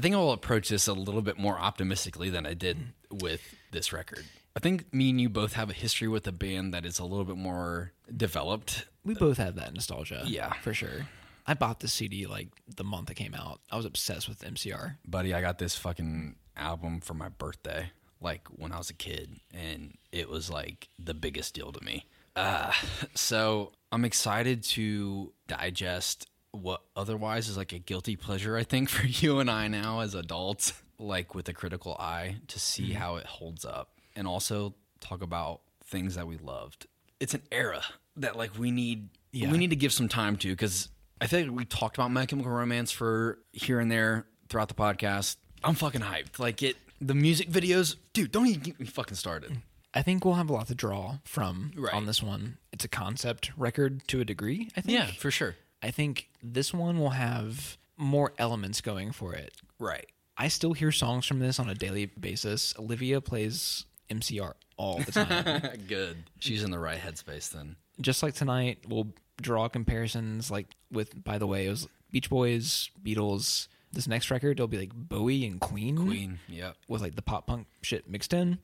[0.00, 2.78] I think I'll approach this a little bit more optimistically than I did
[3.10, 4.24] with this record.
[4.56, 7.04] I think me and you both have a history with a band that is a
[7.04, 10.22] little bit more developed We both have that nostalgia.
[10.24, 10.54] Yeah.
[10.62, 11.06] For sure.
[11.46, 13.60] I bought this CD like the month it came out.
[13.70, 14.96] I was obsessed with MCR.
[15.06, 17.90] buddy, I got this fucking album for my birthday,
[18.22, 22.06] like when I was a kid, and it was like the biggest deal to me.
[22.34, 22.72] Uh,
[23.14, 29.06] so I'm excited to digest what otherwise is like a guilty pleasure, I think, for
[29.06, 32.98] you and I now as adults, like with a critical eye to see mm-hmm.
[32.98, 36.86] how it holds up and also talk about things that we loved.
[37.18, 37.82] It's an era
[38.16, 39.50] that like we need Yeah.
[39.50, 40.88] we need to give some time to because
[41.20, 45.36] I think we talked about My Chemical Romance for here and there throughout the podcast.
[45.62, 46.38] I'm fucking hyped.
[46.38, 48.32] Like it, the music videos, dude.
[48.32, 49.50] Don't even get me fucking started.
[49.50, 49.62] Mm.
[49.92, 51.92] I think we'll have a lot to draw from Right.
[51.92, 52.58] on this one.
[52.72, 54.96] It's a concept record to a degree, I think.
[54.98, 55.56] Yeah, for sure.
[55.82, 59.54] I think this one will have more elements going for it.
[59.78, 60.06] Right.
[60.36, 62.74] I still hear songs from this on a daily basis.
[62.78, 65.62] Olivia plays MCR all the time.
[65.88, 66.24] Good.
[66.38, 67.76] She's in the right headspace then.
[68.00, 69.08] Just like tonight, we'll
[69.40, 73.68] draw comparisons like with by the way, it was Beach Boys, Beatles.
[73.92, 76.38] This next record it'll be like Bowie and Queen, Queen.
[76.48, 76.76] Yep.
[76.88, 78.58] with like the pop punk shit mixed in.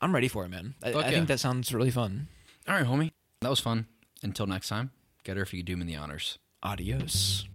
[0.00, 0.74] I'm ready for it, man.
[0.82, 1.10] I, I yeah.
[1.10, 2.26] think that sounds really fun.
[2.66, 3.12] All right, homie.
[3.40, 3.86] That was fun.
[4.24, 4.90] Until next time,
[5.22, 6.38] get her if you could do me the honors.
[6.62, 7.50] Adios.